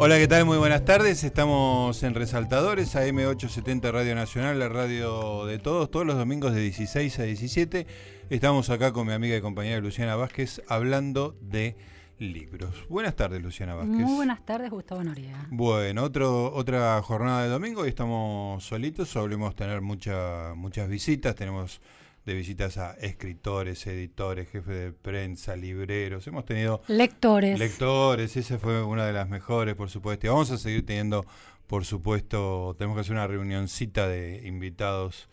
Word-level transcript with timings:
Hola, 0.00 0.16
¿qué 0.16 0.28
tal? 0.28 0.44
Muy 0.44 0.58
buenas 0.58 0.84
tardes. 0.84 1.24
Estamos 1.24 2.04
en 2.04 2.14
Resaltadores, 2.14 2.94
AM870 2.94 3.90
Radio 3.90 4.14
Nacional, 4.14 4.56
la 4.56 4.68
radio 4.68 5.44
de 5.44 5.58
todos, 5.58 5.90
todos 5.90 6.06
los 6.06 6.16
domingos 6.16 6.54
de 6.54 6.60
16 6.60 7.18
a 7.18 7.24
17. 7.24 7.84
Estamos 8.30 8.70
acá 8.70 8.92
con 8.92 9.08
mi 9.08 9.12
amiga 9.12 9.36
y 9.36 9.40
compañera 9.40 9.80
Luciana 9.80 10.14
Vázquez 10.14 10.62
hablando 10.68 11.36
de 11.40 11.76
libros. 12.20 12.86
Buenas 12.88 13.16
tardes, 13.16 13.42
Luciana 13.42 13.74
Vázquez. 13.74 13.96
Muy 13.96 14.14
buenas 14.14 14.46
tardes, 14.46 14.70
Gustavo 14.70 15.02
Noriega. 15.02 15.48
Bueno, 15.50 16.04
otro, 16.04 16.54
otra 16.54 17.02
jornada 17.02 17.42
de 17.42 17.48
domingo 17.48 17.84
y 17.84 17.88
estamos 17.88 18.62
solitos. 18.62 19.08
Solemos 19.08 19.56
tener 19.56 19.80
mucha, 19.80 20.54
muchas 20.54 20.88
visitas. 20.88 21.34
Tenemos 21.34 21.80
de 22.28 22.34
visitas 22.34 22.76
a 22.76 22.92
escritores, 23.00 23.86
editores, 23.86 24.50
jefes 24.50 24.76
de 24.76 24.92
prensa, 24.92 25.56
libreros. 25.56 26.26
Hemos 26.26 26.44
tenido 26.44 26.82
lectores. 26.86 27.58
Lectores, 27.58 28.36
esa 28.36 28.58
fue 28.58 28.82
una 28.82 29.06
de 29.06 29.14
las 29.14 29.30
mejores, 29.30 29.74
por 29.74 29.88
supuesto. 29.88 30.26
Y 30.26 30.28
vamos 30.28 30.50
a 30.50 30.58
seguir 30.58 30.84
teniendo, 30.84 31.24
por 31.66 31.86
supuesto, 31.86 32.76
tenemos 32.78 32.96
que 32.96 33.00
hacer 33.00 33.14
una 33.14 33.26
reunioncita 33.26 34.06
de 34.06 34.46
invitados, 34.46 35.30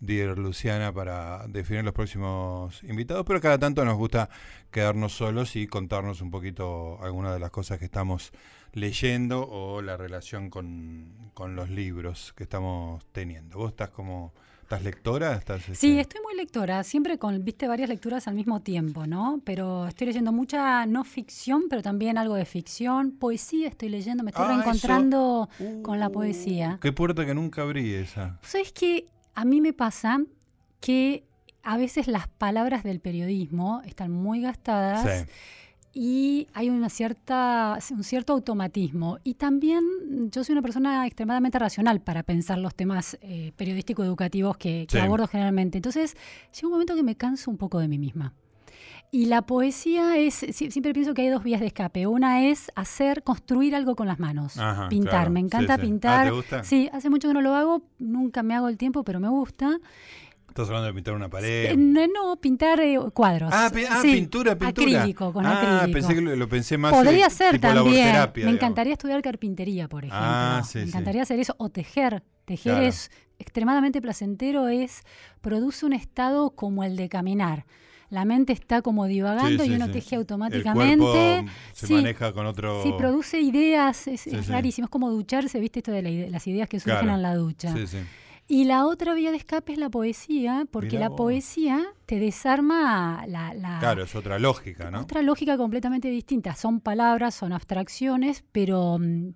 Dear 0.00 0.38
Luciana, 0.38 0.90
para 0.90 1.46
definir 1.48 1.84
los 1.84 1.92
próximos 1.92 2.82
invitados, 2.82 3.26
pero 3.26 3.42
cada 3.42 3.58
tanto 3.58 3.84
nos 3.84 3.98
gusta 3.98 4.30
quedarnos 4.70 5.12
solos 5.12 5.54
y 5.54 5.66
contarnos 5.66 6.22
un 6.22 6.30
poquito 6.30 6.98
algunas 7.02 7.34
de 7.34 7.40
las 7.40 7.50
cosas 7.50 7.78
que 7.78 7.84
estamos 7.84 8.32
leyendo 8.72 9.46
o 9.46 9.82
la 9.82 9.98
relación 9.98 10.48
con, 10.48 11.30
con 11.34 11.56
los 11.56 11.68
libros 11.68 12.32
que 12.34 12.44
estamos 12.44 13.04
teniendo. 13.12 13.58
Vos 13.58 13.72
estás 13.72 13.90
como 13.90 14.32
¿Estás 14.68 14.84
lectora? 14.84 15.32
¿Estás, 15.32 15.62
Sí, 15.62 15.72
este? 15.72 16.00
estoy 16.00 16.20
muy 16.22 16.36
lectora, 16.36 16.84
siempre 16.84 17.16
con, 17.16 17.42
viste, 17.42 17.66
varias 17.66 17.88
lecturas 17.88 18.28
al 18.28 18.34
mismo 18.34 18.60
tiempo, 18.60 19.06
¿no? 19.06 19.40
Pero 19.42 19.86
estoy 19.86 20.08
leyendo 20.08 20.30
mucha 20.30 20.84
no 20.84 21.04
ficción, 21.04 21.70
pero 21.70 21.80
también 21.80 22.18
algo 22.18 22.34
de 22.34 22.44
ficción, 22.44 23.12
poesía 23.12 23.68
estoy 23.68 23.88
leyendo, 23.88 24.24
me 24.24 24.28
estoy 24.28 24.44
ah, 24.44 24.48
reencontrando 24.48 25.48
con 25.82 25.98
la 25.98 26.10
poesía. 26.10 26.74
Uh, 26.76 26.80
qué 26.80 26.92
puerta 26.92 27.24
que 27.24 27.34
nunca 27.34 27.62
abrí 27.62 27.94
esa. 27.94 28.38
¿Sabes 28.42 28.70
que 28.72 29.06
A 29.34 29.46
mí 29.46 29.62
me 29.62 29.72
pasa 29.72 30.18
que 30.80 31.24
a 31.62 31.78
veces 31.78 32.06
las 32.06 32.28
palabras 32.28 32.82
del 32.82 33.00
periodismo 33.00 33.80
están 33.86 34.12
muy 34.12 34.42
gastadas. 34.42 35.24
Sí 35.24 35.32
y 36.00 36.46
hay 36.54 36.70
una 36.70 36.90
cierta, 36.90 37.76
un 37.90 38.04
cierto 38.04 38.32
automatismo. 38.32 39.18
Y 39.24 39.34
también 39.34 39.82
yo 40.30 40.44
soy 40.44 40.52
una 40.52 40.62
persona 40.62 41.04
extremadamente 41.04 41.58
racional 41.58 42.00
para 42.00 42.22
pensar 42.22 42.58
los 42.58 42.72
temas 42.76 43.18
eh, 43.20 43.50
periodístico-educativos 43.56 44.56
que, 44.58 44.86
abordo 45.02 45.26
generalmente. 45.26 45.76
Entonces, 45.76 46.16
llega 46.54 46.68
un 46.68 46.72
momento 46.74 46.94
que 46.94 47.02
me 47.02 47.16
canso 47.16 47.50
un 47.50 47.56
poco 47.56 47.80
de 47.80 47.88
mí 47.88 47.98
misma. 47.98 48.32
Y 49.10 49.26
la 49.26 49.42
poesía 49.42 50.18
es, 50.18 50.34
siempre 50.34 50.92
pienso 50.92 51.14
que 51.14 51.22
hay 51.22 51.30
dos 51.30 51.42
vías 51.42 51.60
de 51.60 51.66
escape. 51.66 52.06
Una 52.06 52.46
es 52.46 52.70
hacer, 52.76 53.24
construir 53.24 53.74
algo 53.74 53.96
con 53.96 54.06
las 54.06 54.20
manos, 54.20 54.54
pintar. 54.88 55.30
Me 55.30 55.40
encanta 55.40 55.78
pintar. 55.78 56.30
Ah, 56.52 56.62
sí, 56.62 56.88
hace 56.92 57.10
mucho 57.10 57.26
que 57.26 57.34
no 57.34 57.40
lo 57.40 57.56
hago, 57.56 57.82
nunca 57.98 58.44
me 58.44 58.54
hago 58.54 58.68
el 58.68 58.76
tiempo, 58.76 59.02
pero 59.02 59.18
me 59.18 59.28
gusta. 59.28 59.80
¿Estás 60.58 60.70
hablando 60.70 60.88
de 60.88 60.94
pintar 60.94 61.14
una 61.14 61.30
pared? 61.30 61.76
No, 61.76 62.34
pintar 62.40 62.80
eh, 62.80 62.98
cuadros. 63.14 63.52
Ah, 63.54 63.70
ah 63.70 64.02
pintura, 64.02 64.58
pintura. 64.58 65.02
Acrílico, 65.02 65.32
con 65.32 65.46
ah, 65.46 65.86
pensé 65.92 66.16
que 66.16 66.20
lo, 66.20 66.48
pensé 66.48 66.76
más. 66.76 66.92
Podría 66.92 67.26
eh, 67.26 67.30
ser 67.30 67.60
también. 67.60 68.12
Me 68.38 68.50
encantaría 68.50 68.94
estudiar 68.94 69.22
carpintería, 69.22 69.86
por 69.86 70.04
ejemplo. 70.04 70.18
Ah, 70.20 70.64
sí, 70.68 70.78
Me 70.78 70.84
encantaría 70.86 71.22
hacer 71.22 71.38
eso. 71.38 71.54
O 71.58 71.68
tejer. 71.68 72.24
Tejer 72.44 72.82
es 72.82 73.12
extremadamente 73.38 74.02
placentero, 74.02 74.66
es 74.66 75.04
produce 75.42 75.86
un 75.86 75.92
estado 75.92 76.50
como 76.50 76.82
el 76.82 76.96
de 76.96 77.08
caminar. 77.08 77.64
La 78.10 78.24
mente 78.24 78.52
está 78.52 78.82
como 78.82 79.06
divagando 79.06 79.64
y 79.64 79.70
uno 79.74 79.92
teje 79.92 80.16
automáticamente. 80.16 81.38
El 81.38 81.50
se 81.72 81.94
maneja 81.94 82.32
con 82.32 82.46
otro. 82.46 82.82
Sí, 82.82 82.92
produce 82.98 83.40
ideas, 83.40 84.08
es, 84.08 84.48
rarísimo. 84.48 84.86
Es 84.86 84.90
como 84.90 85.08
ducharse, 85.08 85.60
¿viste? 85.60 85.78
Esto 85.78 85.92
de 85.92 86.28
las 86.32 86.44
ideas 86.48 86.68
que 86.68 86.80
surgen 86.80 87.10
en 87.10 87.22
la 87.22 87.36
ducha. 87.36 87.72
Sí, 87.76 87.86
sí. 87.86 87.98
Y 88.50 88.64
la 88.64 88.86
otra 88.86 89.12
vía 89.12 89.30
de 89.30 89.36
escape 89.36 89.74
es 89.74 89.78
la 89.78 89.90
poesía, 89.90 90.66
porque 90.70 90.98
la 90.98 91.10
poesía 91.10 91.84
te 92.06 92.18
desarma 92.18 93.26
la, 93.26 93.52
la, 93.52 93.78
Claro, 93.78 94.04
es 94.04 94.14
otra 94.14 94.38
lógica, 94.38 94.90
¿no? 94.90 95.00
Otra 95.00 95.20
lógica 95.20 95.58
completamente 95.58 96.08
distinta. 96.08 96.54
Son 96.54 96.80
palabras, 96.80 97.34
son 97.34 97.52
abstracciones, 97.52 98.44
pero 98.50 98.98
mm, 98.98 99.34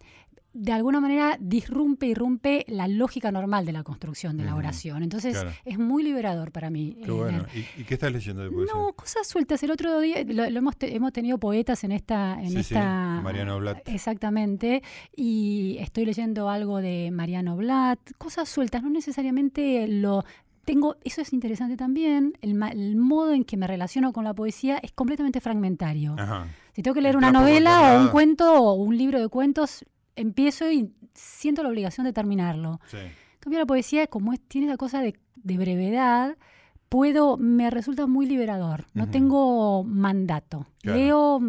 de 0.55 0.73
alguna 0.73 1.01
manera 1.01 1.37
disrumpe, 1.41 2.07
irrumpe 2.07 2.65
la 2.69 2.87
lógica 2.87 3.33
normal 3.33 3.65
de 3.65 3.73
la 3.73 3.83
construcción, 3.83 4.37
de 4.37 4.45
la 4.45 4.55
oración. 4.55 5.03
Entonces 5.03 5.45
es 5.65 5.79
muy 5.79 6.03
liberador 6.03 6.53
para 6.53 6.71
mí. 6.71 6.99
Qué 7.03 7.11
bueno. 7.11 7.47
¿Y, 7.55 7.85
qué 7.85 7.95
estás 7.95 8.13
leyendo 8.13 8.43
de 8.43 8.51
poesía? 8.51 8.75
No, 8.75 8.93
cosas 8.93 9.27
sueltas. 9.27 9.63
El 9.63 9.71
otro 9.71 10.01
día 10.01 10.23
lo, 10.27 10.45
hemos, 10.45 10.75
hemos 10.81 11.13
tenido 11.13 11.39
poetas 11.39 11.85
en 11.85 11.93
esta... 11.93 12.39
En 12.43 12.57
esta 12.57 13.21
Mariano 13.23 13.59
Blatt. 13.59 13.89
Exactamente. 13.89 14.83
Y 15.17 15.77
estoy 15.81 16.05
leyendo 16.05 16.51
algo 16.51 16.79
de 16.79 17.11
Mariano 17.11 17.57
Blatt. 17.57 17.99
Cosas 18.19 18.49
sueltas, 18.49 18.83
no 18.83 18.91
necesariamente 18.91 19.87
lo 19.89 20.25
tengo, 20.65 20.97
eso 21.03 21.21
es 21.21 21.33
interesante 21.33 21.77
también, 21.77 22.35
el, 22.41 22.61
el, 22.63 22.97
modo 22.97 23.33
en 23.33 23.45
que 23.45 23.57
me 23.57 23.67
relaciono 23.67 24.13
con 24.13 24.23
la 24.23 24.33
poesía 24.33 24.79
es 24.79 24.93
completamente 24.93 25.41
fragmentario. 25.41 26.15
Si 26.73 26.83
tengo 26.83 26.95
que 26.95 27.01
leer 27.01 27.17
una 27.17 27.33
novela 27.33 27.97
o 27.97 28.03
un 28.03 28.09
cuento 28.09 28.55
o 28.55 28.75
un 28.75 28.97
libro 28.97 29.21
de 29.21 29.29
cuentos, 29.29 29.85
empiezo 30.17 30.71
y 30.71 30.93
siento 31.15 31.63
la 31.63 31.69
obligación 31.69 32.05
de 32.07 32.13
terminarlo. 32.13 32.81
En 32.93 33.13
cambio, 33.41 33.59
la 33.61 33.67
poesía, 33.67 34.07
como 34.07 34.33
es, 34.33 34.41
tiene 34.41 34.69
esa 34.69 34.77
cosa 34.77 35.01
de, 35.01 35.15
brevedad, 35.43 36.37
puedo, 36.89 37.37
me 37.37 37.71
resulta 37.71 38.07
muy 38.07 38.27
liberador. 38.27 38.87
No 38.95 39.09
tengo 39.11 39.85
mandato. 39.85 40.67
Leo 40.83 41.41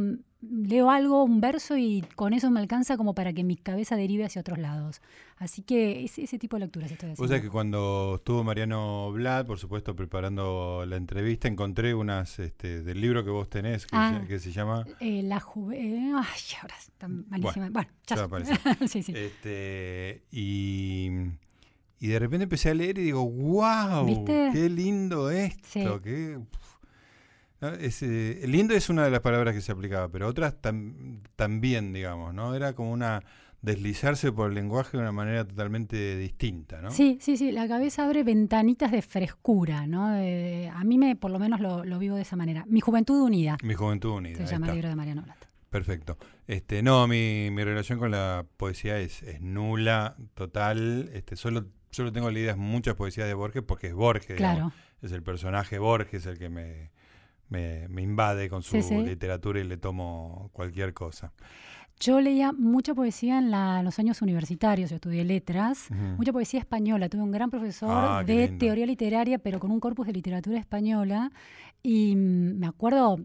leo 0.52 0.90
algo, 0.90 1.24
un 1.24 1.42
verso 1.42 1.78
y 1.78 2.04
con 2.16 2.34
eso 2.34 2.52
me 2.52 2.60
alcanza 2.60 2.98
como 2.98 3.14
para 3.14 3.34
que 3.34 3.44
mi 3.44 3.56
cabeza 3.56 3.96
derive 3.96 4.26
hacia 4.26 4.42
otros 4.42 4.60
lados. 4.60 5.02
Así 5.44 5.62
que 5.62 6.06
ese, 6.06 6.24
ese 6.24 6.40
tipo 6.40 6.56
de 6.56 6.62
lecturas 6.62 6.90
estoy 6.90 7.12
haciendo. 7.12 7.26
O 7.26 7.28
sea 7.28 7.42
que 7.42 7.50
cuando 7.50 8.14
estuvo 8.16 8.46
Mariano 8.46 9.12
Vlad, 9.12 9.46
por 9.46 9.60
supuesto, 9.60 9.94
preparando 9.94 10.86
la 10.88 10.96
entrevista, 10.96 11.50
encontré 11.50 11.94
unas 11.94 12.40
este, 12.40 12.82
del 12.82 13.02
libro 13.02 13.26
que 13.26 13.30
vos 13.30 13.50
tenés, 13.50 13.86
que, 13.86 13.94
ah, 13.94 14.26
se, 14.26 14.52
llama... 14.54 14.86
Eh, 15.02 15.22
la 15.22 15.42
juve... 15.42 15.78
Eh, 15.78 16.14
ay, 16.16 16.42
ahora 16.62 16.76
está 16.80 17.10
malísima. 17.10 17.70
Bueno, 17.72 17.90
ya, 18.08 18.88
sí, 18.88 19.04
sí. 19.04 19.14
Este, 19.14 20.24
y... 20.32 21.10
Y 22.00 22.08
de 22.08 22.20
repente 22.20 22.44
empecé 22.44 22.70
a 22.70 22.74
leer 22.74 22.98
y 22.98 23.04
digo, 23.04 23.30
wow, 23.30 24.26
qué 24.26 24.70
lindo 24.70 25.30
esto, 25.30 26.02
qué... 26.02 26.40
Eh, 27.62 28.44
lindo 28.46 28.74
es 28.74 28.90
una 28.90 29.06
de 29.06 29.12
las 29.12 29.22
palabras 29.22 29.54
que 29.54 29.62
se 29.62 29.72
aplicaba, 29.74 30.10
pero 30.10 30.28
otras 30.28 30.56
también, 31.36 31.94
digamos, 31.94 32.34
¿no? 32.34 32.56
Era 32.56 32.74
como 32.74 32.92
una 32.92 33.24
deslizarse 33.64 34.32
por 34.32 34.50
el 34.50 34.56
lenguaje 34.56 34.98
de 34.98 35.02
una 35.02 35.14
manera 35.14 35.48
totalmente 35.48 36.18
distinta, 36.18 36.82
¿no? 36.82 36.92
Sí, 36.92 37.18
sí, 37.22 37.38
sí, 37.38 37.52
la 37.52 37.68
cabeza 37.68 38.04
abre 38.04 38.24
ventanitas 38.24 38.92
de 38.92 39.02
frescura, 39.02 39.88
¿no? 39.88 40.06
a 40.06 40.84
mí 40.84 40.98
me, 40.98 41.16
por 41.16 41.32
lo 41.32 41.40
menos 41.40 41.62
lo, 41.62 41.98
vivo 41.98 42.18
de 42.18 42.24
esa 42.24 42.36
manera. 42.36 42.66
Mi 42.68 42.82
juventud 42.82 43.22
unida. 43.22 43.58
Mi 43.64 43.74
juventud 43.74 44.12
unida. 44.12 44.38
Se 44.38 44.46
llama 44.46 44.68
el 44.68 44.74
libro 44.74 44.90
de 44.90 44.96
Mariano 44.96 45.24
Blata. 45.24 45.48
Perfecto. 45.70 46.18
Este, 46.46 46.84
no, 46.84 47.08
mi, 47.08 47.50
mi 47.52 47.64
relación 47.64 47.98
con 47.98 48.12
la 48.12 48.46
poesía 48.58 49.00
es, 49.00 49.24
es 49.24 49.42
nula, 49.42 50.18
total. 50.36 51.10
Este, 51.14 51.38
solo, 51.38 51.66
solo 51.90 52.12
tengo 52.12 52.30
leídas 52.30 52.58
muchas 52.58 52.96
poesías 52.96 53.28
de 53.28 53.34
Borges 53.34 53.64
porque 53.64 53.88
es 53.88 53.94
Borges. 53.94 54.36
Claro. 54.36 54.74
es 55.02 55.14
el 55.14 55.24
personaje 55.24 55.80
Borges 55.80 56.26
el 56.26 56.38
que 56.38 56.50
me, 56.50 56.92
me, 57.48 58.02
invade 58.02 58.50
con 58.50 58.62
su 58.62 58.78
literatura 58.78 59.62
y 59.62 59.64
le 59.64 59.78
tomo 59.78 60.50
cualquier 60.52 60.94
cosa. 60.94 61.32
Yo 62.00 62.20
leía 62.20 62.52
mucha 62.52 62.94
poesía 62.94 63.40
en, 63.40 63.52
los 63.86 63.98
años 64.00 64.22
universitarios, 64.22 64.90
yo 64.90 64.96
estudié 64.98 65.24
letras, 65.24 65.88
mucha 66.18 66.34
poesía 66.34 66.60
española. 66.60 67.08
Tuve 67.08 67.22
un 67.22 67.32
gran 67.32 67.50
profesor 67.50 67.90
ah, 67.92 68.24
de 68.26 68.50
teoría 68.50 68.86
literaria, 68.86 69.40
pero 69.40 69.60
con 69.60 69.72
un 69.72 69.80
corpus 69.80 70.08
de 70.08 70.14
literatura 70.14 70.60
española. 70.60 71.32
Y 71.82 72.16
mm, 72.16 72.60
me 72.60 72.68
acuerdo, 72.68 73.20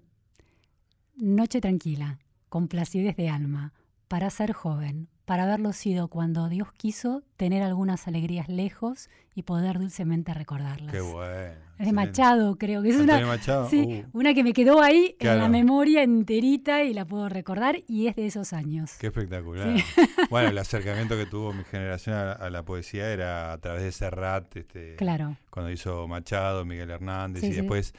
Noche 1.16 1.60
tranquila, 1.60 2.20
con 2.48 2.68
placidez 2.68 3.16
de 3.16 3.28
alma, 3.28 3.72
para 4.06 4.30
ser 4.30 4.52
joven, 4.52 5.08
para 5.24 5.42
haberlo 5.42 5.72
sido 5.72 6.06
cuando 6.06 6.48
Dios 6.48 6.70
quiso 6.72 7.24
tener 7.36 7.64
algunas 7.64 8.06
alegrías 8.06 8.48
lejos 8.48 9.10
y 9.34 9.42
poder 9.42 9.80
dulcemente 9.80 10.32
recordarlas. 10.32 10.92
Qué 10.92 11.00
bueno. 11.00 11.67
Es 11.78 11.86
de 11.86 11.92
Machado, 11.92 12.56
creo 12.56 12.82
que 12.82 12.90
es 12.90 12.96
una, 12.96 13.20
Machado? 13.24 13.68
Sí, 13.70 14.04
uh. 14.12 14.18
una 14.18 14.34
que 14.34 14.42
me 14.42 14.52
quedó 14.52 14.82
ahí 14.82 15.16
en 15.20 15.38
la 15.38 15.48
memoria 15.48 16.02
enterita 16.02 16.82
y 16.82 16.92
la 16.92 17.04
puedo 17.04 17.28
recordar 17.28 17.78
y 17.86 18.08
es 18.08 18.16
de 18.16 18.26
esos 18.26 18.52
años. 18.52 18.92
Qué 18.98 19.08
espectacular. 19.08 19.76
Bueno, 20.30 20.50
el 20.50 20.58
acercamiento 20.58 21.16
que 21.16 21.26
tuvo 21.26 21.52
mi 21.52 21.64
generación 21.64 22.16
a, 22.16 22.50
la 22.50 22.62
poesía 22.64 23.10
era 23.10 23.52
a 23.52 23.58
través 23.58 23.82
de 23.82 23.92
Serrat, 23.92 24.56
este, 24.56 24.96
claro. 24.96 25.36
cuando 25.50 25.70
hizo 25.70 26.06
Machado, 26.08 26.64
Miguel 26.64 26.90
Hernández 26.90 27.44
y 27.44 27.50
después 27.50 27.94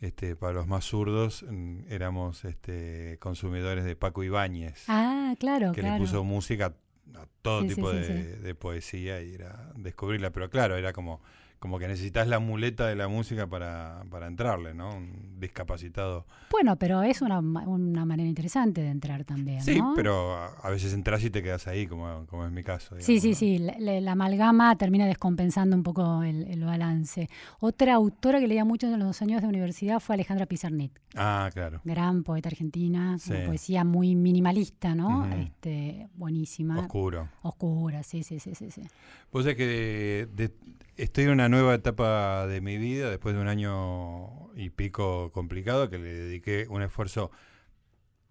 este, 0.00 0.36
para 0.36 0.52
los 0.52 0.66
más 0.66 0.84
zurdos, 0.84 1.44
mm, 1.48 1.80
éramos 1.88 2.44
este, 2.44 3.18
consumidores 3.20 3.84
de 3.84 3.96
Paco 3.96 4.22
Ibáñez. 4.22 4.84
Ah, 4.88 5.34
claro, 5.38 5.72
que 5.72 5.82
le 5.82 5.98
puso 5.98 6.22
música 6.24 6.74
a 7.14 7.26
todo 7.42 7.66
tipo 7.66 7.92
de, 7.92 8.54
poesía 8.54 9.20
y 9.22 9.34
era 9.34 9.72
descubrirla. 9.76 10.30
Pero 10.30 10.50
claro, 10.50 10.76
era 10.76 10.92
como 10.92 11.20
como 11.58 11.78
que 11.78 11.88
necesitas 11.88 12.28
la 12.28 12.38
muleta 12.38 12.86
de 12.86 12.94
la 12.94 13.08
música 13.08 13.46
para, 13.46 14.04
para 14.10 14.26
entrarle, 14.28 14.74
¿no? 14.74 14.90
Un 14.94 15.40
discapacitado. 15.40 16.24
Bueno, 16.50 16.76
pero 16.76 17.02
es 17.02 17.20
una, 17.20 17.40
una 17.40 18.04
manera 18.04 18.28
interesante 18.28 18.80
de 18.80 18.88
entrar 18.90 19.24
también. 19.24 19.60
Sí, 19.62 19.78
¿no? 19.80 19.92
pero 19.96 20.34
a, 20.36 20.46
a 20.62 20.70
veces 20.70 20.92
entras 20.94 21.22
y 21.24 21.30
te 21.30 21.42
quedas 21.42 21.66
ahí, 21.66 21.86
como, 21.86 22.26
como 22.26 22.46
es 22.46 22.52
mi 22.52 22.62
caso. 22.62 22.94
Sí, 23.00 23.14
digamos, 23.18 23.22
sí, 23.22 23.28
¿no? 23.30 23.34
sí, 23.34 23.58
la, 23.58 23.74
la- 23.94 24.00
la 24.00 24.12
amalgama 24.12 24.76
termina 24.76 25.06
descompensando 25.06 25.74
un 25.76 25.82
poco 25.82 26.22
el, 26.22 26.44
el 26.46 26.64
balance. 26.64 27.28
Otra 27.60 27.94
autora 27.94 28.38
que 28.40 28.46
leía 28.48 28.64
mucho 28.64 28.86
en 28.86 28.98
los 28.98 29.20
años 29.22 29.42
de 29.42 29.48
universidad 29.48 29.98
fue 30.00 30.14
Alejandra 30.14 30.46
Pizarnik, 30.46 30.92
Ah, 31.16 31.50
claro. 31.52 31.80
gran 31.84 32.22
poeta 32.22 32.48
argentina, 32.48 33.18
Sí. 33.18 33.32
una 33.32 33.46
poesía 33.46 33.84
muy 33.84 34.14
minimalista, 34.14 34.94
¿no? 34.94 35.26
Este, 35.34 36.08
buenísima. 36.14 36.78
Oscuro. 36.80 37.28
Oscura, 37.42 38.02
sí, 38.02 38.22
sí, 38.22 38.38
sí, 38.38 38.54
sí. 38.54 38.70
sí. 38.70 38.82
Pues 39.30 39.46
es 39.46 39.56
que 39.56 40.28
de- 40.34 40.52
estoy 40.98 41.24
en 41.24 41.30
una 41.30 41.48
nueva 41.48 41.74
etapa 41.74 42.46
de 42.46 42.60
mi 42.60 42.76
vida, 42.78 43.08
después 43.10 43.34
de 43.34 43.40
un 43.40 43.48
año 43.48 44.52
y 44.54 44.70
pico 44.70 45.30
complicado, 45.32 45.88
que 45.88 45.98
le 45.98 46.12
dediqué 46.12 46.66
un 46.68 46.82
esfuerzo 46.82 47.30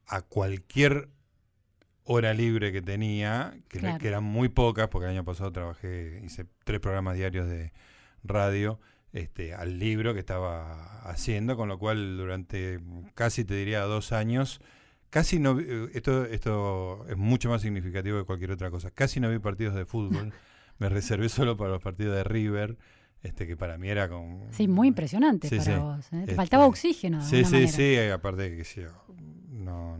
a 0.05 0.21
cualquier 0.21 1.09
hora 2.03 2.33
libre 2.33 2.71
que 2.71 2.81
tenía, 2.81 3.57
que, 3.67 3.77
le- 3.79 3.81
Claro. 3.87 3.97
que 3.99 4.07
eran 4.07 4.23
muy 4.23 4.49
pocas, 4.49 4.87
porque 4.87 5.05
el 5.05 5.11
año 5.11 5.25
pasado 5.25 5.51
trabajé, 5.51 6.21
hice 6.23 6.45
tres 6.63 6.79
programas 6.79 7.15
diarios 7.15 7.47
de 7.49 7.73
radio, 8.23 8.79
este, 9.13 9.53
al 9.53 9.79
libro 9.79 10.13
que 10.13 10.19
estaba 10.19 11.01
haciendo, 11.09 11.57
con 11.57 11.67
lo 11.69 11.77
cual 11.79 12.17
durante 12.17 12.79
casi 13.15 13.43
te 13.45 13.55
diría 13.55 13.81
dos 13.81 14.11
años, 14.11 14.61
casi 15.09 15.39
no 15.39 15.59
eh, 15.59 15.89
esto, 15.93 16.25
esto 16.25 17.05
es 17.09 17.17
mucho 17.17 17.49
más 17.49 17.61
significativo 17.61 18.19
que 18.19 18.25
cualquier 18.25 18.51
otra 18.51 18.69
cosa, 18.69 18.91
casi 18.91 19.19
no 19.19 19.29
vi 19.29 19.39
partidos 19.39 19.75
de 19.75 19.85
fútbol, 19.85 20.33
me 20.79 20.89
reservé 20.89 21.29
solo 21.29 21.57
para 21.57 21.71
los 21.71 21.81
partidos 21.81 22.15
de 22.15 22.23
River, 22.23 22.77
este 23.23 23.47
que 23.47 23.57
para 23.57 23.77
mí 23.77 23.89
era 23.89 24.07
con 24.09 24.41
Sí, 24.51 24.67
muy 24.67 24.87
impresionante 24.89 25.49
Sí, 25.49 25.57
para 25.57 25.75
sí. 25.75 25.79
vos. 25.79 26.05
¿eh? 26.07 26.09
Te 26.11 26.19
Este, 26.21 26.35
faltaba 26.35 26.65
oxígeno. 26.67 27.17
De 27.19 27.23
Sí, 27.25 27.43
sí, 27.45 27.53
manera. 27.53 27.71
sí, 27.71 27.97
aparte 28.13 28.55
que 28.55 28.63
yo, 28.63 28.89
no, 29.49 29.97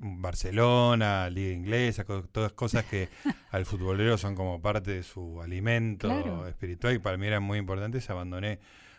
Barcelona, 0.00 1.28
Liga 1.30 1.52
Inglesa, 1.52 2.04
co- 2.04 2.22
todas 2.24 2.52
cosas 2.52 2.84
que 2.84 3.08
al 3.50 3.66
futbolero 3.66 4.16
son 4.18 4.34
como 4.34 4.60
parte 4.60 4.90
de 4.92 5.02
su 5.02 5.40
alimento 5.42 6.08
Claro. 6.08 6.46
espiritual 6.46 6.94
y 6.94 6.98
para 6.98 7.16
mí 7.16 7.26
eran 7.26 7.42
muy 7.42 7.58
importantes, 7.58 8.08
abandoné 8.10 8.58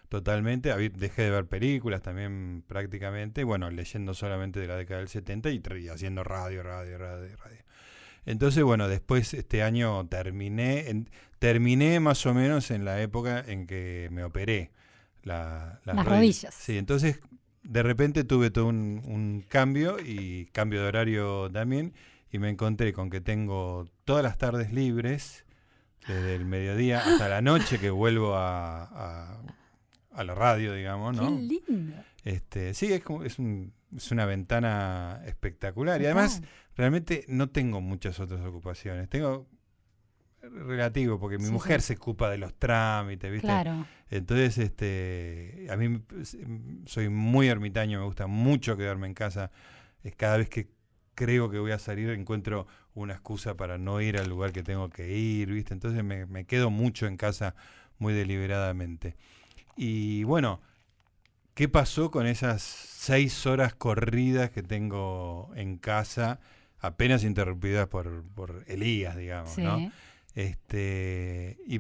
totalmente, 0.10 0.72
dejé 0.92 1.24
de 1.24 1.30
ver 1.32 1.48
películas 1.48 2.02
también 2.04 2.64
prácticamente, 2.68 3.44
bueno, 3.44 3.72
leyendo 3.72 4.14
solamente 4.14 4.60
de 4.60 4.68
la 4.68 4.76
década 4.76 5.00
del 5.00 5.08
70 5.10 5.50
y, 5.50 5.62
y 5.82 5.88
haciendo 5.90 6.24
radio, 6.24 6.62
radio, 6.62 6.98
radio, 7.00 7.36
radio. 7.38 7.58
Entonces, 8.26 8.64
bueno, 8.64 8.88
después 8.88 9.34
este 9.34 9.64
año 9.64 10.08
terminé, 10.08 10.90
en- 10.90 11.10
terminé 11.40 12.00
más 12.00 12.26
o 12.26 12.34
menos 12.34 12.72
en 12.72 12.86
la 12.86 13.02
época 13.02 13.44
en 13.46 13.68
que 13.68 14.08
me 14.12 14.24
operé 14.24 14.72
la- 15.24 15.80
Las 15.86 15.96
rodi- 15.98 16.06
rodillas. 16.06 16.54
Sí, 16.54 16.78
entonces 16.78 17.20
de 17.64 17.84
repente 17.84 18.24
tuve 18.24 18.50
todo 18.52 18.66
un, 18.68 19.02
un 19.06 19.46
cambio 19.48 19.98
y 20.04 20.46
cambio 20.48 20.82
de 20.82 20.88
horario 20.88 21.50
también 21.52 21.94
y 22.32 22.40
me 22.40 22.50
encontré 22.50 22.94
con 22.94 23.10
que 23.10 23.22
tengo 23.22 23.86
todas 24.06 24.24
las 24.24 24.38
tardes 24.38 24.74
libres 24.74 25.46
desde 26.08 26.36
el 26.36 26.46
mediodía 26.46 27.00
hasta 27.00 27.30
la 27.30 27.42
noche 27.42 27.80
que 27.80 27.90
vuelvo 27.90 28.36
a, 28.36 28.84
a- 28.84 29.42
a 30.14 30.24
la 30.24 30.36
radio, 30.36 30.74
digamos, 30.74 31.16
¿no? 31.16 31.28
Qué 31.28 31.42
lindo. 31.70 31.96
Este, 32.24 32.74
sí, 32.74 32.92
es 32.94 33.04
como 33.04 33.24
es, 33.24 33.38
un- 33.40 33.74
es 33.96 34.12
una 34.12 34.26
ventana 34.26 35.22
espectacular 35.26 36.02
y 36.02 36.06
además 36.06 36.42
realmente 36.76 37.26
no 37.28 37.50
tengo 37.50 37.82
muchas 37.82 38.20
otras 38.20 38.42
ocupaciones. 38.46 39.10
Tengo 39.10 39.48
relativo 40.42 41.20
porque 41.20 41.38
mi 41.38 41.46
Sí, 41.46 41.52
mujer 41.52 41.82
sí. 41.82 41.88
se 41.88 41.94
ocupa 41.96 42.30
de 42.30 42.38
los 42.38 42.54
trámites, 42.56 43.32
¿viste? 43.32 43.48
Claro. 43.48 43.86
Entonces, 44.10 44.58
este, 44.58 45.68
a 45.70 45.78
mí 45.78 46.02
soy 46.86 47.10
muy 47.10 47.48
ermitaño, 47.48 48.00
me 48.00 48.06
gusta 48.06 48.28
mucho 48.28 48.76
quedarme 48.76 49.08
en 49.08 49.14
casa. 49.14 49.52
Cada 50.18 50.38
vez 50.38 50.50
que 50.50 50.70
creo 51.16 51.50
que 51.50 51.60
voy 51.60 51.72
a 51.72 51.80
salir 51.80 52.10
encuentro 52.10 52.68
una 52.94 53.14
excusa 53.14 53.56
para 53.56 53.78
no 53.78 54.02
ir 54.02 54.18
al 54.18 54.28
lugar 54.30 54.52
que 54.52 54.64
tengo 54.64 54.90
que 54.90 55.16
ir, 55.18 55.52
¿viste? 55.52 55.74
Entonces 55.74 56.04
me, 56.04 56.26
me 56.26 56.46
quedo 56.46 56.70
mucho 56.70 57.08
en 57.08 57.16
casa 57.18 57.56
muy 57.98 58.14
deliberadamente. 58.14 59.16
Y 59.76 60.24
bueno, 60.24 60.62
¿qué 61.54 61.68
pasó 61.70 62.12
con 62.12 62.26
esas 62.28 62.62
seis 62.62 63.46
horas 63.46 63.74
corridas 63.76 64.50
que 64.52 64.64
tengo 64.64 65.52
en 65.56 65.78
casa, 65.78 66.40
apenas 66.80 67.24
interrumpidas 67.24 67.88
por, 67.88 68.24
por 68.36 68.64
Elías, 68.68 69.16
digamos, 69.18 69.52
Sí. 69.52 69.62
¿no? 69.64 69.92
Este, 70.36 71.58
y 71.68 71.80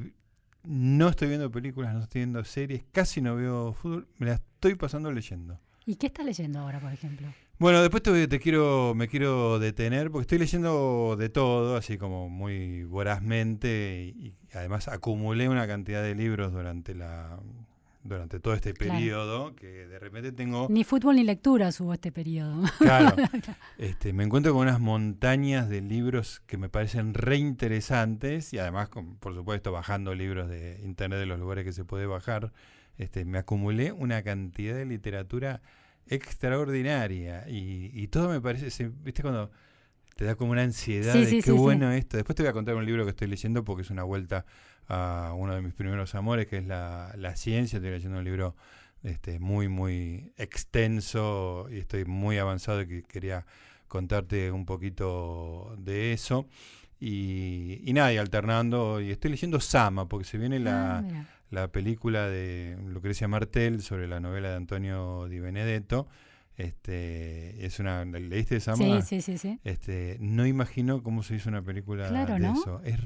no 0.63 1.09
estoy 1.09 1.27
viendo 1.27 1.51
películas, 1.51 1.93
no 1.93 2.03
estoy 2.03 2.21
viendo 2.21 2.43
series, 2.45 2.83
casi 2.91 3.21
no 3.21 3.35
veo 3.35 3.73
fútbol, 3.73 4.07
me 4.17 4.27
la 4.27 4.33
estoy 4.35 4.75
pasando 4.75 5.11
leyendo. 5.11 5.59
¿Y 5.85 5.95
qué 5.95 6.07
estás 6.07 6.25
leyendo 6.25 6.59
ahora, 6.59 6.79
por 6.79 6.93
ejemplo? 6.93 7.27
Bueno, 7.59 7.81
después 7.81 8.01
te, 8.03 8.27
te 8.27 8.39
quiero, 8.39 8.93
me 8.95 9.07
quiero 9.07 9.59
detener 9.59 10.09
porque 10.11 10.23
estoy 10.23 10.39
leyendo 10.39 11.15
de 11.17 11.29
todo, 11.29 11.75
así 11.75 11.97
como 11.97 12.29
muy 12.29 12.83
vorazmente 12.83 14.13
y, 14.17 14.27
y 14.27 14.35
además 14.53 14.87
acumulé 14.87 15.49
una 15.49 15.67
cantidad 15.67 16.01
de 16.01 16.15
libros 16.15 16.51
durante 16.53 16.95
la 16.95 17.39
durante 18.03 18.39
todo 18.39 18.53
este 18.53 18.73
Claro. 18.73 18.93
periodo 18.93 19.55
que 19.55 19.87
de 19.87 19.97
repente 19.99 20.31
tengo 20.33 20.67
Ni 20.69 20.83
fútbol 20.83 21.15
ni 21.15 21.23
lecturas 21.23 21.79
hubo 21.79 21.93
este 21.93 22.11
periodo. 22.11 22.61
Claro. 22.79 23.15
Este, 23.77 24.11
me 24.13 24.23
encuentro 24.23 24.53
con 24.53 24.63
unas 24.63 24.79
montañas 24.79 25.69
de 25.69 25.81
libros 25.81 26.41
que 26.45 26.57
me 26.57 26.69
parecen 26.69 27.13
re 27.13 27.37
interesantes 27.37 28.53
y 28.53 28.59
además, 28.59 28.89
con- 28.89 29.15
por 29.17 29.33
supuesto, 29.33 29.71
bajando 29.71 30.13
libros 30.15 30.49
de 30.49 30.79
internet 30.83 31.19
de 31.19 31.25
los 31.25 31.39
lugares 31.39 31.63
que 31.65 31.71
se 31.73 31.85
puede 31.85 32.05
bajar, 32.05 32.51
este, 32.97 33.25
me 33.25 33.37
acumulé 33.39 33.91
una 33.91 34.21
cantidad 34.21 34.75
de 34.75 34.85
literatura 34.85 35.61
extraordinaria 36.07 37.47
y, 37.49 37.91
y 37.93 38.07
todo 38.07 38.29
me 38.29 38.41
parece, 38.41 38.69
se- 38.71 38.89
¿viste 38.89 39.21
cuando 39.21 39.51
te 40.15 40.25
da 40.25 40.35
como 40.35 40.51
una 40.51 40.63
ansiedad 40.63 41.13
Sí, 41.13 41.19
de 41.21 41.25
sí, 41.25 41.35
qué 41.37 41.41
sí. 41.43 41.51
bueno 41.51 41.91
esto? 41.91 42.17
Después 42.17 42.35
te 42.35 42.43
voy 42.43 42.49
a 42.49 42.53
contar 42.53 42.75
un 42.75 42.85
libro 42.85 43.03
que 43.05 43.11
estoy 43.11 43.27
leyendo 43.27 43.63
porque 43.63 43.81
es 43.83 43.89
una 43.89 44.03
vuelta 44.03 44.45
a 44.87 45.33
uno 45.35 45.55
de 45.55 45.61
mis 45.61 45.73
primeros 45.73 46.15
amores, 46.15 46.47
que 46.47 46.57
es 46.57 46.65
la, 46.65 47.13
la 47.17 47.35
ciencia. 47.35 47.77
Estoy 47.77 47.91
leyendo 47.91 48.17
un 48.19 48.23
libro 48.23 48.55
este, 49.03 49.39
muy, 49.39 49.67
muy 49.67 50.31
extenso 50.37 51.67
y 51.71 51.77
estoy 51.79 52.05
muy 52.05 52.37
avanzado 52.37 52.81
y 52.81 52.87
que 52.87 53.03
quería 53.03 53.45
contarte 53.87 54.51
un 54.51 54.65
poquito 54.65 55.75
de 55.77 56.13
eso. 56.13 56.47
Y, 56.99 57.81
y 57.83 57.93
nada, 57.93 58.13
y 58.13 58.17
alternando, 58.17 59.01
y 59.01 59.11
estoy 59.11 59.31
leyendo 59.31 59.59
Sama, 59.59 60.07
porque 60.07 60.25
se 60.25 60.37
viene 60.37 60.59
la, 60.59 60.99
Ah, 60.99 61.25
la 61.49 61.67
película 61.67 62.27
de 62.29 62.77
Lucrecia 62.87 63.27
Martel 63.27 63.81
sobre 63.81 64.07
la 64.07 64.19
novela 64.19 64.49
de 64.51 64.55
Antonio 64.55 65.27
Di 65.27 65.39
Benedetto. 65.39 66.07
Este, 66.55 67.65
es 67.65 67.79
una, 67.79 68.05
¿leíste 68.05 68.59
Sama? 68.59 69.01
Sí, 69.01 69.21
sí, 69.21 69.21
sí, 69.21 69.37
sí. 69.37 69.59
Este, 69.63 70.17
no 70.19 70.45
imagino 70.45 71.03
cómo 71.03 71.23
se 71.23 71.35
hizo 71.35 71.49
una 71.49 71.61
película 71.61 72.07
Claro, 72.07 72.35
de 72.35 72.39
¿no? 72.39 72.53
eso. 72.53 72.81
Es 72.83 72.97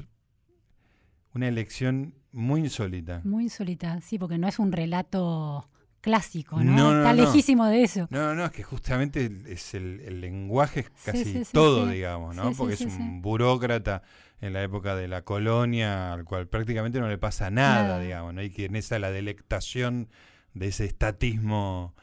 una 1.33 1.47
elección 1.47 2.13
muy 2.31 2.61
insólita. 2.61 3.21
Muy 3.23 3.45
insólita, 3.45 3.99
sí, 4.01 4.17
porque 4.19 4.37
no 4.37 4.47
es 4.47 4.59
un 4.59 4.71
relato 4.71 5.69
clásico, 6.01 6.63
¿no? 6.63 6.71
No, 6.75 6.91
no, 6.93 6.97
Está 6.99 7.13
no. 7.13 7.23
lejísimo 7.23 7.65
de 7.65 7.83
eso. 7.83 8.07
No, 8.11 8.33
no, 8.35 8.45
es 8.45 8.51
que 8.51 8.63
justamente 8.63 9.29
es 9.47 9.73
el, 9.73 9.99
el 10.01 10.21
lenguaje 10.21 10.81
es 10.81 10.89
casi 11.03 11.23
sí, 11.25 11.45
sí, 11.45 11.51
todo, 11.51 11.87
digamos, 11.87 12.35
¿no? 12.35 12.51
Porque 12.53 12.75
es 12.75 12.81
un 12.81 13.21
burócrata 13.21 14.03
en 14.39 14.53
la 14.53 14.61
época 14.63 14.95
de 14.95 15.07
la 15.07 15.23
colonia, 15.23 16.13
al 16.13 16.23
cual 16.23 16.47
prácticamente 16.47 16.99
no 16.99 17.09
le 17.09 17.17
pasa 17.17 17.49
nada, 17.49 17.83
Nada. 17.83 17.99
digamos, 17.99 18.33
¿no? 18.33 18.43
Y 18.43 18.51
que 18.51 18.65
en 18.65 18.75
esa 18.75 18.99
la 18.99 19.11
delectación 19.11 20.09
de 20.53 20.67
ese 20.67 20.85
estatismo 20.85 21.95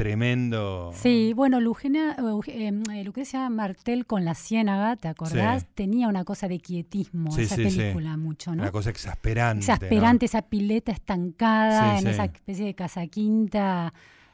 tremendo. 0.00 0.92
Sí, 0.94 1.34
bueno, 1.34 1.60
Lugena, 1.60 2.16
eh, 2.46 2.72
eh, 2.90 3.04
Lucrecia 3.04 3.50
Martel 3.50 4.06
con 4.06 4.24
La 4.24 4.34
Ciénaga, 4.34 4.96
¿te 4.96 5.08
acordás? 5.08 5.62
Sí. 5.62 5.68
Tenía 5.74 6.08
una 6.08 6.24
cosa 6.24 6.48
de 6.48 6.58
quietismo, 6.58 7.30
Sí, 7.32 7.42
esa 7.42 7.56
sí, 7.56 7.64
película 7.64 8.16
mucho, 8.16 8.54
¿no? 8.54 8.62
Una 8.62 8.72
cosa 8.72 8.88
exasperante. 8.88 9.66
¿no? 9.66 9.74
Exasperante, 9.74 10.24
esa 10.24 10.42
pileta 10.42 10.90
estancada 10.90 11.98
en 11.98 12.06
esa 12.06 12.24
especie 12.24 12.64
de 12.64 12.74
casa 12.74 13.06
quinta. 13.08 13.92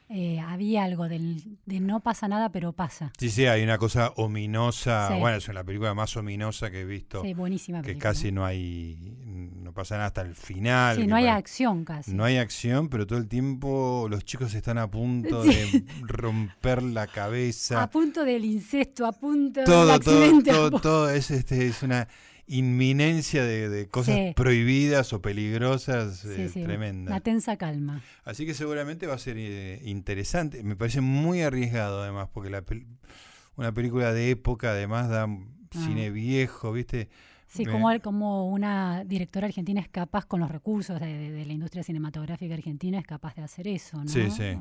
Eh, 0.08 0.38
había 0.40 0.84
algo 0.84 1.08
del, 1.08 1.58
de 1.66 1.80
no 1.80 2.00
pasa 2.00 2.28
nada, 2.28 2.50
pero 2.50 2.72
pasa. 2.72 3.12
Sí, 3.18 3.28
sí, 3.30 3.46
hay 3.46 3.62
una 3.64 3.76
cosa 3.78 4.12
ominosa. 4.16 5.08
Sí. 5.12 5.18
Bueno, 5.18 5.36
es 5.38 5.48
la 5.48 5.64
película 5.64 5.94
más 5.94 6.16
ominosa 6.16 6.70
que 6.70 6.82
he 6.82 6.84
visto. 6.84 7.22
Sí, 7.22 7.34
buenísima 7.34 7.80
que 7.82 7.88
película. 7.88 8.10
casi 8.10 8.30
no 8.32 8.44
hay. 8.44 8.96
No 9.24 9.72
pasa 9.72 9.96
nada 9.96 10.06
hasta 10.06 10.20
el 10.22 10.34
final. 10.36 10.94
Sí, 10.96 11.02
que 11.02 11.08
no 11.08 11.16
hay 11.16 11.26
acción 11.26 11.84
casi. 11.84 12.12
No 12.14 12.24
hay 12.24 12.36
acción, 12.36 12.88
pero 12.88 13.06
todo 13.06 13.18
el 13.18 13.26
tiempo 13.28 14.06
los 14.08 14.24
chicos 14.24 14.54
están 14.54 14.78
a 14.78 14.88
punto 14.90 15.42
Sí. 15.42 15.50
de 15.50 15.84
romper 16.02 16.82
la 16.82 17.06
cabeza. 17.08 17.82
A 17.82 17.90
punto 17.90 18.24
del 18.24 18.44
incesto, 18.44 19.06
a 19.06 19.12
punto 19.12 19.60
del 19.60 19.66
todo, 19.66 19.84
todo, 19.84 19.92
accidente. 19.92 20.50
todo, 20.52 20.70
pu- 20.70 20.80
todo 20.80 21.10
es, 21.10 21.30
este, 21.32 21.66
es 21.66 21.82
una 21.82 22.06
inminencia 22.46 23.44
de, 23.44 23.68
de 23.68 23.88
cosas 23.88 24.14
Sí. 24.16 24.32
prohibidas 24.36 25.12
o 25.12 25.20
peligrosas 25.22 26.18
Sí, 26.20 26.28
eh, 26.42 26.48
sí, 26.48 26.62
tremenda. 26.62 27.10
Una 27.12 27.20
tensa 27.20 27.56
calma. 27.56 28.02
Así 28.24 28.46
que 28.46 28.54
seguramente 28.54 29.06
va 29.06 29.14
a 29.14 29.18
ser 29.18 29.36
eh, 29.38 29.80
interesante. 29.84 30.62
Me 30.62 30.76
parece 30.76 31.00
muy 31.00 31.42
arriesgado 31.42 32.02
además, 32.02 32.28
porque 32.32 32.50
la 32.50 32.62
pel- 32.64 32.86
una 33.56 33.72
película 33.72 34.12
de 34.12 34.30
época 34.30 34.70
además 34.70 35.08
da 35.08 35.24
Ah. 35.24 35.84
cine 35.86 36.10
viejo, 36.10 36.72
¿viste? 36.72 37.08
Sí, 37.48 37.64
como, 37.64 37.88
como 38.00 38.48
una 38.48 39.04
directora 39.04 39.46
argentina 39.46 39.80
es 39.80 39.88
capaz, 39.88 40.26
con 40.26 40.40
los 40.40 40.50
recursos 40.50 40.98
de, 41.00 41.44
la 41.46 41.52
industria 41.52 41.82
cinematográfica 41.82 42.54
argentina, 42.54 42.98
es 42.98 43.06
capaz 43.06 43.34
de 43.34 43.42
hacer 43.42 43.68
eso, 43.68 43.96
¿no? 44.02 44.08
Sí, 44.08 44.30
sí. 44.30 44.56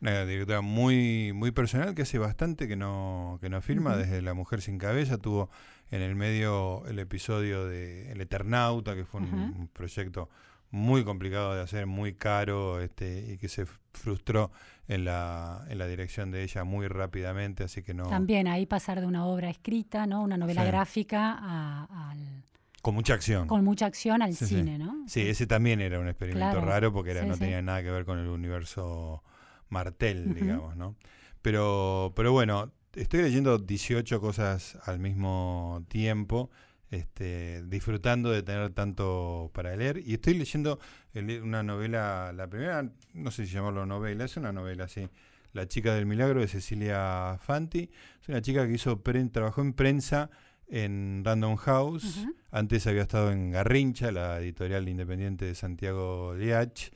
Una 0.00 0.24
directora 0.24 0.62
muy, 0.62 1.32
muy 1.34 1.50
personal 1.50 1.94
que 1.94 2.02
hace 2.02 2.18
bastante 2.18 2.66
que 2.66 2.76
no, 2.76 3.38
que 3.40 3.50
no 3.50 3.60
filma, 3.60 3.96
desde 3.96 4.22
La 4.22 4.32
Mujer 4.32 4.62
Sin 4.62 4.78
Cabeza, 4.78 5.18
tuvo 5.18 5.50
en 5.90 6.00
el 6.00 6.14
medio 6.14 6.86
el 6.86 6.98
episodio 6.98 7.66
de 7.66 8.10
El 8.12 8.20
Eternauta, 8.20 8.94
que 8.94 9.04
fue 9.04 9.20
un 9.20 9.68
proyecto 9.72 10.30
muy 10.70 11.04
complicado 11.04 11.54
de 11.54 11.62
hacer, 11.62 11.86
muy 11.86 12.14
caro, 12.14 12.80
este, 12.80 13.32
y 13.32 13.38
que 13.38 13.48
se 13.48 13.66
frustró 13.92 14.50
en 14.88 15.04
la, 15.04 15.64
en 15.68 15.78
la 15.78 15.86
dirección 15.86 16.30
de 16.30 16.42
ella 16.42 16.64
muy 16.64 16.88
rápidamente, 16.88 17.64
así 17.64 17.82
que 17.82 17.92
no... 17.92 18.08
También 18.08 18.48
ahí 18.48 18.66
pasar 18.66 19.00
de 19.00 19.06
una 19.06 19.26
obra 19.26 19.50
escrita, 19.50 20.06
¿no? 20.06 20.22
Una 20.22 20.36
novela 20.36 20.64
gráfica 20.64 21.84
al... 21.84 22.44
Con 22.82 22.94
mucha 22.94 23.14
acción. 23.14 23.46
Con 23.46 23.62
mucha 23.64 23.86
acción 23.86 24.22
al 24.22 24.34
cine, 24.34 24.78
¿no? 24.78 25.04
Sí, 25.06 25.20
ese 25.20 25.46
también 25.46 25.80
era 25.80 26.00
un 26.00 26.08
experimento 26.08 26.60
raro 26.60 26.92
porque 26.92 27.10
era, 27.10 27.24
no 27.24 27.36
tenía 27.36 27.60
nada 27.60 27.82
que 27.82 27.90
ver 27.90 28.04
con 28.04 28.18
el 28.18 28.28
universo 28.28 29.22
Martel, 29.70 30.34
digamos, 30.34 30.76
¿no? 30.76 30.96
Pero, 31.42 32.12
pero 32.14 32.32
bueno, 32.32 32.70
estoy 32.94 33.22
leyendo 33.22 33.58
18 33.58 34.20
cosas 34.20 34.76
al 34.84 34.98
mismo 34.98 35.84
tiempo 35.88 36.50
este, 36.90 37.62
disfrutando 37.66 38.30
de 38.30 38.42
tener 38.42 38.70
tanto 38.70 39.50
para 39.54 39.74
leer. 39.76 40.02
Y 40.04 40.14
estoy 40.14 40.34
leyendo 40.34 40.78
una 41.42 41.62
novela, 41.62 42.32
la 42.34 42.48
primera, 42.48 42.90
no 43.14 43.30
sé 43.30 43.46
si 43.46 43.52
llamarlo 43.52 43.86
novela, 43.86 44.24
es 44.24 44.36
una 44.36 44.52
novela, 44.52 44.88
sí. 44.88 45.08
La 45.52 45.66
chica 45.66 45.94
del 45.94 46.06
milagro 46.06 46.40
de 46.40 46.48
Cecilia 46.48 47.38
Fanti. 47.40 47.90
Es 48.20 48.28
una 48.28 48.40
chica 48.40 48.66
que 48.66 48.74
hizo 48.74 49.00
trabajó 49.32 49.62
en 49.62 49.72
prensa 49.72 50.30
en 50.68 51.22
Random 51.24 51.56
House. 51.56 52.26
Antes 52.52 52.86
había 52.86 53.02
estado 53.02 53.32
en 53.32 53.50
Garrincha, 53.50 54.12
la 54.12 54.38
editorial 54.38 54.88
independiente 54.88 55.44
de 55.44 55.54
Santiago 55.54 56.34
Liach. 56.36 56.90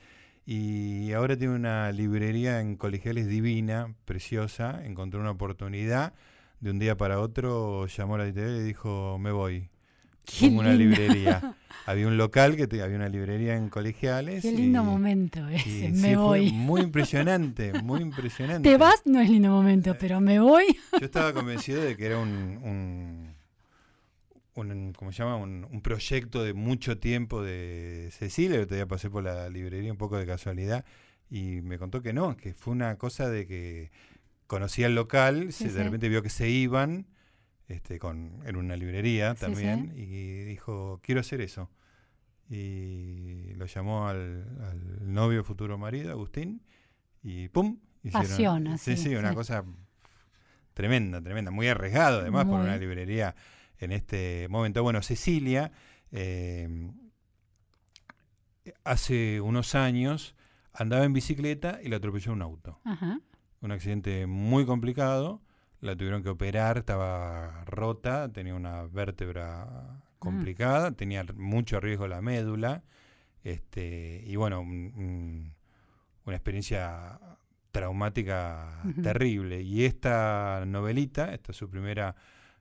Y 0.47 1.13
ahora 1.13 1.37
tiene 1.37 1.55
una 1.55 1.91
librería 1.93 2.61
en 2.61 2.77
colegiales 2.77 3.27
divina, 3.27 3.95
preciosa. 4.05 4.85
Encontró 4.85 5.21
una 5.21 5.31
oportunidad. 5.31 6.13
De 6.61 6.71
un 6.71 6.79
día 6.79 6.97
para 6.97 7.21
otro 7.21 7.87
llamó 7.87 8.15
a 8.15 8.19
la 8.19 8.25
editorial 8.25 8.57
y 8.57 8.63
dijo, 8.63 9.19
me 9.19 9.33
voy 9.33 9.69
como 10.41 10.61
una 10.61 10.73
librería. 10.73 11.55
había 11.87 12.07
un 12.07 12.17
local 12.17 12.57
que 12.57 12.65
había 12.83 12.97
una 12.97 13.09
librería 13.09 13.57
en 13.57 13.69
colegiales. 13.69 14.43
Qué 14.43 14.53
lindo 14.53 14.83
momento 14.83 15.47
ese, 15.49 15.91
me 15.93 16.17
voy. 16.17 16.51
muy 16.53 16.81
impresionante, 16.81 17.73
muy 17.83 18.01
impresionante. 18.01 18.69
Te 18.69 18.77
vas, 18.77 19.03
no 19.05 19.21
es 19.21 19.29
lindo 19.29 19.51
momento, 19.51 19.97
pero 19.99 20.21
me 20.21 20.41
voy. 20.41 20.77
Yo 20.99 21.05
estaba 21.05 21.33
convencido 21.33 21.83
de 21.83 21.97
que 21.97 22.07
era 22.07 22.19
un, 22.19 22.31
un, 22.63 23.34
¿cómo 24.55 25.13
se 25.13 25.19
llama? 25.19 25.37
Un, 25.37 25.81
proyecto 25.83 26.43
de 26.43 26.55
mucho 26.55 26.99
tiempo 26.99 27.43
de 27.43 28.09
Cecilia. 28.13 28.57
El 28.57 28.63
otro 28.63 28.77
día 28.77 28.87
pasé 28.87 29.11
por 29.11 29.25
la 29.25 29.49
librería 29.49 29.91
un 29.91 29.99
poco 29.99 30.17
de 30.17 30.27
casualidad 30.27 30.85
y 31.29 31.61
me 31.63 31.79
contó 31.79 32.03
que 32.03 32.13
no, 32.13 32.37
que 32.37 32.55
fue 32.55 32.73
una 32.73 32.97
cosa 32.97 33.29
de 33.29 33.47
que 33.47 33.91
conocía 34.47 34.87
el 34.87 34.95
local, 34.95 35.53
se, 35.53 35.73
de 35.73 35.83
repente 35.83 36.09
vio 36.09 36.23
que 36.23 36.31
se 36.31 36.49
iban 36.49 37.07
este, 37.69 37.99
con, 37.99 38.43
en 38.45 38.57
una 38.57 38.77
librería 38.77 39.35
también, 39.35 39.93
y 39.97 40.45
dijo, 40.45 41.01
quiero 41.03 41.21
hacer 41.21 41.41
eso. 41.41 41.71
Y 42.49 43.55
lo 43.55 43.67
llamó 43.67 44.07
al, 44.07 44.45
novio 45.01 45.43
futuro 45.45 45.79
marido, 45.79 46.13
Agustín, 46.13 46.63
y 47.23 47.49
¡pum! 47.49 47.79
Hicieron, 48.03 48.77
sí, 48.79 48.99
sí, 48.99 49.15
una 49.17 49.35
cosa 49.35 49.65
tremenda, 50.75 51.23
tremenda, 51.23 51.51
muy 51.51 51.69
arriesgado 51.69 52.21
además 52.21 52.45
por 52.45 52.61
una 52.61 52.77
librería 52.77 53.35
en 53.79 53.93
este 53.93 54.47
momento. 54.49 54.83
Bueno, 54.83 55.03
Cecilia, 55.03 55.73
eh, 56.13 56.91
hace 58.85 59.41
unos 59.41 59.75
años 59.75 60.35
andaba 60.73 61.05
en 61.05 61.13
bicicleta 61.13 61.81
y 61.83 61.89
la 61.89 61.97
atropelló 61.97 62.33
un 62.33 62.43
auto. 62.43 62.81
Un 63.61 63.73
accidente 63.73 64.27
muy 64.27 64.67
complicado 64.67 65.41
la 65.85 65.95
tuvieron 65.95 66.23
que 66.23 66.31
operar, 66.31 66.79
estaba 66.79 67.63
rota, 67.67 68.33
tenía 68.33 68.55
una 68.55 68.85
vértebra 68.85 70.03
complicada, 70.19 70.93
tenía 70.93 71.25
mucho 71.37 71.79
riesgo 71.79 72.09
la 72.09 72.23
médula, 72.23 72.83
este, 73.43 74.23
y 74.25 74.35
bueno, 74.37 74.63
una 74.63 75.55
experiencia 76.27 77.21
traumática 77.71 78.81
terrible. 79.03 79.61
Y 79.61 79.85
esta 79.85 80.65
novelita, 80.67 81.35
esta 81.35 81.53
es 81.53 81.59
su 81.59 81.69
primera 81.69 82.17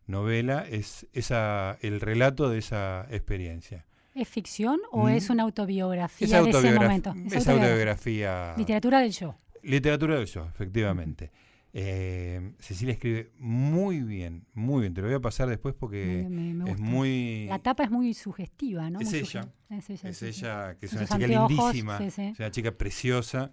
novela, 0.07 0.65
es 0.69 1.07
esa, 1.13 1.77
el 1.81 2.01
relato 2.01 2.49
de 2.49 2.59
esa 2.59 3.07
experiencia. 3.09 3.85
¿Es 4.15 4.27
ficción 4.27 4.79
o 4.91 5.09
es 5.09 5.29
una 5.29 5.43
autobiografía 5.43 6.41
de 6.43 6.49
ese 6.49 6.73
momento? 6.73 7.13
Es, 7.31 7.47
autobiografía. 7.47 8.53
Literatura 8.57 8.99
del 8.99 9.11
yo. 9.11 9.35
Literatura 9.63 10.17
del 10.17 10.27
yo, 10.27 10.45
efectivamente. 10.45 11.31
Eh, 11.75 12.53
Cecilia 12.59 12.93
escribe 12.93 13.31
muy 13.39 14.01
bien, 14.01 14.45
muy 14.53 14.81
bien. 14.81 14.93
Te 14.93 15.01
lo 15.01 15.07
voy 15.07 15.15
a 15.15 15.19
pasar 15.19 15.49
después 15.49 15.73
porque 15.73 16.21
es 16.67 16.79
muy. 16.79 17.47
La 17.49 17.57
tapa 17.57 17.83
es 17.83 17.89
muy 17.89 18.13
sugestiva, 18.13 18.91
¿no? 18.91 18.99
Es 18.99 19.11
ella. 19.13 19.51
Es 19.69 20.21
ella, 20.21 20.75
que 20.77 20.85
es 20.85 20.93
una 20.93 21.07
chica 21.07 21.27
lindísima, 21.27 21.97
es 21.97 22.17
una 22.37 22.51
chica 22.51 22.71
preciosa, 22.73 23.51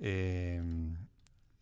eh, 0.00 0.60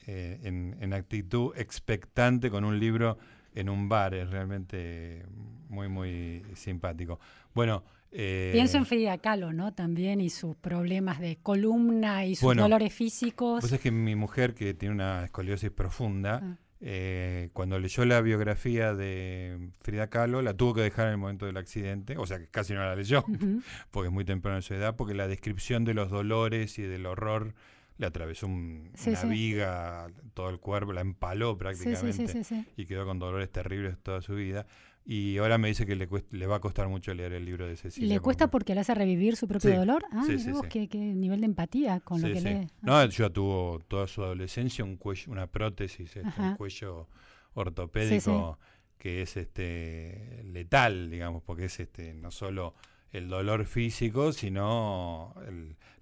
eh, 0.07 0.41
en, 0.45 0.93
actitud 0.95 1.53
expectante 1.57 2.51
con 2.51 2.65
un 2.65 2.81
libro 2.81 3.19
en 3.59 3.69
un 3.69 3.89
bar. 3.89 4.15
Es 4.15 4.31
realmente 4.31 5.25
muy, 5.69 5.89
muy 5.89 6.43
simpático. 6.55 7.19
Bueno, 7.55 7.85
eh, 8.11 8.51
Pienso 8.53 8.79
en 8.79 8.87
Frida 8.87 9.19
Kahlo, 9.19 9.53
¿no? 9.53 9.75
También 9.75 10.21
y 10.21 10.31
sus 10.31 10.57
problemas 10.57 11.21
de 11.21 11.37
columna 11.43 12.25
y 12.25 12.37
sus 12.37 12.57
dolores 12.57 12.93
físicos. 12.93 13.61
Pues 13.61 13.73
es 13.73 13.81
que 13.81 13.91
mi 13.91 14.15
mujer, 14.15 14.55
que 14.55 14.73
tiene 14.75 14.95
una 14.95 15.25
escoliosis 15.25 15.71
profunda, 15.71 16.41
ah. 16.43 16.57
eh, 16.81 17.51
cuando 17.53 17.79
leyó 17.79 18.07
la 18.07 18.23
biografía 18.23 18.95
de 18.95 19.73
Frida 19.83 20.09
Kahlo, 20.09 20.41
la 20.41 20.55
tuvo 20.55 20.75
que 20.75 20.81
dejar 20.81 21.09
en 21.09 21.13
el 21.13 21.19
momento 21.19 21.45
del 21.45 21.59
accidente, 21.59 22.17
o 22.17 22.27
sea 22.27 22.39
que 22.39 22.47
casi 22.47 22.73
no 22.73 22.81
la 22.81 22.97
leyó, 22.97 23.25
porque 23.91 24.09
es 24.09 24.13
muy 24.13 24.25
temprano 24.25 24.57
en 24.57 24.63
su 24.63 24.73
edad, 24.73 24.97
porque 24.97 25.15
la 25.15 25.29
descripción 25.29 25.85
de 25.85 25.93
los 25.93 26.09
dolores 26.09 26.79
y 26.79 26.83
del 26.83 27.05
horror 27.05 27.55
le 27.99 28.07
atravesó 28.07 28.47
una 28.47 29.25
viga 29.25 30.07
todo 30.33 30.51
el 30.51 30.61
cuerpo, 30.61 30.93
la 30.93 31.01
empaló 31.01 31.59
prácticamente 31.59 32.67
y 32.77 32.87
quedó 32.87 33.05
con 33.05 33.19
dolores 33.19 33.51
terribles 33.51 33.99
toda 34.03 34.23
su 34.23 34.35
vida. 34.35 34.67
Y 35.05 35.39
ahora 35.39 35.57
me 35.57 35.69
dice 35.69 35.87
que 35.87 35.97
le, 35.97 36.07
le 36.33 36.47
va 36.47 36.57
a 36.57 36.61
costar 36.61 36.87
mucho 36.89 37.15
leer 37.15 37.33
el 37.33 37.45
libro 37.45 37.67
de 37.67 37.77
Cecilia. 37.77 38.09
¿Le 38.09 38.21
cuesta 38.21 38.51
porque 38.51 38.75
le 38.75 38.83
hace 38.83 38.95
revivir 38.95 39.37
su 39.37 39.49
propio 39.49 39.75
dolor? 39.75 40.05
Ah, 40.13 40.23
sí, 40.27 40.53
qué, 40.69 40.99
nivel 40.99 41.41
de 41.41 41.47
empatía 41.47 42.01
con 42.01 42.21
lo 42.21 42.29
que 42.29 42.41
lee. 42.41 42.67
No, 42.83 43.01
ella 43.01 43.31
tuvo 43.31 43.81
toda 43.89 44.07
su 44.07 44.23
adolescencia 44.23 44.85
un 44.85 44.97
cuello, 44.97 45.33
una 45.33 45.47
prótesis, 45.47 46.15
este, 46.15 46.41
un 46.41 46.57
cuello 46.57 47.09
ortopédico 47.55 48.59
que 48.99 49.23
es 49.23 49.37
este 49.37 50.43
letal, 50.45 51.11
digamos, 51.11 51.43
porque 51.43 51.67
es 51.67 51.81
este 51.81 52.13
no 52.13 52.31
solo 52.31 52.75
el 53.13 53.29
dolor 53.29 53.65
físico, 53.65 54.33
sino 54.33 55.35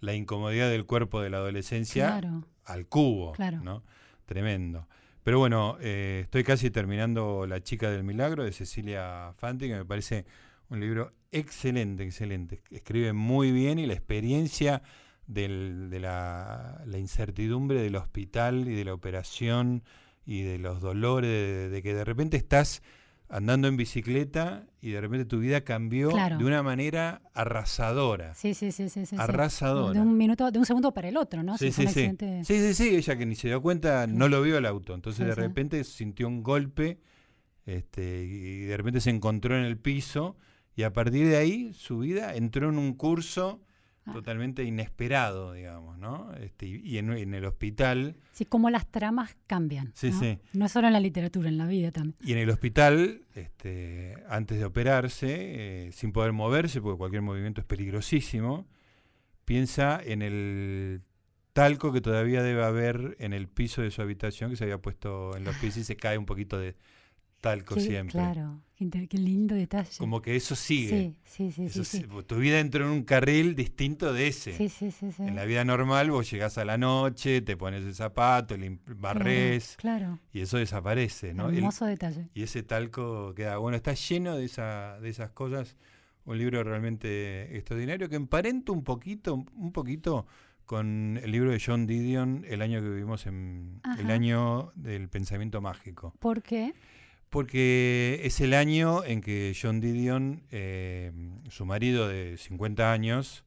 la 0.01 0.15
incomodidad 0.15 0.71
del 0.71 0.87
cuerpo 0.87 1.21
de 1.21 1.31
la 1.31 1.39
adolescencia 1.39 2.21
al 2.65 2.87
cubo, 2.87 3.33
claro. 3.33 3.61
¿no? 3.63 3.83
Tremendo. 4.27 4.89
Pero 5.23 5.39
bueno, 5.39 5.77
eh, 5.81 6.21
estoy 6.23 6.45
casi 6.45 6.71
terminando 6.71 7.47
La 7.49 7.61
chica 7.61 7.91
del 7.91 8.05
milagro 8.05 8.45
de 8.45 8.53
Cecilia 8.53 9.33
Fanti, 9.37 9.67
que 9.67 9.75
me 9.75 9.85
parece 9.85 10.25
un 10.69 10.81
libro 10.81 11.13
excelente, 11.33 12.05
excelente. 12.05 12.63
Escribe 12.71 13.13
muy 13.13 13.51
bien 13.51 13.79
y 13.79 13.87
la 13.87 13.95
experiencia 13.95 14.83
de 15.27 15.49
la, 16.01 16.81
incertidumbre 16.97 17.83
del 17.83 17.97
hospital 17.97 18.69
y 18.69 18.75
de 18.75 18.85
la 18.85 18.95
operación 18.95 19.83
y 20.25 20.43
de 20.43 20.59
los 20.59 20.81
dolores, 20.81 21.71
de 21.71 21.83
que 21.83 21.95
de 21.95 22.05
repente 22.05 22.37
estás 22.37 22.83
andando 23.29 23.69
en 23.69 23.77
bicicleta 23.77 24.67
y 24.81 24.91
de 24.91 25.01
repente 25.01 25.25
tu 25.25 25.41
vida 25.41 25.63
cambió 25.63 26.11
de 26.11 26.45
una 26.45 26.63
manera 26.63 27.23
arrasadora. 27.35 28.35
Sí, 28.35 28.55
sí, 28.55 28.73
sí, 28.73 28.89
sí, 28.89 29.05
Arrasadora. 29.17 29.93
De 29.93 30.01
un 30.01 30.17
minuto, 30.17 30.51
de 30.51 30.59
un 30.59 30.67
segundo 30.67 30.93
para 30.93 31.09
el 31.09 31.17
otro, 31.17 31.43
¿no? 31.43 31.59
Sí, 31.59 31.73
sí, 31.73 31.87
sí. 31.89 32.11
Sí, 32.45 32.75
sí, 32.75 32.97
ella 32.97 33.17
que 33.17 33.27
ni 33.27 33.35
se 33.35 33.49
dio 33.49 33.61
cuenta, 33.61 34.07
no 34.07 34.29
lo 34.29 34.43
vio 34.43 34.59
el 34.59 34.67
auto. 34.67 34.95
Entonces 34.95 35.27
de 35.27 35.35
repente 35.35 35.83
sintió 35.85 36.29
un 36.29 36.43
golpe 36.43 37.01
este, 37.65 38.25
y 38.25 38.61
de 38.61 38.77
repente 38.77 39.01
se 39.01 39.11
encontró 39.11 39.57
en 39.57 39.65
el 39.65 39.77
piso 39.77 40.37
y 40.77 40.85
a 40.85 40.93
partir 40.93 41.27
de 41.27 41.37
ahí 41.37 41.73
su 41.73 41.99
vida 41.99 42.35
entró 42.35 42.69
en 42.69 42.79
un 42.79 42.95
curso 42.95 43.61
Ah. 44.07 44.13
totalmente 44.13 44.63
inesperado, 44.63 45.53
digamos, 45.53 45.99
¿no? 45.99 46.33
Este, 46.35 46.67
y 46.67 46.99
en, 46.99 47.11
el 47.11 47.45
hospital... 47.45 48.17
Sí, 48.33 48.45
como 48.45 48.71
las 48.71 48.87
tramas 48.87 49.37
cambian. 49.49 49.93
Sí, 49.95 50.11
¿no? 50.11 50.21
sí. 50.21 50.39
No 50.53 50.69
solo 50.69 50.87
en 50.87 50.93
la 50.93 51.01
literatura, 51.01 51.49
en 51.49 51.59
la 51.59 51.67
vida 51.67 51.91
también. 51.91 52.17
Y 52.21 52.33
en 52.33 52.39
el 52.39 52.51
hospital, 52.51 53.23
este, 53.35 54.15
antes 54.29 54.59
de 54.59 54.65
operarse, 54.65 55.87
eh, 55.87 55.93
sin 55.93 56.13
poder 56.13 56.33
moverse, 56.33 56.81
porque 56.81 56.99
cualquier 56.99 57.23
movimiento 57.23 57.61
es 57.61 57.67
peligrosísimo, 57.67 58.69
piensa 59.45 60.01
en 60.03 60.23
el 60.23 61.03
talco 61.53 61.93
que 61.93 62.01
todavía 62.01 62.43
debe 62.43 62.63
haber 62.63 63.17
en 63.19 63.33
el 63.33 63.49
piso 63.49 63.83
de 63.83 63.91
su 63.91 64.03
habitación, 64.03 64.51
que 64.51 64.57
se 64.57 64.65
había 64.65 64.79
puesto 64.79 65.37
en 65.37 65.45
los 65.45 65.57
pies 65.57 65.77
y 65.79 65.85
se 65.85 65.97
cae 65.97 66.17
un 66.17 66.27
poquito 66.27 66.59
de 66.59 66.77
talco 67.41 67.81
siempre. 67.81 68.13
Claro. 68.13 68.61
Qué, 68.77 69.09
lindo 69.17 69.55
detalle. 69.55 69.97
Como 69.97 70.21
que 70.21 70.37
eso 70.37 70.55
sigue. 70.55 71.15
Sí, 71.25 71.51
sí, 71.51 71.71
sí. 71.71 71.85
sí, 71.85 72.07
Tu 72.27 72.37
vida 72.37 72.61
entra 72.61 72.85
en 72.85 72.91
un 72.91 73.05
carril 73.05 73.55
distinto 73.55 74.13
de 74.13 74.29
ese. 74.29 74.53
Sí, 74.53 74.69
sí, 74.69 74.91
sí, 74.91 75.07
En 75.19 75.35
la 75.35 75.47
vida 75.47 75.65
normal 75.65 76.11
vos 76.11 76.31
llegás 76.31 76.59
a 76.59 76.65
la 76.67 76.77
noche, 76.77 77.41
te 77.41 77.57
pones 77.57 77.85
el 77.85 77.95
zapato, 77.95 78.55
barres. 78.99 79.77
Claro, 79.79 80.19
Y 80.31 80.41
eso 80.41 80.59
desaparece, 80.59 81.33
¿no? 81.33 81.49
Hermoso 81.49 81.87
detalle. 81.87 82.29
Y 82.35 82.43
ese 82.43 82.63
talco 82.63 83.35
queda. 83.35 83.57
Bueno, 83.57 83.77
está 83.77 83.95
lleno 83.95 84.37
de, 84.37 84.45
esa, 84.45 85.01
de 85.01 85.09
esas 85.09 85.31
cosas. 85.31 85.77
Un 86.27 86.37
libro 86.37 86.63
realmente 86.63 87.57
extraordinario 87.57 88.11
que 88.11 88.17
emparenta 88.17 88.73
un 88.73 88.85
poquito, 88.85 89.47
un 89.55 89.73
poquito 89.73 90.27
con 90.67 91.19
el 91.23 91.31
libro 91.31 91.51
de 91.51 91.63
John 91.65 91.87
Didion, 91.87 92.45
el 92.47 92.61
año 92.61 92.83
que 92.83 92.89
vivimos 92.91 93.27
en 93.27 93.81
el 93.99 94.11
año 94.11 94.73
del 94.75 95.09
pensamiento 95.09 95.63
mágico. 95.63 96.13
¿Por 96.19 96.43
qué? 96.43 96.75
Porque 97.31 98.21
es 98.23 98.41
el 98.41 98.55
año 98.55 99.05
en 99.05 99.21
que 99.21 99.55
John 99.61 99.81
Didion, 99.81 100.43
eh, 100.51 101.13
su 101.49 101.67
marido 101.67 102.09
de 102.09 102.37
50 102.37 102.93
años, 102.93 103.45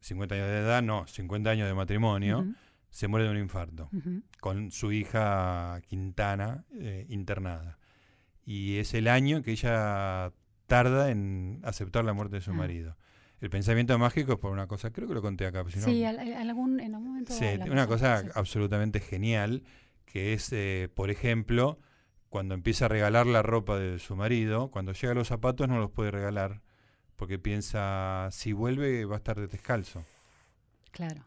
50 0.00 0.34
años 0.34 0.48
de 0.48 0.58
edad, 0.58 0.82
no, 0.82 1.06
50 1.06 1.50
años 1.50 1.66
de 1.66 1.74
matrimonio, 1.74 2.46
se 2.90 3.08
muere 3.08 3.26
de 3.26 3.32
un 3.32 3.38
infarto, 3.38 3.90
con 4.40 4.70
su 4.70 4.92
hija 4.92 5.80
Quintana 5.88 6.64
eh, 6.74 7.06
internada. 7.08 7.78
Y 8.44 8.76
es 8.76 8.94
el 8.94 9.08
año 9.08 9.42
que 9.42 9.50
ella 9.52 10.32
tarda 10.66 11.10
en 11.10 11.60
aceptar 11.64 12.04
la 12.04 12.12
muerte 12.12 12.36
de 12.36 12.42
su 12.42 12.52
ah. 12.52 12.54
marido. 12.54 12.96
El 13.40 13.50
pensamiento 13.50 13.98
mágico 13.98 14.34
es 14.34 14.38
por 14.38 14.50
una 14.50 14.66
cosa, 14.66 14.90
creo 14.92 15.08
que 15.08 15.14
lo 15.14 15.20
conté 15.20 15.46
acá. 15.46 15.62
sí, 15.68 16.02
en, 16.02 16.18
algún, 16.36 16.76
momento. 16.90 17.34
Sí, 17.34 17.44
una 17.70 17.86
cosa 17.86 18.24
absolutamente 18.34 19.00
genial, 19.00 19.62
que 20.06 20.32
es, 20.32 20.50
eh, 20.52 20.88
por 20.94 21.10
ejemplo, 21.10 21.78
cuando 22.36 22.54
empieza 22.54 22.84
a 22.84 22.88
regalar 22.88 23.26
la 23.26 23.40
ropa 23.40 23.78
de 23.78 23.98
su 23.98 24.14
marido, 24.14 24.68
cuando 24.70 24.92
llega 24.92 25.14
los 25.14 25.28
zapatos 25.28 25.68
no 25.68 25.78
los 25.78 25.90
puede 25.90 26.10
regalar, 26.10 26.60
porque 27.16 27.38
piensa, 27.38 28.28
si 28.30 28.52
vuelve 28.52 29.06
va 29.06 29.14
a 29.14 29.16
estar 29.16 29.48
descalzo. 29.48 30.04
Claro. 30.90 31.24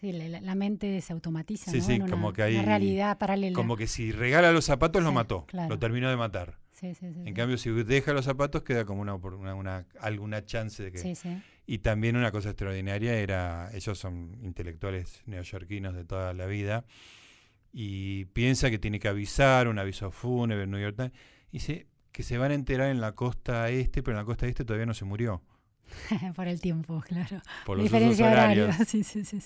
Sí, 0.00 0.10
la, 0.10 0.54
mente 0.56 1.00
se 1.02 1.12
automatiza. 1.12 1.70
Sí, 1.70 1.80
sí, 1.80 2.00
como 2.00 2.32
que 2.32 2.42
hay. 2.42 2.60
realidad 2.60 3.16
paralela. 3.16 3.54
Como 3.54 3.76
que 3.76 3.86
si 3.86 4.10
regala 4.10 4.50
los 4.50 4.64
zapatos 4.64 5.04
lo 5.04 5.12
mató, 5.12 5.46
lo 5.52 5.78
terminó 5.78 6.10
de 6.10 6.16
matar. 6.16 6.58
Sí, 6.72 6.96
sí, 6.96 7.06
en 7.06 7.34
cambio, 7.34 7.56
si 7.56 7.70
deja 7.70 8.12
los 8.12 8.24
zapatos, 8.24 8.64
queda 8.64 8.84
como 8.84 9.02
una, 9.02 9.14
una, 9.14 9.86
alguna 10.00 10.44
chance 10.44 10.82
de 10.82 10.90
que. 10.90 11.38
Y 11.64 11.78
también 11.78 12.16
una 12.16 12.32
cosa 12.32 12.48
extraordinaria 12.48 13.14
era, 13.14 13.70
ellos 13.72 13.96
son 13.96 14.36
intelectuales 14.42 15.22
neoyorquinos 15.26 15.94
de 15.94 16.04
toda 16.04 16.34
la 16.34 16.46
vida, 16.46 16.84
y 17.72 18.26
piensa 18.26 18.70
que 18.70 18.78
tiene 18.78 18.98
que 18.98 19.08
avisar, 19.08 19.68
un 19.68 19.78
aviso 19.78 20.10
fúnebre 20.10 20.64
en 20.64 20.70
New 20.70 20.80
York 20.80 20.96
Times, 20.96 21.12
y 21.50 21.58
dice 21.58 21.86
que 22.12 22.22
se 22.22 22.38
van 22.38 22.50
a 22.50 22.54
enterar 22.54 22.90
en 22.90 23.00
la 23.00 23.12
costa 23.12 23.70
este, 23.70 24.02
pero 24.02 24.16
en 24.16 24.22
la 24.22 24.24
costa 24.24 24.46
este 24.46 24.64
todavía 24.64 24.86
no 24.86 24.94
se 24.94 25.04
murió. 25.04 25.42
Por 26.34 26.48
el 26.48 26.60
tiempo, 26.60 27.02
claro. 27.06 27.40
Por 27.64 27.78
los 27.78 27.84
Diferencia 27.84 28.26
horarios. 28.26 28.76
Sí, 28.86 29.04
sí, 29.04 29.24
sí, 29.24 29.40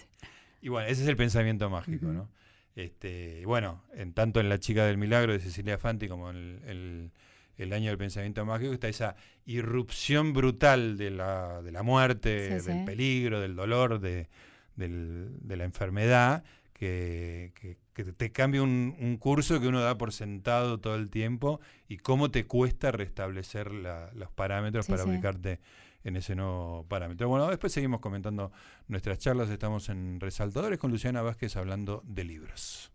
Y 0.60 0.68
bueno, 0.68 0.88
ese 0.88 1.02
es 1.02 1.08
el 1.08 1.16
pensamiento 1.16 1.68
mágico, 1.70 2.06
¿no? 2.06 2.28
Este, 2.74 3.44
bueno, 3.44 3.82
en 3.94 4.14
tanto 4.14 4.40
en 4.40 4.48
La 4.48 4.58
chica 4.58 4.86
del 4.86 4.96
milagro 4.96 5.32
de 5.32 5.40
Cecilia 5.40 5.76
Fanti 5.76 6.08
como 6.08 6.30
en 6.30 6.36
el, 6.66 7.10
el, 7.58 7.72
año 7.74 7.90
del 7.90 7.98
pensamiento 7.98 8.46
mágico 8.46 8.72
está 8.72 8.88
esa 8.88 9.14
irrupción 9.44 10.32
brutal 10.32 10.96
de 10.96 11.10
la, 11.10 11.60
de 11.60 11.70
la 11.70 11.82
muerte, 11.82 12.62
del 12.62 12.84
peligro, 12.86 13.40
del 13.40 13.54
dolor, 13.54 14.00
de, 14.00 14.28
de 14.76 15.56
la 15.56 15.64
enfermedad, 15.64 16.44
que, 16.72 17.52
te 17.92 18.32
cambia 18.32 18.62
un, 18.62 19.16
curso 19.20 19.60
que 19.60 19.68
uno 19.68 19.80
da 19.80 19.98
por 19.98 20.12
sentado 20.12 20.80
todo 20.80 20.94
el 20.94 21.10
tiempo 21.10 21.60
y 21.88 21.98
cómo 21.98 22.30
te 22.30 22.46
cuesta 22.46 22.90
restablecer 22.90 23.70
los 23.70 24.30
parámetros 24.34 24.86
para 24.86 25.02
aplicarte 25.02 25.60
en 26.04 26.16
ese 26.16 26.34
nuevo 26.34 26.84
parámetro. 26.88 27.28
Bueno, 27.28 27.48
después 27.48 27.72
seguimos 27.72 28.00
comentando 28.00 28.52
nuestras 28.88 29.18
charlas. 29.18 29.50
Estamos 29.50 29.88
en 29.88 30.20
Resaltadores 30.20 30.78
con 30.78 30.90
Luciana 30.90 31.22
Vázquez 31.22 31.56
hablando 31.56 32.02
de 32.06 32.24
libros. 32.24 32.91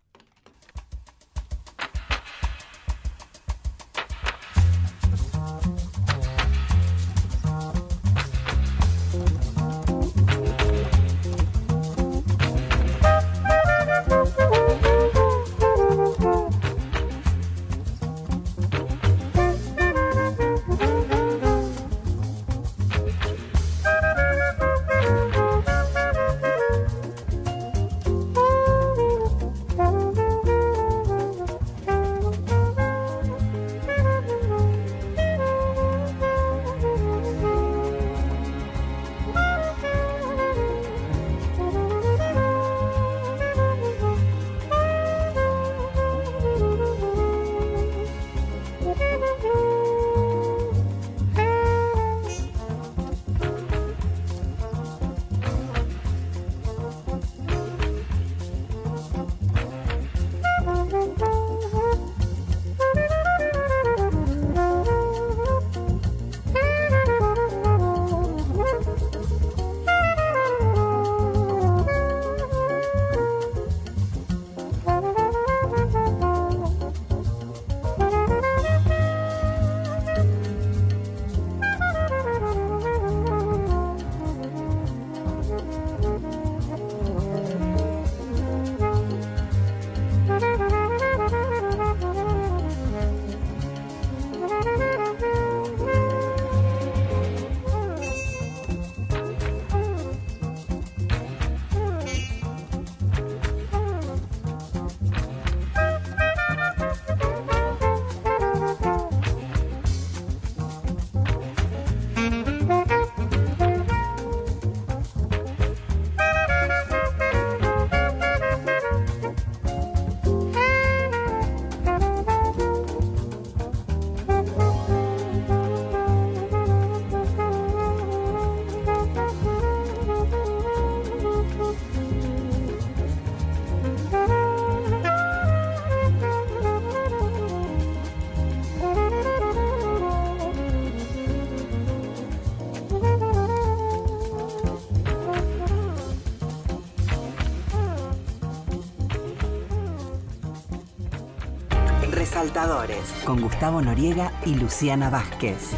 Saltadores, 152.48 153.14
con 153.26 153.42
Gustavo 153.42 153.82
Noriega 153.82 154.32
y 154.46 154.56
Luciana 154.56 155.10
Vázquez. 155.10 155.74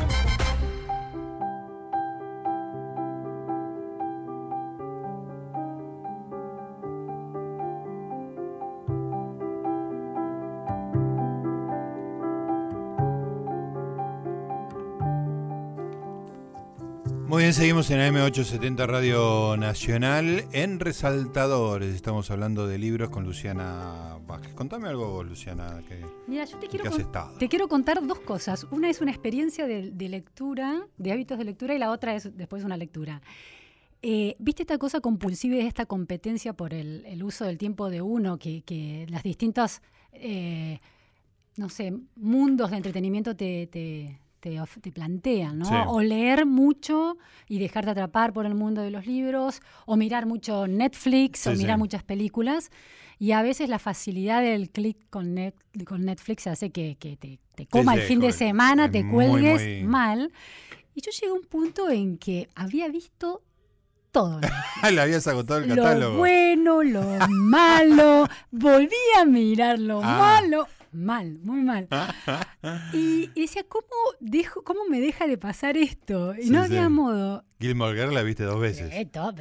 Muy 17.27 17.41
bien, 17.41 17.53
seguimos 17.55 17.89
en 17.89 17.99
AM870 17.99 18.86
Radio 18.86 19.58
Nacional 19.58 20.45
en 20.51 20.79
Resaltadores. 20.79 21.95
Estamos 21.95 22.29
hablando 22.29 22.67
de 22.67 22.77
libros 22.77 23.10
con 23.10 23.23
Luciana 23.23 24.09
Vázquez. 24.39 24.56
Contame 24.56 24.88
algo 24.88 25.23
Luciana. 25.23 25.82
Que, 25.88 26.04
Mira, 26.28 26.45
yo 26.45 26.58
te 26.58 26.65
¿en 26.65 26.71
quiero, 26.71 26.89
has 26.89 26.99
estado? 26.99 27.38
te 27.38 27.47
quiero 27.49 27.67
contar 27.67 28.06
dos 28.06 28.19
cosas. 28.19 28.65
Una 28.71 28.89
es 28.89 29.02
una 29.02 29.12
experiencia 29.12 29.67
de, 29.67 29.91
de 29.91 30.10
lectura, 30.10 30.88
de 30.97 31.12
hábitos 31.12 31.38
de 31.38 31.43
lectura, 31.45 31.75
y 31.75 31.80
la 31.80 31.91
otra 31.91 32.15
es 32.15 32.36
después 32.36 32.63
una 32.63 32.78
lectura. 32.78 33.21
Eh, 34.02 34.36
¿Viste 34.39 34.63
esta 34.63 34.78
cosa 34.78 35.02
compulsiva 35.02 35.56
y 35.58 35.60
esta 35.60 35.86
competencia 35.86 36.54
por 36.54 36.73
el, 36.73 37.06
el 37.06 37.21
uso 37.21 37.43
del 37.45 37.58
tiempo 37.58 37.89
de 37.89 38.02
uno 38.02 38.38
que, 38.39 38.62
que 38.62 39.06
las 39.10 39.23
distintas, 39.23 39.82
eh, 40.13 40.80
no 41.58 41.67
sé, 41.67 41.93
mundos 42.15 42.71
de 42.71 42.78
entretenimiento 42.78 43.36
te, 43.36 43.67
te, 43.67 44.21
te 44.39 44.58
te 44.82 44.91
plantean, 44.91 45.60
¿no? 45.60 45.65
Sí. 45.65 45.73
O 45.88 46.02
leer 46.02 46.45
mucho 46.45 47.17
y 47.47 47.60
dejarte 47.60 47.91
atrapar 47.91 48.32
por 48.34 48.45
el 48.45 48.56
mundo 48.56 48.82
de 48.82 48.91
los 48.91 49.06
libros, 49.06 49.62
o 49.86 49.95
mirar 49.95 50.25
mucho 50.25 50.67
Netflix, 50.67 51.45
o 51.47 51.52
mirar 51.54 51.75
sí. 51.75 51.80
muchas 51.80 52.04
películas. 52.04 52.69
Y 53.17 53.34
a 53.34 53.41
veces 53.41 53.67
la 53.69 53.80
facilidad 53.80 54.41
del 54.41 54.69
clic 54.69 54.97
con, 55.10 55.36
Net- 55.36 55.54
con 55.86 56.06
Netflix 56.06 56.47
hace 56.47 56.69
que, 56.69 56.95
que 56.97 57.17
te, 57.17 57.39
te 57.56 57.65
coma 57.65 57.95
el 57.95 58.02
fin 58.04 58.19
de 58.21 58.32
semana, 58.32 58.86
es 58.86 58.91
te 58.91 59.06
cuelgues 59.10 59.62
muy- 59.62 59.84
mal. 59.84 60.32
Y 60.95 61.02
yo 61.02 61.12
llegué 61.12 61.28
a 61.28 61.34
un 61.34 61.43
punto 61.43 61.89
en 61.89 62.17
que 62.17 62.47
había 62.56 62.88
visto 62.88 63.41
todo. 64.12 64.39
Le 64.91 65.02
habías 65.02 65.28
agotado 65.28 65.60
el 65.60 65.69
lo 65.69 65.75
catálogo. 65.75 66.17
bueno, 66.17 66.82
lo 66.84 67.04
malo. 67.30 68.28
Volví 68.52 68.95
a 69.19 69.25
mirar 69.25 69.80
lo 69.80 69.99
Ah. 70.04 70.17
malo. 70.41 70.67
Mal, 70.91 71.39
muy 71.43 71.62
mal. 71.62 71.88
Y, 72.93 73.30
y 73.36 73.41
decía, 73.41 73.63
¿cómo, 73.67 73.86
dejo, 74.19 74.63
¿cómo 74.63 74.82
me 74.89 74.99
deja 74.99 75.28
de 75.28 75.38
pasar 75.38 75.78
esto? 75.78 76.34
Y 76.36 76.43
Sí, 76.43 76.49
no 76.49 76.60
sí. 76.65 76.75
había 76.75 76.89
modo. 76.89 77.45
Gilmore 77.60 77.93
Girl 77.95 78.13
la 78.13 78.23
viste 78.23 78.43
dos 78.43 78.60
veces. 78.60 78.89
Eh, 78.93 79.06
todo, 79.06 79.34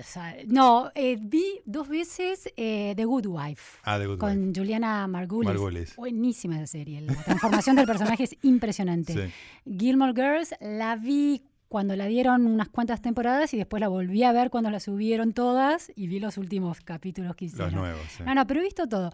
no, 0.46 0.90
eh, 0.94 1.16
vi 1.20 1.60
dos 1.64 1.88
veces 1.88 2.48
eh, 2.56 2.92
The 2.96 3.04
Good 3.04 3.26
Wife. 3.26 3.78
ah, 3.84 3.98
de 3.98 4.06
Good 4.06 4.18
Con 4.18 4.38
Wife. 4.48 4.60
Juliana 4.60 5.06
Margulis. 5.06 5.48
Margulis. 5.48 5.96
Buenísima 5.96 6.56
esa 6.56 6.66
serie. 6.66 7.00
La 7.02 7.14
transformación 7.14 7.76
del 7.76 7.86
personaje 7.86 8.24
es 8.24 8.36
impresionante. 8.42 9.12
Sí. 9.14 9.72
Gilmore 9.78 10.12
Girls 10.14 10.54
la 10.60 10.96
vi 10.96 11.42
cuando 11.68 11.94
la 11.96 12.06
dieron 12.06 12.46
unas 12.46 12.70
cuantas 12.70 13.02
temporadas 13.02 13.52
y 13.52 13.58
después 13.58 13.80
la 13.80 13.88
volví 13.88 14.22
a 14.24 14.32
ver 14.32 14.48
cuando 14.50 14.70
la 14.70 14.80
subieron 14.80 15.32
todas 15.32 15.92
y 15.94 16.06
vi 16.08 16.18
los 16.18 16.38
últimos 16.38 16.80
capítulos 16.80 17.36
que 17.36 17.44
hicieron. 17.44 17.72
Los 17.74 17.80
nuevos. 17.82 18.00
sí. 18.16 18.22
No, 18.24 18.34
no, 18.34 18.46
pero 18.46 18.60
he 18.60 18.64
visto 18.64 18.88
todo. 18.88 19.12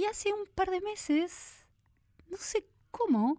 Y 0.00 0.04
hace 0.06 0.32
un 0.32 0.46
par 0.54 0.70
de 0.70 0.80
meses, 0.80 1.66
no 2.30 2.36
sé 2.38 2.64
cómo, 2.90 3.36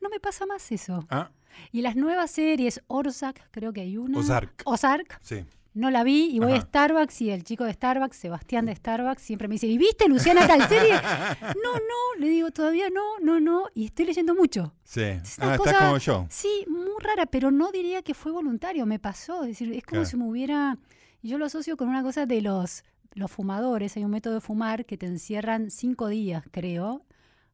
no 0.00 0.08
me 0.08 0.18
pasa 0.20 0.46
más 0.46 0.70
eso. 0.72 1.04
Ah, 1.10 1.30
Y 1.72 1.82
las 1.82 1.94
nuevas 1.94 2.30
series, 2.30 2.80
Ozark, 2.86 3.50
creo 3.50 3.72
que 3.72 3.82
hay 3.82 3.96
una. 3.98 4.18
Ozark. 4.18 4.62
Ozark, 4.64 5.18
sí. 5.22 5.44
no 5.74 5.90
la 5.90 6.02
vi 6.04 6.30
y 6.34 6.38
voy 6.38 6.52
a. 6.52 6.60
Starbucks 6.62 7.20
y 7.20 7.30
el 7.30 7.44
chico 7.44 7.64
de 7.64 7.72
Starbucks, 7.74 8.16
Sebastián 8.16 8.64
de 8.64 8.74
Starbucks, 8.74 9.20
siempre 9.20 9.46
me 9.46 9.56
dice, 9.56 9.66
¿y 9.66 9.76
viste 9.76 10.08
Luciana 10.08 10.46
tal 10.46 10.66
serie? 10.68 10.94
No, 11.62 11.72
no, 11.74 12.18
le 12.20 12.28
digo, 12.30 12.50
todavía 12.50 12.88
no, 12.88 13.18
no, 13.20 13.38
no, 13.40 13.66
y 13.74 13.84
estoy 13.84 14.06
leyendo 14.06 14.34
mucho. 14.34 14.72
Sí. 14.84 15.02
Es 15.02 15.36
una 15.38 15.54
Ah, 15.54 15.58
cosa- 15.58 15.70
estás 15.72 15.84
como 15.86 15.98
yo. 15.98 16.26
Sí, 16.30 16.64
muy 16.68 16.88
rara, 17.00 17.26
pero 17.26 17.50
no 17.50 17.70
diría 17.72 18.00
que 18.02 18.14
fue 18.14 18.32
voluntario, 18.32 18.86
me 18.86 18.98
pasó. 18.98 19.42
Es 19.42 19.48
decir, 19.48 19.70
es 19.74 19.82
como 19.84 20.00
Claro. 20.00 20.06
si 20.06 20.16
me 20.16 20.24
hubiera. 20.28 20.78
Yo 21.22 21.36
lo 21.38 21.44
asocio 21.46 21.76
con 21.76 21.88
una 21.88 22.02
cosa 22.02 22.26
de 22.26 22.40
los, 22.42 22.84
los 23.14 23.30
fumadores. 23.30 23.96
Hay 23.96 24.04
un 24.04 24.10
método 24.10 24.34
de 24.34 24.40
fumar 24.40 24.84
que 24.84 24.96
te 24.96 25.06
encierran 25.06 25.70
cinco 25.70 26.08
días, 26.08 26.44
creo, 26.50 27.02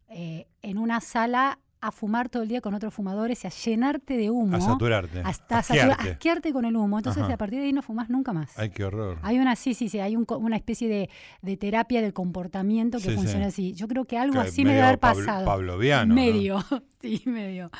eh, 0.08 0.46
en 0.62 0.78
una 0.78 1.00
sala 1.00 1.58
a 1.82 1.92
fumar 1.92 2.28
todo 2.28 2.42
el 2.42 2.48
día 2.50 2.60
con 2.60 2.74
otros 2.74 2.92
fumadores 2.92 3.42
y 3.42 3.46
a 3.46 3.50
llenarte 3.50 4.18
de 4.18 4.28
humo. 4.28 4.54
A 4.54 4.60
saturarte. 4.60 5.22
Hasta 5.24 5.60
asquearte. 5.60 6.52
con 6.52 6.66
el 6.66 6.76
humo. 6.76 6.98
Entonces, 6.98 7.22
Ajá. 7.22 7.32
a 7.32 7.36
partir 7.38 7.58
de 7.60 7.64
ahí 7.66 7.72
no 7.72 7.80
fumas 7.80 8.10
nunca 8.10 8.34
más. 8.34 8.58
Ay, 8.58 8.68
qué 8.68 8.84
horror. 8.84 9.18
Hay 9.22 9.38
una, 9.38 9.56
sí, 9.56 9.72
sí, 9.72 9.88
sí, 9.88 9.98
hay 9.98 10.14
un 10.14 10.26
una 10.28 10.56
especie 10.56 10.88
de, 10.88 11.08
de 11.40 11.56
terapia 11.56 12.02
del 12.02 12.12
comportamiento 12.12 12.98
que 12.98 13.04
Sí, 13.04 13.14
funciona 13.14 13.46
sí. 13.50 13.70
así. 13.70 13.72
Yo 13.72 13.88
creo 13.88 14.04
que 14.04 14.18
algo 14.18 14.34
Que 14.42 14.48
así 14.48 14.62
me 14.62 14.72
debe 14.74 14.82
haber 14.82 14.98
pablo- 14.98 15.24
pasado. 15.24 15.46
pavloviano, 15.46 16.14
¿no? 16.14 16.20
Medio, 16.20 16.62
sí, 17.00 17.22
medio. 17.24 17.70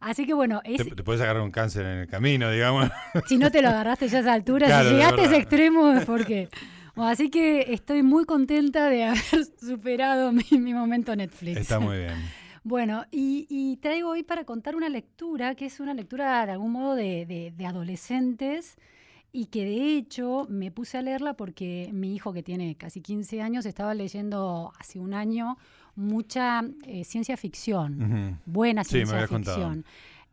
Así 0.00 0.26
que 0.26 0.34
bueno, 0.34 0.60
es, 0.62 0.76
Te, 0.76 0.94
te 0.94 1.02
puedes 1.02 1.22
agarrar 1.22 1.42
un 1.42 1.50
cáncer 1.50 1.86
en 1.86 1.98
el 2.00 2.06
camino, 2.08 2.50
digamos. 2.50 2.90
si 3.26 3.38
no 3.38 3.50
te 3.50 3.62
lo 3.62 3.70
agarraste 3.70 4.08
ya 4.08 4.18
a 4.18 4.20
esa 4.20 4.32
altura, 4.34 4.66
Claro, 4.66 4.90
si 4.90 4.94
llegaste 4.96 5.20
a 5.22 5.24
ese 5.24 5.36
extremo 5.38 5.92
es 5.92 6.04
porque... 6.04 6.50
Así 6.96 7.30
que 7.30 7.72
estoy 7.72 8.02
muy 8.02 8.24
contenta 8.24 8.88
de 8.88 9.04
haber 9.04 9.20
superado 9.60 10.32
mi, 10.32 10.44
mi 10.58 10.74
momento 10.74 11.14
Netflix. 11.14 11.58
Está 11.58 11.78
muy 11.80 11.98
bien. 11.98 12.14
Bueno, 12.68 13.04
y, 13.12 13.46
y 13.48 13.76
traigo 13.76 14.08
hoy 14.10 14.24
para 14.24 14.42
contar 14.44 14.74
una 14.74 14.88
lectura 14.88 15.54
que 15.54 15.66
es 15.66 15.78
una 15.78 15.94
lectura 15.94 16.44
de 16.46 16.50
algún 16.50 16.72
modo 16.72 16.96
de, 16.96 17.24
de- 17.24 17.52
de 17.56 17.64
adolescentes 17.64 18.74
y 19.30 19.46
que 19.46 19.64
de 19.64 19.96
hecho 19.96 20.48
me 20.50 20.72
puse 20.72 20.98
a 20.98 21.02
leerla 21.02 21.34
porque 21.34 21.90
mi 21.92 22.12
hijo 22.12 22.32
que 22.32 22.42
tiene 22.42 22.74
casi 22.74 23.02
15 23.02 23.40
años 23.40 23.66
estaba 23.66 23.94
leyendo 23.94 24.72
hace 24.80 24.98
un 24.98 25.14
año 25.14 25.56
mucha 25.94 26.64
eh, 26.86 27.04
ciencia 27.04 27.36
ficción, 27.36 28.40
buena 28.46 28.82
Sí, 28.82 28.96
me 28.98 29.06
ciencia 29.06 29.28
contado. 29.28 29.56
ficción. 29.58 29.84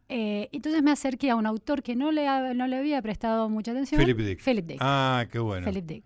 Eh, 0.10 0.50
entonces 0.52 0.82
me 0.84 0.92
acerqué 0.92 1.30
a 1.30 1.36
un 1.36 1.46
autor 1.46 1.82
que 1.84 1.96
no 1.96 2.12
le, 2.12 2.28
ha- 2.28 2.54
no 2.56 2.66
le 2.66 2.78
había 2.78 3.00
prestado 3.04 3.48
mucha 3.48 3.72
atención. 3.72 4.02
Philip 4.02 4.18
Dick. 4.18 4.42
Philip 4.44 4.66
Dick. 4.66 4.78
Ah, 4.82 5.26
qué 5.32 5.38
bueno. 5.40 5.66
Philip 5.68 5.86
Dick. 5.86 6.04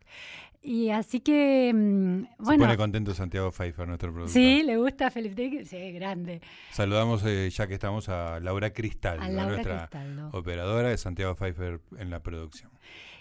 Y 0.68 0.90
así 0.90 1.22
que, 1.22 1.72
mm, 1.74 2.24
Se 2.24 2.44
bueno, 2.44 2.66
pone 2.66 2.76
contento 2.76 3.14
Santiago 3.14 3.52
Pfeiffer, 3.52 3.88
nuestro 3.88 4.12
productor. 4.12 4.34
sí, 4.34 4.64
le 4.64 4.76
gusta 4.76 5.10
Philip 5.10 5.34
Dick, 5.34 5.64
sí, 5.64 5.94
grande. 5.94 6.42
Saludamos, 6.74 7.24
eh, 7.26 7.50
ya 7.50 7.68
que 7.68 7.76
estamos, 7.76 8.10
a 8.10 8.42
Laura 8.42 8.74
Cristal, 8.74 9.22
A. 9.22 9.30
Laura 9.30 9.54
nuestra 9.54 9.88
Cristaldo. 9.88 10.30
operadora 10.38 10.90
de 10.90 10.98
Santiago 10.98 11.36
Pfeiffer 11.36 11.80
en 11.98 12.10
la 12.10 12.20
producción. 12.22 12.70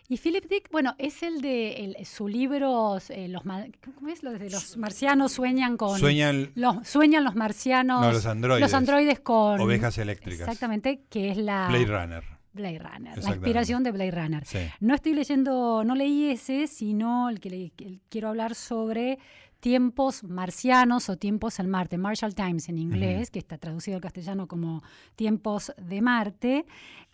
Y 0.09 0.17
Philip 0.19 0.45
Dick, 0.49 0.71
bueno, 0.73 0.97
es 0.99 1.23
el 1.23 1.41
de 1.41 1.85
el- 1.85 2.05
su 2.07 2.27
libro, 2.27 2.99
eh, 3.11 3.29
los, 3.29 3.43
¿cómo 3.43 4.09
es? 4.09 4.25
Los 4.25 4.41
de 4.41 4.51
los 4.51 4.77
marcianos 4.77 5.31
sueñan 5.33 5.77
con... 5.77 5.99
Sueñan 6.01 6.51
Los, 6.57 6.87
sueñan 6.89 7.23
los 7.23 7.37
marcianos... 7.37 8.01
No, 8.01 8.11
los 8.13 8.27
androides. 8.27 8.61
Los 8.61 8.75
androides 8.75 9.21
con... 9.21 9.61
ovejas 9.61 9.99
eléctricas. 9.99 10.41
Exactamente, 10.49 11.03
que 11.11 11.31
es 11.31 11.37
la... 11.37 11.69
Blade 11.69 11.87
Runner. 11.87 12.36
Blade 12.57 12.79
Runner, 12.81 13.17
la 13.23 13.31
inspiración 13.31 13.83
de 13.85 13.93
Blade 13.93 14.11
Runner. 14.11 14.45
Sí. 14.45 14.59
No 14.81 14.95
estoy 14.95 15.15
leyendo, 15.15 15.85
no 15.85 15.95
leí 15.95 16.31
ese, 16.31 16.67
sino 16.67 17.29
el 17.29 17.39
que 17.39 17.51
le- 17.51 17.73
quiero 18.09 18.29
hablar 18.29 18.55
sobre 18.57 19.19
tiempos 19.61 20.23
marcianos 20.23 21.09
o 21.09 21.17
tiempos 21.17 21.59
en 21.59 21.69
Marte, 21.71 21.97
Marshall 21.99 22.35
Times 22.35 22.69
en 22.69 22.79
inglés, 22.79 23.31
que 23.31 23.39
está 23.39 23.57
traducido 23.59 23.97
al 23.97 24.03
castellano 24.03 24.47
como 24.47 24.83
tiempos 25.17 25.73
de 25.79 26.03
Marte. 26.03 26.67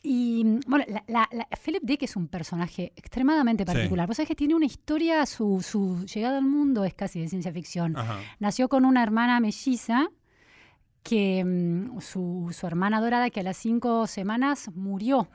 Y 0.02 0.59
bueno, 0.66 0.85
la, 0.88 1.05
la- 1.07 1.28
la- 1.33 1.48
Philip 1.64 1.83
Dick 1.85 2.02
es 2.02 2.16
un 2.16 2.26
personaje 2.28 2.92
extremadamente 2.96 3.62
Sí. 3.64 3.72
particular. 3.72 4.07
Vos 4.09 4.16
sabés 4.16 4.28
que 4.28 4.35
tiene 4.35 4.55
una 4.57 4.66
historia, 4.66 5.24
su, 5.26 5.62
su 5.62 6.05
llegada 6.05 6.38
al 6.38 6.44
mundo 6.44 6.85
es 6.85 6.94
casi 6.94 7.20
de 7.20 7.28
ciencia 7.28 7.52
ficción. 7.52 7.94
Nació 8.40 8.68
con 8.68 8.85
una 8.85 9.02
hermana 9.02 9.38
melliza 9.40 10.09
que 11.03 11.45
mm, 11.45 12.01
su, 12.01 12.49
su 12.53 12.67
hermana 12.67 13.01
dorada 13.01 13.31
que 13.31 13.41
a 13.41 13.43
las 13.43 13.57
cinco 13.57 14.07
semanas 14.07 14.71
murió. 14.75 15.29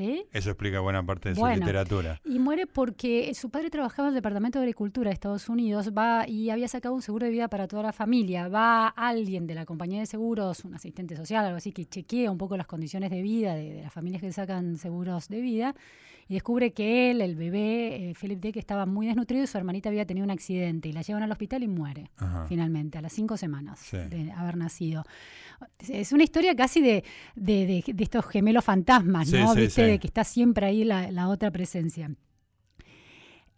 ¿Sí? 0.00 0.24
Eso 0.32 0.48
explica 0.48 0.80
buena 0.80 1.04
parte 1.04 1.28
de 1.28 1.34
su 1.34 1.46
literatura. 1.46 2.18
Y 2.24 2.38
muere 2.38 2.66
porque 2.66 3.34
su 3.34 3.50
padre 3.50 3.68
trabajaba 3.68 4.08
en 4.08 4.12
el 4.14 4.14
Departamento 4.14 4.58
de 4.58 4.62
Agricultura 4.64 5.10
de 5.10 5.12
Estados 5.14 5.50
Unidos 5.50 5.90
va 5.96 6.26
y 6.26 6.48
había 6.48 6.68
sacado 6.68 6.94
un 6.94 7.02
seguro 7.02 7.26
de 7.26 7.32
vida 7.32 7.48
para 7.48 7.68
toda 7.68 7.82
la 7.82 7.92
familia. 7.92 8.48
Va 8.48 8.88
alguien 8.88 9.46
de 9.46 9.54
la 9.54 9.66
compañía 9.66 10.00
de 10.00 10.06
seguros, 10.06 10.64
un 10.64 10.74
asistente 10.74 11.16
social, 11.16 11.44
algo 11.44 11.58
así, 11.58 11.70
que 11.72 11.84
chequea 11.84 12.30
un 12.30 12.38
poco 12.38 12.56
las 12.56 12.66
condiciones 12.66 13.10
de 13.10 13.20
vida 13.20 13.54
de, 13.54 13.74
de 13.74 13.82
las 13.82 13.92
familias 13.92 14.22
que 14.22 14.32
sacan 14.32 14.78
seguros 14.78 15.28
de 15.28 15.42
vida 15.42 15.74
y 16.28 16.34
descubre 16.34 16.72
que 16.72 17.10
él, 17.10 17.20
el 17.22 17.34
bebé, 17.34 18.10
eh, 18.10 18.14
Philip 18.18 18.40
Dick, 18.40 18.56
estaba 18.56 18.86
muy 18.86 19.06
desnutrido 19.06 19.42
y 19.44 19.46
su 19.48 19.58
hermanita 19.58 19.88
había 19.88 20.06
tenido 20.06 20.24
un 20.24 20.30
accidente 20.30 20.88
y 20.88 20.92
la 20.92 21.02
llevan 21.02 21.24
al 21.24 21.32
hospital 21.32 21.62
y 21.64 21.68
muere 21.68 22.10
Ajá. 22.16 22.46
finalmente, 22.48 22.96
a 22.98 23.02
las 23.02 23.12
cinco 23.12 23.36
semanas 23.36 23.80
Sí. 23.80 23.96
de 23.96 24.30
haber 24.32 24.56
nacido. 24.56 25.02
Es 25.88 26.12
una 26.12 26.22
historia 26.22 26.54
casi 26.54 26.80
de, 26.80 27.04
de- 27.34 27.82
de- 27.86 28.02
estos 28.04 28.24
gemelos 28.26 28.64
fantasmas, 28.64 29.30
¿no? 29.32 29.52
sí, 29.54 29.60
¿Viste? 29.60 29.89
De 29.92 29.98
que 29.98 30.06
está 30.06 30.24
siempre 30.24 30.66
ahí 30.66 30.84
la, 30.84 31.10
la 31.10 31.28
otra 31.28 31.50
presencia. 31.50 32.10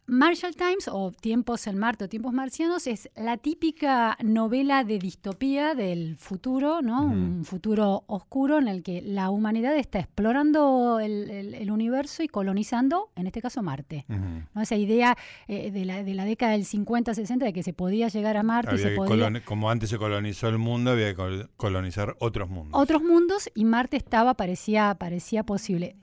Marshall 0.05 0.57
Times 0.57 0.89
o 0.91 1.13
Tiempos 1.13 1.67
en 1.69 1.79
Marte 1.79 2.05
o 2.05 2.09
Tiempos 2.09 2.33
Marcianos 2.33 2.89
es 2.89 3.09
la 3.15 3.37
típica 3.37 4.17
novela 4.23 4.83
de 4.83 4.99
distopía 4.99 5.75
del 5.77 6.17
futuro, 6.17 6.83
¿no? 6.83 7.05
Un 7.05 7.45
futuro 7.45 8.03
oscuro 8.09 8.59
en 8.59 8.67
el 8.67 8.83
que 8.83 9.01
la 9.01 9.31
humanidad 9.31 9.77
está 9.77 10.01
explorando 10.01 10.99
el, 10.99 11.31
el- 11.31 11.55
el 11.55 11.71
universo 11.71 12.25
y 12.25 12.29
colonizando, 12.29 13.11
en 13.15 13.29
este 13.29 13.41
caso, 13.41 13.63
Marte. 13.63 14.05
¿no? 14.09 14.61
Esa 14.61 14.75
idea 14.77 15.17
eh, 15.47 15.71
de, 15.71 15.85
la, 15.85 16.03
de 16.03 16.15
la 16.15 16.25
década 16.25 16.53
del 16.53 16.65
50-60 16.67 17.39
de 17.39 17.53
que 17.53 17.63
se 17.63 17.73
podía 17.73 18.09
llegar 18.09 18.37
a 18.37 18.43
Marte 18.43 18.73
Había 18.73 18.89
se 18.89 18.97
podía... 18.97 19.45
como 19.45 19.71
antes 19.71 19.89
se 19.89 19.99
colonizó 19.99 20.49
el 20.49 20.59
mundo, 20.59 20.91
había 20.91 21.11
que 21.11 21.15
col- 21.17 21.51
colonizar 21.57 22.17
otros 22.19 22.51
mundos. 22.51 22.79
otros 22.79 23.03
mundos 23.03 23.49
y 23.55 23.65
Marte 23.65 23.97
estaba, 23.99 24.35
parecía, 24.35 24.95
parecía 24.99 25.45
posible. 25.45 25.95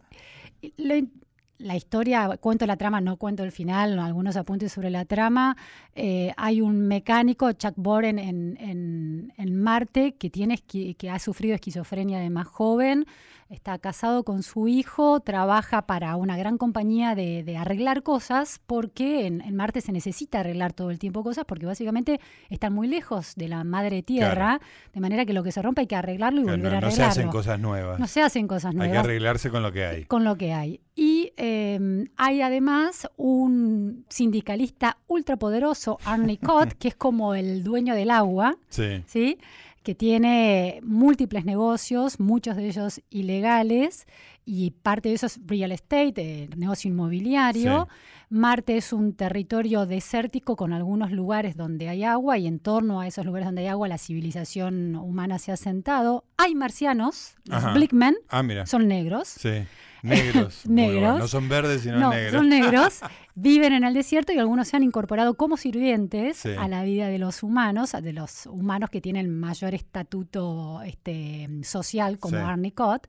La 1.58 1.76
historia, 1.76 2.38
cuento 2.40 2.66
la 2.66 2.78
trama, 2.78 3.02
no 3.02 3.18
cuento 3.18 3.44
el 3.44 3.52
final, 3.52 3.98
no, 3.98 4.06
algunos 4.06 4.38
apuntes 4.38 4.72
sobre 4.72 4.90
la 4.90 5.04
trama. 5.04 5.58
Eh, 5.94 6.32
hay 6.38 6.62
un 6.62 6.88
mecánico, 6.88 7.52
Chuck 7.52 7.74
Boren, 7.76 8.18
en, 8.18 8.56
en- 8.62 9.34
en 9.36 9.62
Marte, 9.62 10.14
que, 10.14 10.30
tiene, 10.30 10.56
esqui- 10.56 10.96
que 10.96 11.10
ha 11.10 11.20
sufrido 11.20 11.56
esquizofrenia 11.56 12.20
de 12.20 12.30
más 12.30 12.48
joven. 12.48 13.06
Está 13.50 13.80
casado 13.80 14.24
con 14.24 14.44
su 14.44 14.68
hijo, 14.68 15.20
trabaja 15.22 15.82
para 15.88 16.16
una 16.16 16.38
gran 16.38 16.58
compañía 16.58 17.16
de, 17.16 17.58
arreglar 17.58 18.04
cosas, 18.04 18.62
porque 18.68 19.26
en, 19.26 19.56
Marte 19.56 19.82
se 19.82 19.92
necesita 19.92 20.42
arreglar 20.42 20.72
todo 20.72 20.92
el 20.92 21.00
tiempo 21.00 21.24
cosas, 21.24 21.46
porque 21.46 21.66
básicamente 21.66 22.20
están 22.50 22.74
muy 22.74 22.88
lejos 22.88 23.34
de 23.36 23.48
la 23.48 23.64
madre 23.64 24.04
tierra, 24.04 24.62
de 24.94 25.00
manera 25.00 25.26
que 25.26 25.34
lo 25.34 25.44
que 25.44 25.52
se 25.52 25.62
rompe 25.62 25.82
hay 25.82 25.88
que 25.88 25.96
arreglarlo 25.96 26.42
y 26.42 26.44
volver 26.44 26.76
a 26.76 26.78
arreglarlo. 26.78 26.90
No 26.90 26.96
se 26.96 27.04
hacen 27.04 27.30
cosas 27.30 27.60
nuevas. 27.60 28.00
No 28.00 28.08
se 28.08 28.22
hacen 28.22 28.48
cosas 28.48 28.74
nuevas. 28.74 28.88
Hay 28.88 29.02
que 29.02 29.08
arreglarse 29.08 29.50
con 29.50 29.64
lo 29.64 29.72
que 29.72 29.86
hay. 29.86 30.06
Con 30.06 30.24
lo 30.24 30.38
que 30.38 30.54
hay. 30.54 30.82
Y 30.96 31.34
em, 31.38 32.06
hay 32.18 32.42
además 32.42 33.10
un 33.18 34.06
sindicalista 34.10 34.98
ultrapoderoso, 35.08 35.98
Arnie 36.06 36.38
Cott, 36.38 36.74
que 36.80 36.90
es 36.90 36.96
como 36.96 37.34
el 37.34 37.64
dueño 37.64 37.96
del 37.96 38.12
agua, 38.12 38.58
sí. 38.70 39.04
¿sí? 39.08 39.40
Que 39.84 39.96
tiene 39.96 40.80
múltiples 40.84 41.46
negocios, 41.46 42.20
muchos 42.20 42.56
de 42.56 42.68
ellos 42.68 43.02
ilegales, 43.10 44.08
y 44.46 44.72
parte 44.72 45.10
de 45.10 45.16
eso 45.16 45.28
es 45.28 45.40
real 45.46 45.72
estate, 45.72 46.44
eh, 46.44 46.50
negocio 46.58 46.90
inmobiliario. 46.90 47.88
Marte 48.30 48.78
es 48.78 48.94
un 48.94 49.14
territorio 49.14 49.86
desértico 49.86 50.56
con 50.56 50.74
algunos 50.74 51.12
lugares 51.12 51.56
donde 51.56 51.90
hay 51.90 52.04
agua 52.04 52.38
y 52.38 52.48
en 52.48 52.60
torno 52.60 53.00
a 53.00 53.08
esos 53.08 53.26
lugares 53.26 53.48
donde 53.48 53.62
hay 53.62 53.68
agua 53.68 53.88
la 53.88 53.98
civilización 53.98 54.96
humana 54.96 55.40
se 55.40 55.52
ha 55.52 55.58
sentado. 55.58 56.26
Hay 56.38 56.56
marcianos, 56.56 57.36
los 57.46 57.74
Blickmen, 57.74 58.16
ah, 58.30 58.44
son 58.66 58.88
negros. 58.88 59.28
Sí. 59.28 59.66
Negros. 60.02 60.66
negros. 60.68 61.20
No 61.20 61.28
son 61.28 61.50
verdes, 61.50 61.82
sino 61.82 62.10
negros. 62.10 62.34
Son 62.34 62.50
negros. 62.50 63.00
Viven 63.36 63.74
en 63.74 63.84
el 63.84 63.94
desierto 63.94 64.34
y 64.34 64.38
algunos 64.38 64.68
se 64.68 64.76
han 64.76 64.84
incorporado 64.84 65.36
como 65.36 65.56
sirvientes 65.56 66.46
a 66.46 66.68
la 66.68 66.84
vida 66.84 67.08
de 67.08 67.20
los 67.20 67.42
humanos, 67.42 67.94
de 67.94 68.12
los 68.14 68.46
humanos 68.48 68.90
que 68.90 69.00
tienen 69.00 69.30
mayor 69.40 69.74
estatuto 69.74 70.82
este, 70.84 71.48
social, 71.64 72.20
como 72.20 72.38
Arnie 72.38 72.74
Cott. 72.74 73.08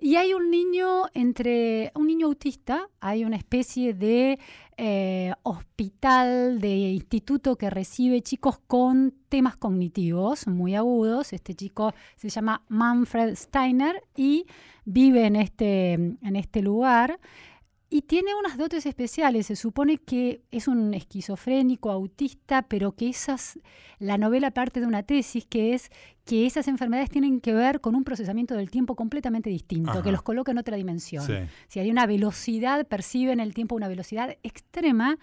Y 0.00 0.14
hay 0.14 0.32
un 0.32 0.48
niño 0.48 1.06
entre 1.12 1.90
un 1.96 2.06
niño 2.06 2.28
autista, 2.28 2.88
hay 3.00 3.24
una 3.24 3.36
especie 3.36 3.94
de 3.94 4.38
eh, 4.76 5.32
hospital, 5.42 6.60
de 6.60 6.68
instituto 6.68 7.56
que 7.56 7.68
recibe 7.68 8.22
chicos 8.22 8.60
con 8.68 9.12
temas 9.28 9.56
cognitivos 9.56 10.46
muy 10.46 10.76
agudos. 10.76 11.32
Este 11.32 11.54
chico 11.54 11.94
se 12.14 12.28
llama 12.28 12.62
Manfred 12.68 13.34
Steiner 13.34 14.04
y 14.14 14.46
vive 14.84 15.26
en 15.26 15.34
este, 15.34 15.94
en 15.94 16.36
este 16.36 16.62
lugar. 16.62 17.18
Y 17.90 18.02
tiene 18.02 18.34
unas 18.34 18.58
dotes 18.58 18.84
especiales. 18.84 19.46
Se 19.46 19.56
supone 19.56 19.96
que 19.96 20.42
es 20.50 20.68
un 20.68 20.92
esquizofrénico, 20.92 21.90
autista, 21.90 22.62
pero 22.62 22.92
que 22.92 23.08
esas, 23.08 23.58
la 23.98 24.18
novela 24.18 24.50
parte 24.50 24.80
de 24.80 24.86
una 24.86 25.02
tesis 25.02 25.46
que 25.46 25.72
es 25.72 25.90
que 26.26 26.44
esas 26.44 26.68
enfermedades 26.68 27.08
tienen 27.08 27.40
que 27.40 27.54
ver 27.54 27.80
con 27.80 27.94
un 27.94 28.04
procesamiento 28.04 28.54
del 28.54 28.70
tiempo 28.70 28.94
completamente 28.94 29.48
distinto, 29.48 30.02
que 30.02 30.12
los 30.12 30.20
coloca 30.20 30.52
en 30.52 30.58
otra 30.58 30.76
dimensión. 30.76 31.26
Si 31.68 31.80
hay 31.80 31.90
una 31.90 32.04
velocidad, 32.04 32.86
perciben 32.86 33.40
el 33.40 33.54
tiempo 33.54 33.74
una 33.74 33.88
velocidad 33.88 34.36
extrema, 34.42 35.18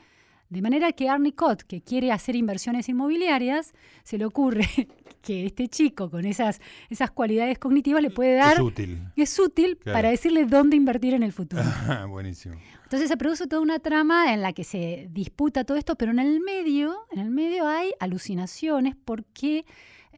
de 0.49 0.61
manera 0.61 0.91
que 0.91 1.09
Arnie 1.09 1.33
Cott, 1.33 1.63
que 1.63 1.81
quiere 1.81 2.11
hacer 2.11 2.35
inversiones 2.35 2.87
inmobiliarias, 2.89 3.73
se 4.03 4.17
le 4.17 4.25
ocurre 4.25 4.67
que 5.21 5.45
este 5.45 5.67
chico 5.67 6.09
con 6.09 6.25
esas, 6.25 6.61
esas 6.89 7.11
cualidades 7.11 7.57
cognitivas 7.57 8.01
le 8.01 8.11
puede 8.11 8.35
dar... 8.35 8.53
Es 8.53 8.59
útil. 8.59 8.99
Es 9.15 9.39
útil 9.39 9.77
para 9.77 10.09
decirle 10.09 10.45
dónde 10.45 10.75
invertir 10.75 11.13
en 11.13 11.23
el 11.23 11.31
futuro. 11.31 11.63
Buenísimo. 12.09 12.55
Entonces 12.83 13.09
se 13.09 13.17
produce 13.17 13.47
toda 13.47 13.61
una 13.61 13.79
trama 13.79 14.33
en 14.33 14.41
la 14.41 14.53
que 14.53 14.63
se 14.63 15.07
disputa 15.11 15.63
todo 15.63 15.77
esto, 15.77 15.95
pero 15.95 16.11
en 16.11 16.19
el 16.19 16.39
medio, 16.39 16.95
en 17.11 17.19
el 17.19 17.31
medio 17.31 17.67
hay 17.67 17.91
alucinaciones 17.99 18.95
porque 18.95 19.65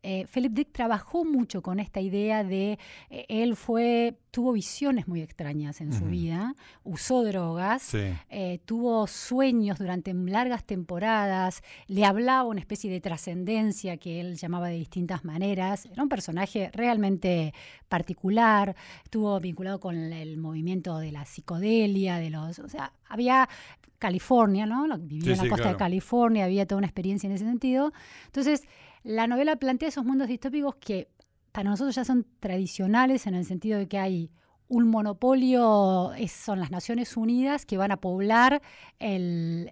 eh, 0.03 0.25
Philip 0.31 0.53
Dick 0.53 0.71
trabajó 0.71 1.25
mucho 1.25 1.61
con 1.61 1.79
esta 1.79 1.99
idea 1.99 2.43
de, 2.43 2.79
eh, 3.09 3.25
él 3.29 3.55
fue, 3.55 4.17
tuvo 4.31 4.53
visiones 4.53 5.07
muy 5.07 5.21
extrañas 5.21 5.81
en 5.81 5.93
su 5.93 6.05
vida, 6.05 6.55
usó 6.83 7.23
drogas, 7.23 7.93
eh, 7.93 8.59
tuvo 8.65 9.07
sueños 9.07 9.79
durante 9.79 10.13
largas 10.13 10.63
temporadas, 10.63 11.63
le 11.87 12.05
hablaba 12.05 12.43
una 12.43 12.59
especie 12.59 12.91
de 12.91 13.01
trascendencia 13.01 13.97
que 13.97 14.19
él 14.19 14.35
llamaba 14.35 14.69
de 14.69 14.75
distintas 14.75 15.25
maneras, 15.25 15.85
era 15.85 16.03
un 16.03 16.09
personaje 16.09 16.69
realmente 16.73 17.53
particular, 17.89 18.75
estuvo 19.03 19.39
vinculado 19.39 19.79
con 19.79 19.95
el 19.95 20.37
movimiento 20.37 20.99
de 20.99 21.11
la 21.11 21.25
psicodelia, 21.25 22.17
de 22.17 22.29
los, 22.29 22.59
o 22.59 22.69
sea, 22.69 22.93
había 23.09 23.47
California, 23.99 24.65
¿no? 24.65 24.85
Vivía 24.99 25.33
en 25.33 25.37
la 25.43 25.49
costa 25.49 25.69
de 25.69 25.75
California, 25.75 26.45
había 26.45 26.65
toda 26.65 26.77
una 26.77 26.87
experiencia 26.87 27.27
en 27.27 27.33
ese 27.33 27.45
sentido. 27.45 27.93
Entonces, 28.25 28.63
la 29.07 29.25
novela 29.25 29.55
plantea 29.55 29.87
esos 29.87 30.03
mundos 30.03 30.27
distópicos 30.27 30.75
que 30.75 31.07
para 31.53 31.69
nosotros 31.69 31.95
ya 31.95 32.03
son 32.03 32.27
tradicionales 32.41 33.25
en 33.25 33.35
el 33.35 33.45
sentido 33.45 33.79
de 33.79 33.87
que 33.87 33.99
hay 33.99 34.31
un 34.69 34.89
monopolio 34.89 36.11
son 36.27 36.59
las 36.59 36.71
Naciones 36.71 37.15
Unidas 37.15 37.65
que 37.65 37.77
van 37.77 37.91
a 37.91 37.97
poblar 37.97 38.61
el, 38.99 39.71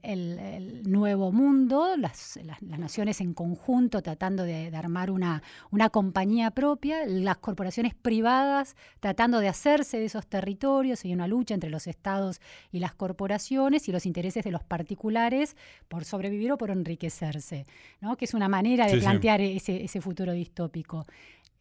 nuevo 0.86 1.31
mundo, 1.31 1.97
las, 1.97 2.39
naciones 2.62 3.19
en 3.19 3.34
conjunto 3.34 4.01
tratando 4.01 4.43
de, 4.43 4.75
armar 4.75 5.12
una, 5.12 5.43
una, 5.71 5.89
compañía 5.89 6.51
propia, 6.51 7.05
las 7.05 7.38
corporaciones 7.38 7.93
privadas 7.93 8.75
tratando 8.99 9.39
de 9.39 9.49
hacerse 9.49 9.97
de 9.97 10.05
esos 10.05 10.27
territorios, 10.27 11.03
hay 11.03 11.13
una 11.13 11.27
lucha 11.27 11.53
entre 11.53 11.69
los 11.69 11.88
estados 11.88 12.39
y 12.71 12.79
las 12.79 12.93
corporaciones 12.93 13.88
y 13.89 13.91
los 13.91 14.05
intereses 14.05 14.43
de 14.43 14.51
los 14.51 14.63
particulares 14.63 15.58
por 15.88 16.05
sobrevivir 16.05 16.51
o 16.53 16.58
por 16.58 16.71
enriquecerse, 16.71 17.65
¿no? 17.99 18.15
que 18.15 18.25
es 18.25 18.34
una 18.34 18.47
manera 18.47 18.88
de 18.88 18.97
plantear 18.97 19.41
Ese, 19.41 19.84
ese 19.84 20.01
futuro 20.01 20.31
distópico. 20.31 21.05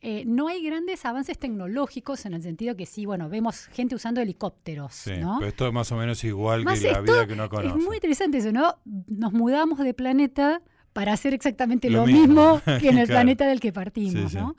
Eh, 0.06 0.22
no 0.26 0.48
hay 0.48 0.62
grandes 0.62 1.02
avances 1.06 1.38
tecnológicos 1.38 2.26
en 2.26 2.34
el 2.34 2.42
sentido 2.42 2.76
que 2.76 2.84
sí, 2.84 3.06
bueno, 3.06 3.30
vemos 3.30 3.68
gente 3.68 3.94
usando 3.94 4.20
helicópteros. 4.20 4.92
Sí, 4.92 5.12
¿no? 5.18 5.36
pero 5.38 5.48
esto 5.48 5.66
es 5.66 5.72
más 5.72 5.90
o 5.92 5.96
menos 5.96 6.22
igual 6.24 6.66
que 6.66 6.92
la 6.92 7.00
vida 7.00 7.26
que 7.26 7.32
uno 7.32 7.48
conoce. 7.48 7.78
Es 7.78 7.82
muy 7.82 7.96
interesante 7.96 8.36
eso, 8.36 8.52
¿no? 8.52 8.76
Nos 8.84 9.32
mudamos 9.32 9.78
de 9.78 9.94
planeta 9.94 10.60
para 10.92 11.14
hacer 11.14 11.32
exactamente 11.32 11.88
lo, 11.88 12.04
mismo. 12.04 12.60
que 12.82 12.90
en 12.90 12.98
el 12.98 13.06
planeta 13.06 13.46
del 13.46 13.60
que 13.60 13.72
partimos, 13.72 14.34
¿no? 14.34 14.56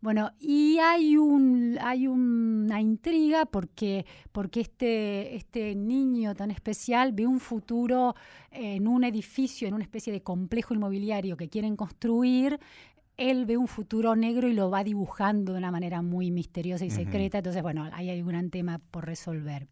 Bueno, 0.00 0.32
y 0.40 0.78
hay 0.78 1.16
un 1.16 1.78
hay 1.80 2.08
una 2.08 2.80
intriga 2.80 3.46
porque 3.46 4.04
porque 4.32 4.60
este 4.60 5.36
este 5.36 5.76
niño 5.76 6.34
tan 6.34 6.50
especial 6.50 7.12
ve 7.12 7.24
un 7.26 7.38
futuro 7.38 8.16
en 8.50 8.88
un 8.88 9.04
edificio, 9.04 9.68
en 9.68 9.74
una 9.74 9.84
especie 9.84 10.12
de 10.12 10.22
complejo 10.22 10.74
inmobiliario 10.74 11.36
que 11.36 11.48
quieren 11.48 11.76
construir 11.76 12.58
él 13.18 13.44
ve 13.44 13.56
un 13.56 13.66
futuro 13.66 14.16
negro 14.16 14.48
y 14.48 14.54
lo 14.54 14.70
va 14.70 14.84
dibujando 14.84 15.52
de 15.52 15.58
una 15.58 15.70
manera 15.70 16.00
muy 16.00 16.30
misteriosa 16.30 16.84
y 16.84 16.90
secreta. 16.90 17.38
Entonces, 17.38 17.62
bueno, 17.62 17.90
ahí 17.92 18.08
hay 18.08 18.22
un 18.22 18.28
gran 18.28 18.48
tema 18.50 18.80
por 18.90 19.04
resolver. 19.04 19.66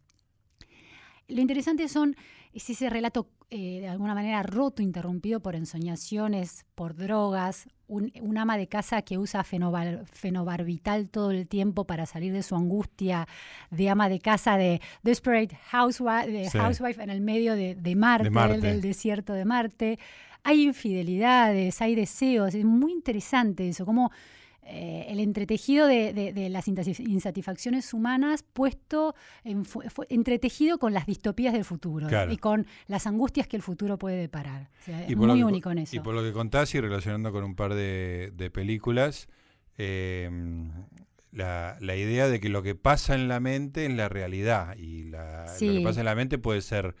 Lo 1.29 1.41
interesante 1.41 1.87
son, 1.87 2.15
es 2.53 2.69
ese 2.69 2.89
relato 2.89 3.29
eh, 3.49 3.79
de 3.79 3.87
alguna 3.87 4.13
manera 4.13 4.43
roto, 4.43 4.81
interrumpido 4.81 5.39
por 5.39 5.55
ensoñaciones, 5.55 6.65
por 6.75 6.95
drogas, 6.95 7.67
un, 7.87 8.11
ama 8.37 8.57
de 8.57 8.67
casa 8.67 9.01
que 9.01 9.17
usa 9.17 9.45
fenobarbital 9.45 11.09
todo 11.09 11.31
el 11.31 11.47
tiempo 11.47 11.85
para 11.85 12.05
salir 12.05 12.33
de 12.33 12.43
su 12.43 12.55
angustia, 12.55 13.25
de 13.71 13.89
ama 13.89 14.09
de 14.09 14.19
casa 14.19 14.57
de 14.57 14.81
Desperate 15.03 15.57
Housewife, 15.71 16.29
de 16.29 16.49
housewife 16.49 17.01
en 17.01 17.09
el 17.09 17.21
medio 17.21 17.55
de, 17.55 17.95
Marte, 17.95 18.59
del 18.59 18.81
desierto 18.81 19.31
de 19.31 19.45
Marte 19.45 19.99
hay 20.47 20.63
infidelidades, 20.63 21.81
hay 21.81 21.93
deseos, 21.93 22.55
es 22.55 22.63
muy 22.63 22.93
interesante 22.93 23.67
eso, 23.67 23.85
como 23.85 24.11
eh, 24.63 25.05
el 25.09 25.19
entretejido 25.19 25.87
de, 25.87 26.47
las 26.49 26.69
insatisfacciones 26.69 27.93
humanas 27.93 28.45
puesto, 28.53 29.13
entretejido 29.43 30.79
con 30.79 30.93
las 30.93 31.05
distopías 31.05 31.51
del 31.51 31.65
futuro 31.65 32.07
y 32.31 32.37
con 32.37 32.65
las 32.87 33.07
angustias 33.07 33.49
que 33.49 33.57
el 33.57 33.61
futuro 33.61 33.97
puede 33.97 34.15
deparar. 34.15 34.69
es 34.87 35.17
muy 35.17 35.43
único 35.43 35.69
en 35.71 35.79
eso. 35.79 35.97
Y 35.97 35.99
por 35.99 36.15
lo 36.15 36.23
que 36.23 36.31
contás 36.31 36.73
y 36.75 36.79
relacionando 36.79 37.33
con 37.33 37.43
un 37.43 37.55
par 37.55 37.73
de, 37.73 38.51
películas, 38.53 39.27
eh, 39.77 40.29
la, 41.33 41.77
idea 41.81 42.29
de 42.29 42.39
que 42.39 42.47
lo 42.47 42.63
que 42.63 42.73
pasa 42.73 43.15
en 43.15 43.27
la 43.27 43.41
mente 43.41 43.85
es 43.85 43.91
la 43.91 44.07
realidad 44.07 44.77
y 44.77 45.09
lo 45.09 45.17
que 45.59 45.81
pasa 45.83 45.99
en 45.99 46.05
la 46.05 46.15
mente 46.15 46.37
puede 46.37 46.61
ser 46.61 46.95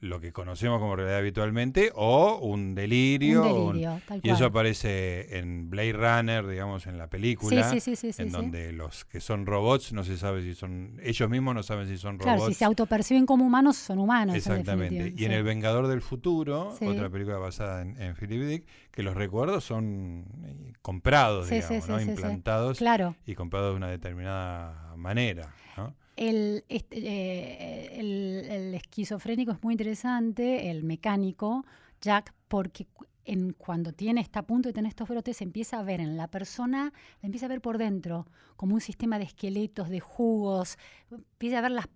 lo 0.00 0.20
que 0.20 0.32
conocemos 0.32 0.78
como 0.80 0.94
realidad 0.94 1.18
habitualmente 1.18 1.90
o 1.94 2.38
un 2.38 2.74
delirio. 2.74 3.42
Un 3.42 3.72
delirio 3.72 4.00
y 4.22 4.30
eso 4.30 4.46
aparece 4.46 5.38
en 5.38 5.70
Blade 5.70 5.92
Runner, 5.92 6.46
digamos, 6.46 6.86
en 6.86 6.98
la 6.98 7.08
película, 7.08 7.72
en 8.18 8.30
donde 8.30 8.72
los 8.72 9.04
que 9.04 9.20
son 9.20 9.44
robots 9.46 9.92
no 9.92 10.04
se 10.04 10.16
sabe 10.16 10.42
si 10.42 10.54
son, 10.54 10.98
ellos 11.02 11.28
mismos 11.28 11.54
no 11.54 11.62
saben 11.62 11.88
si 11.88 11.98
son 11.98 12.18
robots. 12.18 12.24
Claro, 12.24 12.46
si 12.48 12.54
se 12.54 12.64
autoperciben 12.64 13.26
como 13.26 13.44
humanos, 13.44 13.76
son 13.76 13.98
humanos. 13.98 14.36
Exactamente. 14.36 15.14
y 15.16 15.24
en 15.24 15.32
El 15.32 15.42
Vengador 15.42 15.88
del 15.88 16.00
Futuro, 16.00 16.76
otra 16.80 17.10
película 17.10 17.38
basada 17.38 17.82
en, 17.82 18.00
en 18.00 18.14
Philip 18.14 18.42
Dick, 18.42 18.66
que 18.90 19.02
los 19.02 19.14
recuerdos 19.14 19.64
son 19.64 20.26
eh, 20.44 20.72
comprados, 20.80 21.50
digamos, 21.50 21.88
¿no? 21.88 22.00
implantados 22.00 22.80
y 23.26 23.34
comprados 23.34 23.72
de 23.72 23.76
una 23.76 23.88
determinada 23.88 24.94
manera. 24.96 25.54
¿no? 25.76 25.94
El, 26.18 26.64
este, 26.68 26.98
eh, 26.98 28.00
el, 28.00 28.44
el, 28.50 28.74
esquizofrénico 28.74 29.52
es 29.52 29.62
muy 29.62 29.74
interesante, 29.74 30.68
el 30.68 30.82
mecánico, 30.82 31.64
Jack, 32.00 32.34
porque 32.48 32.88
en 33.24 33.52
cuando 33.52 33.92
tiene, 33.92 34.20
está 34.20 34.40
a 34.40 34.46
punto 34.46 34.68
de 34.68 34.72
tener 34.72 34.88
estos 34.88 35.08
brotes, 35.08 35.40
empieza 35.42 35.78
a 35.78 35.84
ver 35.84 36.00
en 36.00 36.16
la 36.16 36.26
persona, 36.26 36.92
la 37.22 37.26
empieza 37.26 37.46
a 37.46 37.48
ver 37.48 37.60
por 37.60 37.78
dentro, 37.78 38.26
como 38.56 38.74
un 38.74 38.80
sistema 38.80 39.18
de 39.18 39.26
esqueletos, 39.26 39.90
de 39.90 40.00
jugos, 40.00 40.76
empieza 41.08 41.58
a 41.58 41.62
ver 41.62 41.70
las 41.70 41.88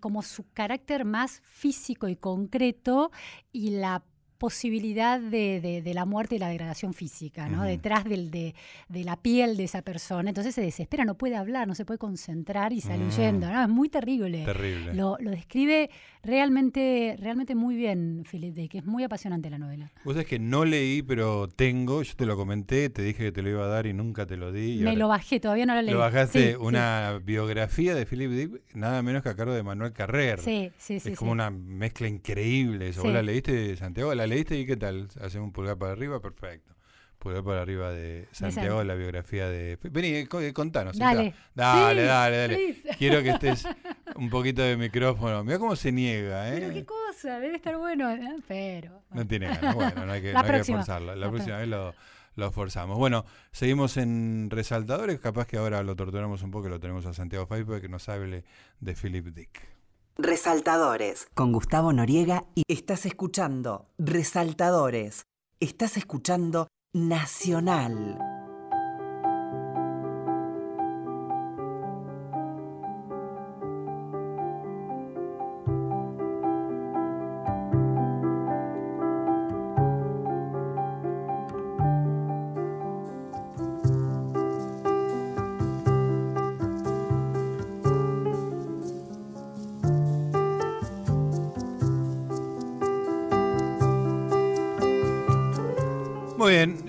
como 0.00 0.22
su 0.22 0.48
carácter 0.52 1.04
más 1.04 1.42
físico 1.44 2.08
y 2.08 2.16
concreto 2.16 3.10
y 3.52 3.70
la 3.70 4.02
posibilidad 4.44 5.18
de, 5.18 5.90
la 5.94 6.04
muerte 6.04 6.34
y 6.34 6.38
la 6.38 6.48
degradación 6.48 6.92
física, 6.92 7.48
¿no? 7.48 7.62
Detrás 7.62 8.04
del, 8.04 8.30
de, 8.30 8.54
la 8.90 9.16
piel 9.16 9.56
de 9.56 9.64
esa 9.64 9.80
persona. 9.80 10.28
Entonces 10.28 10.54
se 10.54 10.60
desespera, 10.60 11.06
no 11.06 11.14
puede 11.14 11.34
hablar, 11.34 11.66
no 11.66 11.74
se 11.74 11.86
puede 11.86 11.96
concentrar 11.96 12.74
y 12.74 12.82
sale 12.82 13.04
mm. 13.04 13.08
huyendo. 13.08 13.48
Es 13.48 13.68
muy 13.70 13.88
terrible. 13.88 14.44
Terrible. 14.44 14.92
Lo, 14.92 15.16
describe 15.16 15.88
realmente, 16.22 17.16
realmente 17.18 17.54
muy 17.54 17.74
bien, 17.74 18.26
Philip 18.30 18.54
Dick. 18.54 18.74
Es 18.74 18.84
muy 18.84 19.02
apasionante 19.02 19.48
la 19.48 19.56
novela. 19.56 19.90
Vos 20.04 20.12
sabés 20.12 20.28
que 20.28 20.38
no 20.38 20.66
leí, 20.66 21.00
pero 21.00 21.48
tengo, 21.48 22.02
yo 22.02 22.14
te 22.14 22.26
lo 22.26 22.36
comenté, 22.36 22.90
te 22.90 23.00
dije 23.00 23.24
que 23.24 23.32
te 23.32 23.40
lo 23.40 23.48
iba 23.48 23.64
a 23.64 23.68
dar 23.68 23.86
y 23.86 23.94
nunca 23.94 24.26
te 24.26 24.36
lo 24.36 24.52
di. 24.52 24.80
Me 24.82 24.94
lo 24.94 25.08
bajé, 25.08 25.40
todavía 25.40 25.64
no 25.64 25.74
lo 25.74 25.80
leí. 25.80 25.94
Lo 25.94 26.00
bajaste 26.00 26.58
una 26.58 27.18
biografía 27.24 27.94
de 27.94 28.04
Philip 28.04 28.30
Dick, 28.30 28.74
nada 28.74 29.00
menos 29.00 29.22
que 29.22 29.30
a 29.30 29.36
cargo 29.36 29.54
de 29.54 29.62
Manuel 29.62 29.94
Carrer. 29.94 30.38
Sí, 30.40 30.70
sí, 30.76 31.00
sí. 31.00 31.12
Es 31.12 31.18
como 31.18 31.32
una 31.32 31.50
mezcla 31.50 32.08
increíble. 32.08 32.92
¿Vos 32.92 33.10
la 33.10 33.22
leíste, 33.22 33.74
Santiago? 33.76 34.14
¿La 34.14 34.26
leíste 34.34 34.58
y 34.58 34.66
qué 34.66 34.76
tal? 34.76 35.08
¿Hacemos 35.20 35.46
un 35.46 35.52
pulgar 35.52 35.78
para 35.78 35.92
arriba? 35.92 36.20
Perfecto. 36.20 36.74
Pulgar 37.18 37.44
para 37.44 37.62
arriba 37.62 37.92
de 37.92 38.28
Santiago, 38.32 38.82
la 38.82 38.94
biografía 38.94 39.48
de... 39.48 39.78
Vení, 39.82 40.08
eh, 40.08 40.52
contanos. 40.52 40.98
Dale. 40.98 41.34
Dale, 41.54 42.02
dale, 42.02 42.36
dale. 42.36 42.76
Quiero 42.98 43.22
que 43.22 43.30
estés 43.30 43.64
un 44.16 44.28
poquito 44.28 44.62
de 44.62 44.76
micrófono. 44.76 45.44
Mira 45.44 45.58
cómo 45.58 45.76
se 45.76 45.92
niega, 45.92 46.52
¿eh? 46.52 46.60
Pero 46.60 46.74
qué 46.74 46.84
cosa, 46.84 47.38
debe 47.38 47.56
estar 47.56 47.76
bueno, 47.78 48.10
¿eh? 48.10 48.36
pero... 48.46 49.02
No 49.12 49.26
tiene 49.26 49.46
ganas, 49.46 49.74
bueno, 49.74 50.04
no 50.04 50.12
hay 50.12 50.20
que, 50.20 50.32
no 50.32 50.40
hay 50.40 50.62
que 50.62 50.64
forzarlo. 50.64 51.14
La, 51.14 51.30
próxima 51.30 51.58
vez 51.58 51.68
lo, 51.68 51.94
lo 52.34 52.50
forzamos. 52.50 52.98
Bueno, 52.98 53.24
seguimos 53.52 53.96
en 53.96 54.48
Resaltadores, 54.50 55.20
capaz 55.20 55.46
que 55.46 55.56
ahora 55.56 55.82
lo 55.82 55.94
torturamos 55.96 56.42
un 56.42 56.50
poco, 56.50 56.68
lo 56.68 56.80
tenemos 56.80 57.06
a 57.06 57.14
Santiago 57.14 57.46
Faipo 57.46 57.80
que 57.80 57.88
nos 57.88 58.08
hable 58.08 58.44
de 58.80 58.94
Philip 58.94 59.26
Dick. 59.26 59.73
Resaltadores 60.16 61.26
con 61.34 61.50
Gustavo 61.50 61.92
Noriega 61.92 62.44
y 62.54 62.62
estás 62.68 63.04
escuchando 63.04 63.88
Resaltadores. 63.98 65.24
Estás 65.58 65.96
escuchando 65.96 66.68
Nacional. 66.92 68.33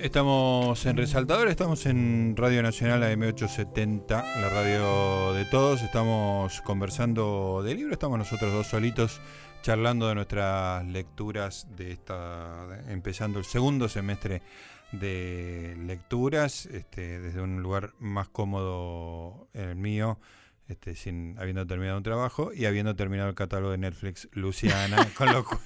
Estamos 0.06 0.86
en 0.86 0.98
Resaltador, 0.98 1.48
estamos 1.48 1.88
en 1.88 2.36
Radio 2.38 2.62
Nacional 2.62 3.02
AM870, 3.02 4.08
la 4.08 4.50
radio 4.50 5.34
de 5.34 5.46
todos. 5.46 5.82
Estamos 5.82 6.62
conversando 6.62 7.64
de 7.64 7.74
libro, 7.74 7.94
estamos 7.94 8.20
nosotros 8.20 8.54
dos 8.54 8.68
solitos 8.68 9.20
charlando 9.64 10.08
de 10.08 10.14
nuestras 10.14 10.86
lecturas 10.86 11.68
de 11.76 11.92
esta, 11.92 12.84
empezando 12.88 13.40
el 13.40 13.46
segundo 13.46 13.90
semestre 13.90 14.44
de 14.92 15.76
lecturas, 15.80 16.68
este, 16.68 17.20
desde 17.20 17.42
un 17.42 17.64
lugar 17.64 17.94
más 17.98 18.30
cómodo 18.30 19.48
el 19.54 19.76
mío. 19.76 20.20
Este, 20.68 20.96
sin 20.96 21.36
habiendo 21.40 21.66
terminado 21.66 21.98
un 21.98 22.04
trabajo 22.04 22.52
y 22.54 22.66
habiendo 22.66 22.96
terminado 22.96 23.30
el 23.30 23.36
catálogo 23.36 23.72
de 23.72 23.80
Netflix 23.80 24.30
Luciana, 24.34 24.98
con 25.18 25.32
lo 25.32 25.44
cual 25.44 25.62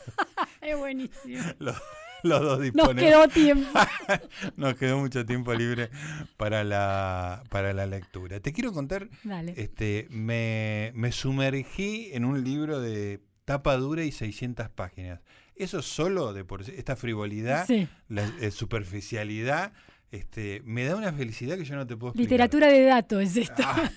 es 0.61 0.77
buenísimo. 0.77 1.43
los 2.23 2.41
dos 2.41 2.61
disponemos. 2.61 2.95
Nos 2.95 3.03
quedó 3.03 3.27
tiempo. 3.27 3.79
Nos 4.57 4.75
quedó 4.75 4.99
mucho 4.99 5.25
tiempo 5.25 5.53
libre 5.53 5.89
para 6.37 6.63
la, 6.63 7.43
para 7.49 7.73
la 7.73 7.85
lectura. 7.85 8.39
Te 8.39 8.53
quiero 8.53 8.73
contar, 8.73 9.09
este 9.55 10.07
me, 10.09 10.91
me 10.95 11.11
sumergí 11.11 12.09
en 12.13 12.25
un 12.25 12.43
libro 12.43 12.79
de 12.79 13.21
tapa 13.45 13.75
dura 13.77 14.03
y 14.03 14.11
600 14.11 14.69
páginas. 14.69 15.21
Eso 15.55 15.81
solo, 15.81 16.33
de 16.33 16.45
por 16.45 16.61
esta 16.61 16.95
frivolidad, 16.95 17.67
la 18.07 18.25
eh, 18.39 18.51
superficialidad, 18.51 19.73
este, 20.11 20.61
me 20.65 20.85
da 20.85 20.95
una 20.95 21.11
felicidad 21.11 21.57
que 21.57 21.65
yo 21.65 21.75
no 21.75 21.85
te 21.85 21.97
puedo 21.97 22.11
explicar. 22.11 22.31
Literatura 22.31 22.67
de 22.67 22.83
datos 22.83 23.23
es 23.23 23.37
esto. 23.37 23.63
Ah, 23.65 23.91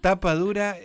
tapa 0.00 0.34
dura 0.34 0.76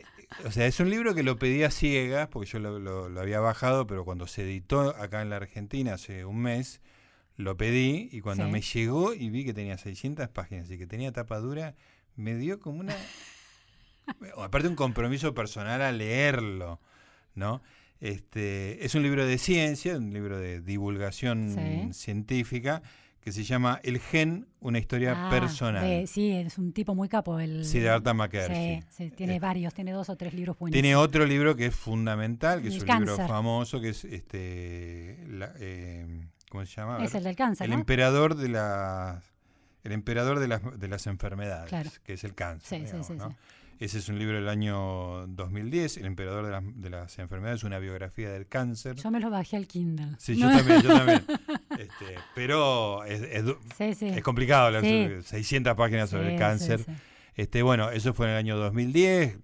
o 0.46 0.52
sea, 0.52 0.66
es 0.66 0.80
un 0.80 0.90
libro 0.90 1.14
que 1.14 1.24
lo 1.24 1.38
pedí 1.38 1.64
a 1.64 1.72
ciegas, 1.72 2.28
porque 2.28 2.50
yo 2.50 2.60
lo, 2.60 3.20
había 3.20 3.40
bajado, 3.40 3.88
pero 3.88 4.06
cuando 4.06 4.28
se 4.28 4.44
editó 4.44 4.96
acá 4.96 5.22
en 5.22 5.30
la 5.30 5.38
Argentina 5.38 5.94
hace 5.94 6.26
un 6.26 6.42
mes, 6.42 6.82
lo 7.38 7.58
pedí 7.58 8.10
y 8.12 8.22
cuando 8.22 8.48
me 8.48 8.62
llegó 8.62 9.14
y 9.14 9.30
vi 9.30 9.46
que 9.46 9.54
tenía 9.54 9.78
600 9.78 10.30
páginas 10.30 10.70
y 10.70 10.78
que 10.78 10.88
tenía 10.88 11.12
tapa 11.12 11.40
dura, 11.40 11.76
me 12.16 12.36
dio 12.36 12.60
como 12.60 12.80
una... 12.80 12.96
aparte 14.38 14.68
un 14.68 14.76
compromiso 14.76 15.34
personal 15.34 15.82
a 15.82 15.92
leerlo, 15.92 16.80
¿no? 17.36 17.62
Este, 18.00 18.84
es 18.84 18.96
un 18.96 19.04
libro 19.04 19.26
de 19.26 19.38
ciencia, 19.38 19.96
un 19.98 20.12
libro 20.12 20.40
de 20.40 20.60
divulgación 20.60 21.94
científica, 21.94 22.82
que 23.22 23.32
se 23.32 23.44
llama 23.44 23.80
El 23.84 24.00
Gen, 24.00 24.48
una 24.60 24.80
historia 24.80 25.28
ah, 25.28 25.30
personal. 25.30 26.08
sí, 26.08 26.32
es 26.32 26.58
un 26.58 26.74
tipo 26.74 26.96
muy 26.96 27.08
capo. 27.08 27.40
El, 27.40 27.66
sí, 27.66 27.80
de 27.80 27.90
Arta 27.90 28.14
McCarthy. 28.14 28.84
Sí, 28.90 29.12
tiene 29.12 29.36
eh, 29.36 29.40
varios, 29.40 29.74
tiene 29.74 29.92
dos 29.92 30.10
o 30.10 30.16
tres 30.16 30.34
libros 30.34 30.58
buenos. 30.58 30.74
Tiene 30.74 30.96
otro 30.96 31.26
libro 31.26 31.56
que 31.56 31.68
es 31.68 31.76
fundamental, 31.76 32.62
que 32.62 32.70
es 32.70 32.82
un 32.82 32.88
libro 32.88 33.16
famoso, 33.16 33.80
que 33.80 33.90
es 33.90 34.06
este, 34.06 35.18
eh, 35.60 36.28
¿cómo 36.50 36.66
se 36.66 36.76
llama? 36.76 37.04
Es 37.04 37.14
el 37.14 37.24
del 37.24 37.36
cáncer. 37.36 37.68
El 37.68 37.74
emperador 37.74 38.36
de 38.36 38.50
las, 38.50 39.24
el 39.84 39.92
emperador 39.92 40.40
de 40.40 40.48
las, 40.48 40.80
de 40.80 40.88
las 40.88 41.06
enfermedades, 41.06 42.00
que 42.00 42.14
es 42.14 42.24
el 42.24 42.34
cáncer. 42.34 42.88
Sí, 42.88 42.98
sí, 42.98 43.04
sí, 43.04 43.14
ese 43.82 43.98
es 43.98 44.10
un 44.10 44.20
libro 44.20 44.36
del 44.36 44.48
año 44.48 45.26
2010, 45.26 45.98
El 45.98 46.06
emperador 46.06 46.64
de, 46.64 46.90
las 46.92 47.18
enfermedades, 47.18 47.64
una 47.64 47.80
biografía 47.80 48.30
del 48.30 48.48
cáncer. 48.48 48.96
Yo 48.98 49.10
me 49.10 49.20
lo 49.20 49.32
bajé 49.32 49.58
al 49.58 49.66
Kindle. 49.66 50.18
Sí, 50.20 50.36
yo 50.36 50.48
también, 50.50 50.82
yo 50.84 50.90
también. 50.90 51.26
Este, 51.72 52.20
pero 52.36 53.04
es, 53.06 53.22
es, 53.24 54.22
complicado 54.22 54.70
leer 54.70 55.24
600 55.24 55.74
páginas 55.76 56.12
sobre 56.12 56.34
el 56.34 56.40
cáncer. 56.40 56.86
Este, 57.34 57.64
bueno, 57.64 57.90
eso 57.90 58.14
fue 58.14 58.28
en 58.28 58.34
el 58.34 58.38
año 58.38 58.58
2010, 58.58 59.40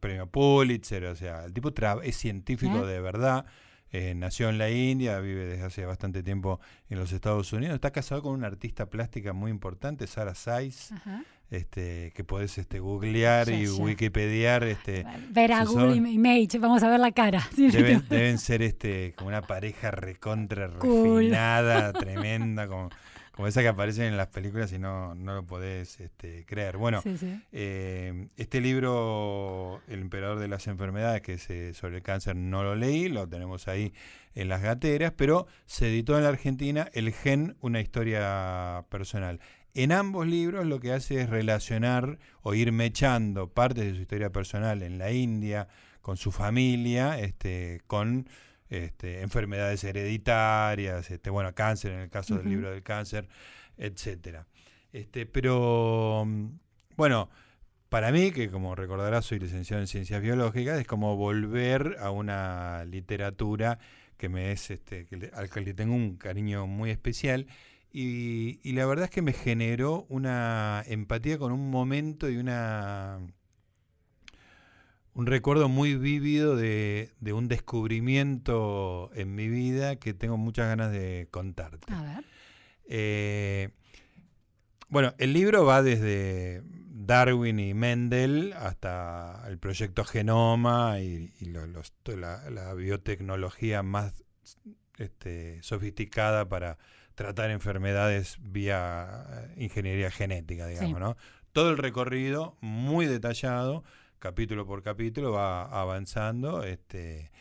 premio 0.00 0.26
Pulitzer, 0.26 1.04
o 1.06 1.16
sea, 1.16 1.46
el 1.46 1.54
tipo 1.54 1.72
es 2.02 2.16
científico 2.16 2.84
¿Eh? 2.84 2.92
de 2.92 3.00
verdad. 3.00 3.46
Eh, 3.90 4.14
nació 4.14 4.50
en 4.50 4.58
la 4.58 4.68
India, 4.68 5.18
vive 5.20 5.46
desde 5.46 5.64
hace 5.64 5.86
bastante 5.86 6.22
tiempo 6.22 6.60
en 6.90 6.98
los 6.98 7.12
Estados 7.12 7.50
Unidos. 7.54 7.76
Está 7.76 7.90
casado 7.90 8.20
con 8.20 8.34
una 8.34 8.48
artista 8.48 8.90
plástica 8.90 9.32
muy 9.32 9.50
importante, 9.50 10.06
Sara 10.06 10.34
Saiz. 10.34 10.92
Ajá 10.92 11.22
este, 11.50 12.12
que 12.14 12.24
podés 12.24 12.58
este, 12.58 12.80
googlear 12.80 13.48
y 13.50 13.68
wikipediar. 13.68 14.64
Este, 14.64 15.04
ver 15.30 15.52
a 15.52 15.64
Google 15.64 15.94
Image, 15.96 16.58
vamos 16.58 16.82
a 16.82 16.88
ver 16.88 17.00
la 17.00 17.12
cara. 17.12 17.48
Deben, 17.56 18.38
ser 18.38 18.62
este, 18.62 19.14
como 19.16 19.28
una 19.28 19.42
pareja 19.42 19.90
recontra 19.90 20.66
refinada, 20.80 21.92
tremenda, 21.98 22.66
como, 22.66 22.90
como 23.32 23.48
esa 23.48 23.62
que 23.62 23.68
aparece 23.68 24.06
en 24.06 24.16
las 24.16 24.28
películas 24.28 24.72
y 24.72 24.78
no, 24.78 25.14
no 25.14 25.34
lo 25.34 25.46
podés 25.46 26.00
este, 26.00 26.44
creer. 26.46 26.76
Bueno, 26.78 27.02
eh, 27.52 28.28
este 28.36 28.60
libro, 28.60 29.82
El 29.88 30.00
emperador 30.00 30.38
de 30.38 30.48
las 30.48 30.66
enfermedades, 30.66 31.22
que 31.22 31.34
es 31.34 31.50
eh, 31.50 31.74
sobre 31.74 31.96
el 31.96 32.02
cáncer, 32.02 32.34
no 32.34 32.64
lo 32.64 32.74
leí, 32.74 33.08
lo 33.08 33.28
tenemos 33.28 33.68
ahí 33.68 33.92
en 34.34 34.48
las 34.48 34.62
gateras, 34.62 35.12
pero 35.16 35.46
se 35.64 35.88
editó 35.88 36.16
en 36.16 36.24
la 36.24 36.28
Argentina 36.28 36.88
El 36.92 37.12
Gen, 37.12 37.56
una 37.60 37.80
historia 37.80 38.84
personal. 38.90 39.40
En 39.78 39.92
ambos 39.92 40.26
libros 40.26 40.64
lo 40.64 40.80
que 40.80 40.90
hace 40.90 41.20
es 41.20 41.28
relacionar 41.28 42.18
o 42.40 42.54
ir 42.54 42.72
mechando 42.72 43.50
partes 43.50 43.84
de 43.84 43.94
su 43.94 44.00
historia 44.00 44.32
personal 44.32 44.82
en 44.82 44.96
la 44.96 45.12
India, 45.12 45.68
con 46.00 46.16
su 46.16 46.32
familia, 46.32 47.18
este, 47.18 47.82
con 47.86 48.26
este, 48.70 49.20
enfermedades 49.20 49.84
hereditarias, 49.84 51.10
este, 51.10 51.28
bueno, 51.28 51.54
cáncer 51.54 51.92
en 51.92 52.00
el 52.00 52.08
caso 52.08 52.38
del 52.38 52.48
libro 52.48 52.70
del 52.70 52.82
cáncer, 52.82 53.28
etcétera. 53.76 54.46
Este, 54.94 55.26
pero 55.26 56.26
bueno, 56.96 57.28
para 57.90 58.12
mí, 58.12 58.30
que 58.30 58.48
como 58.48 58.76
recordarás 58.76 59.26
soy 59.26 59.40
licenciado 59.40 59.82
en 59.82 59.88
ciencias 59.88 60.22
biológicas, 60.22 60.80
es 60.80 60.86
como 60.86 61.16
volver 61.16 61.98
a 62.00 62.10
una 62.12 62.82
literatura 62.86 63.78
que 64.16 64.30
me 64.30 64.52
es, 64.52 64.70
este, 64.70 65.06
al 65.34 65.50
que 65.50 65.60
le 65.60 65.74
tengo 65.74 65.94
un 65.94 66.16
cariño 66.16 66.66
muy 66.66 66.90
especial 66.90 67.46
y, 67.98 68.72
la 68.72 68.84
verdad 68.84 69.06
es 69.06 69.10
que 69.10 69.22
me 69.22 69.32
generó 69.32 70.04
una 70.10 70.84
empatía 70.86 71.38
con 71.38 71.50
un 71.50 71.70
momento 71.70 72.28
y 72.28 72.36
una, 72.36 73.18
un 75.14 75.24
recuerdo 75.24 75.70
muy 75.70 75.96
vívido 75.96 76.56
de, 76.56 77.14
de, 77.20 77.32
un 77.32 77.48
descubrimiento 77.48 79.10
en 79.14 79.34
mi 79.34 79.48
vida 79.48 79.96
que 79.96 80.12
tengo 80.12 80.36
muchas 80.36 80.68
ganas 80.68 80.92
de 80.92 81.28
contarte. 81.30 81.90
A 81.90 82.02
ver. 82.02 82.24
Eh, 82.84 83.70
bueno, 84.90 85.14
el 85.16 85.32
libro 85.32 85.64
va 85.64 85.82
desde 85.82 86.62
Darwin 86.90 87.58
y 87.58 87.72
Mendel 87.72 88.52
hasta 88.58 89.42
el 89.48 89.56
proyecto 89.56 90.04
Genoma 90.04 91.00
y, 91.00 91.32
la, 91.46 92.74
biotecnología 92.74 93.82
más 93.82 94.22
este, 94.98 95.62
sofisticada 95.62 96.46
para 96.46 96.76
tratar 97.16 97.50
enfermedades 97.50 98.36
vía 98.40 99.24
eh, 99.28 99.64
ingeniería 99.64 100.10
genética, 100.10 100.68
digamos, 100.68 101.00
¿no? 101.00 101.16
Todo 101.52 101.70
el 101.70 101.78
recorrido 101.78 102.56
muy 102.60 103.06
detallado, 103.06 103.82
capítulo 104.18 104.66
por 104.66 104.82
capítulo, 104.82 105.32
va 105.32 105.64
avanzando. 105.64 106.62
Este, 106.62 107.32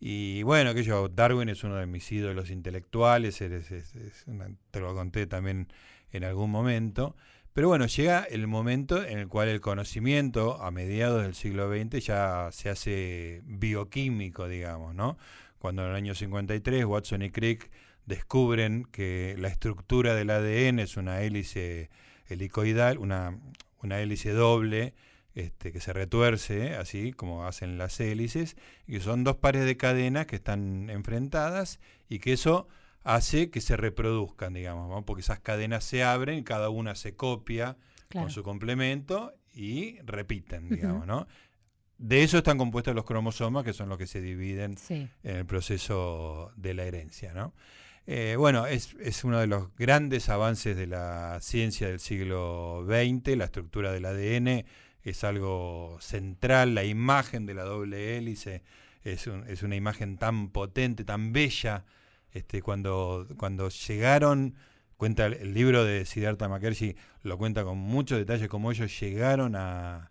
y 0.00 0.42
bueno, 0.42 0.74
que 0.74 0.82
yo, 0.82 1.08
Darwin 1.10 1.50
es 1.50 1.62
uno 1.62 1.76
de 1.76 1.86
mis 1.86 2.10
ídolos 2.10 2.50
intelectuales, 2.50 3.36
te 3.36 4.80
lo 4.80 4.94
conté 4.94 5.26
también 5.26 5.68
en 6.12 6.24
algún 6.24 6.50
momento. 6.50 7.14
Pero 7.52 7.68
bueno, 7.68 7.86
llega 7.86 8.24
el 8.24 8.46
momento 8.46 9.04
en 9.04 9.18
el 9.18 9.28
cual 9.28 9.48
el 9.48 9.60
conocimiento 9.60 10.62
a 10.62 10.70
mediados 10.70 11.22
del 11.22 11.34
siglo 11.34 11.68
XX 11.68 12.02
ya 12.02 12.48
se 12.52 12.70
hace 12.70 13.42
bioquímico, 13.44 14.48
digamos, 14.48 14.94
¿no? 14.94 15.18
Cuando 15.58 15.82
en 15.82 15.90
el 15.90 15.96
año 15.96 16.14
53 16.14 16.86
Watson 16.86 17.20
y 17.20 17.30
Crick 17.30 17.70
descubren 18.10 18.84
que 18.84 19.34
la 19.38 19.48
estructura 19.48 20.14
del 20.14 20.28
ADN 20.28 20.80
es 20.80 20.98
una 20.98 21.22
hélice 21.22 21.88
helicoidal, 22.28 22.98
una, 22.98 23.38
una 23.82 24.00
hélice 24.00 24.32
doble, 24.32 24.92
este, 25.34 25.72
que 25.72 25.80
se 25.80 25.92
retuerce, 25.92 26.74
así 26.74 27.12
como 27.12 27.46
hacen 27.46 27.78
las 27.78 27.98
hélices, 28.00 28.56
y 28.86 28.94
que 28.94 29.00
son 29.00 29.24
dos 29.24 29.36
pares 29.36 29.64
de 29.64 29.76
cadenas 29.76 30.26
que 30.26 30.36
están 30.36 30.90
enfrentadas 30.90 31.80
y 32.08 32.18
que 32.18 32.32
eso 32.32 32.68
hace 33.04 33.50
que 33.50 33.60
se 33.60 33.76
reproduzcan, 33.76 34.54
digamos, 34.54 35.04
porque 35.04 35.22
esas 35.22 35.40
cadenas 35.40 35.84
se 35.84 36.02
abren, 36.02 36.42
cada 36.42 36.68
una 36.68 36.96
se 36.96 37.14
copia 37.14 37.76
con 38.12 38.30
su 38.30 38.42
complemento 38.42 39.32
y 39.54 40.00
repiten, 40.00 40.68
digamos, 40.68 41.06
¿no? 41.06 41.26
De 41.96 42.22
eso 42.22 42.38
están 42.38 42.58
compuestos 42.58 42.94
los 42.94 43.04
cromosomas, 43.04 43.62
que 43.62 43.72
son 43.72 43.88
los 43.88 43.98
que 43.98 44.06
se 44.06 44.20
dividen 44.20 44.74
en 44.88 45.10
el 45.22 45.46
proceso 45.46 46.50
de 46.56 46.74
la 46.74 46.84
herencia, 46.84 47.34
¿no? 47.34 47.54
Eh, 48.06 48.34
bueno, 48.36 48.66
es, 48.66 48.96
es, 49.00 49.24
uno 49.24 49.38
de 49.38 49.46
los 49.46 49.74
grandes 49.76 50.28
avances 50.28 50.76
de 50.76 50.86
la 50.86 51.38
ciencia 51.40 51.88
del 51.88 52.00
siglo 52.00 52.84
XX, 52.86 53.36
la 53.36 53.44
estructura 53.44 53.92
del 53.92 54.04
ADN 54.04 54.64
es 55.02 55.24
algo 55.24 55.96
central, 56.00 56.74
la 56.74 56.84
imagen 56.84 57.46
de 57.46 57.54
la 57.54 57.62
doble 57.64 58.16
hélice 58.16 58.62
es, 59.02 59.26
es 59.26 59.62
una 59.62 59.76
imagen 59.76 60.18
tan 60.18 60.50
potente, 60.50 61.04
tan 61.04 61.32
bella, 61.32 61.84
este, 62.32 62.62
cuando, 62.62 63.26
cuando 63.36 63.68
llegaron, 63.68 64.54
cuenta 64.96 65.26
el, 65.26 65.54
libro 65.54 65.84
de 65.84 66.04
Siddhartha 66.04 66.48
Makershi, 66.48 66.96
lo 67.22 67.38
cuenta 67.38 67.64
con 67.64 67.78
mucho 67.78 68.16
detalle, 68.16 68.48
cómo 68.48 68.70
ellos 68.70 68.98
llegaron 69.00 69.56
a, 69.56 70.10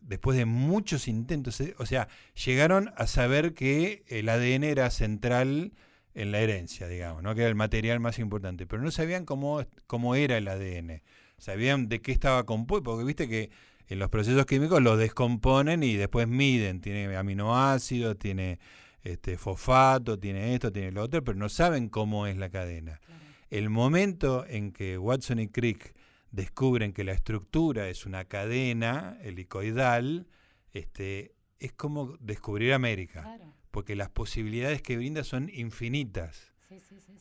después 0.00 0.36
de 0.38 0.44
muchos 0.44 1.08
intentos, 1.08 1.60
eh, 1.60 1.74
o 1.78 1.86
sea, 1.86 2.08
llegaron 2.44 2.92
a 2.96 3.06
saber 3.06 3.54
que 3.54 4.04
el 4.08 4.28
ADN 4.28 4.64
era 4.64 4.90
central 4.90 5.72
en 6.18 6.32
la 6.32 6.40
herencia, 6.40 6.88
digamos, 6.88 7.22
¿no? 7.22 7.34
que 7.34 7.42
era 7.42 7.48
el 7.48 7.54
material 7.54 8.00
más 8.00 8.18
importante, 8.18 8.66
pero 8.66 8.82
no 8.82 8.90
sabían 8.90 9.24
cómo, 9.24 9.64
cómo 9.86 10.16
era 10.16 10.36
el 10.36 10.48
ADN, 10.48 11.00
sabían 11.38 11.88
de 11.88 12.00
qué 12.02 12.10
estaba 12.10 12.44
compuesto, 12.44 12.90
porque 12.90 13.04
viste 13.04 13.28
que 13.28 13.50
en 13.86 14.00
los 14.00 14.10
procesos 14.10 14.44
químicos 14.44 14.82
lo 14.82 14.96
descomponen 14.96 15.84
y 15.84 15.94
después 15.94 16.26
miden, 16.26 16.80
tiene 16.80 17.16
aminoácidos, 17.16 18.18
tiene 18.18 18.58
este, 19.02 19.38
fosfato, 19.38 20.18
tiene 20.18 20.54
esto, 20.54 20.72
tiene 20.72 20.90
lo 20.90 21.04
otro, 21.04 21.22
pero 21.22 21.38
no 21.38 21.48
saben 21.48 21.88
cómo 21.88 22.26
es 22.26 22.36
la 22.36 22.50
cadena. 22.50 23.00
El 23.48 23.70
momento 23.70 24.44
en 24.46 24.72
que 24.72 24.98
Watson 24.98 25.38
y 25.38 25.48
Crick 25.48 25.94
descubren 26.32 26.92
que 26.92 27.04
la 27.04 27.12
estructura 27.12 27.88
es 27.88 28.06
una 28.06 28.24
cadena 28.24 29.16
helicoidal, 29.22 30.26
este, 30.72 31.36
es 31.60 31.72
como 31.72 32.16
descubrir 32.18 32.74
América, 32.74 33.38
porque 33.70 33.96
las 33.96 34.10
posibilidades 34.10 34.82
que 34.82 34.96
brinda 34.96 35.24
son 35.24 35.50
infinitas. 35.52 36.52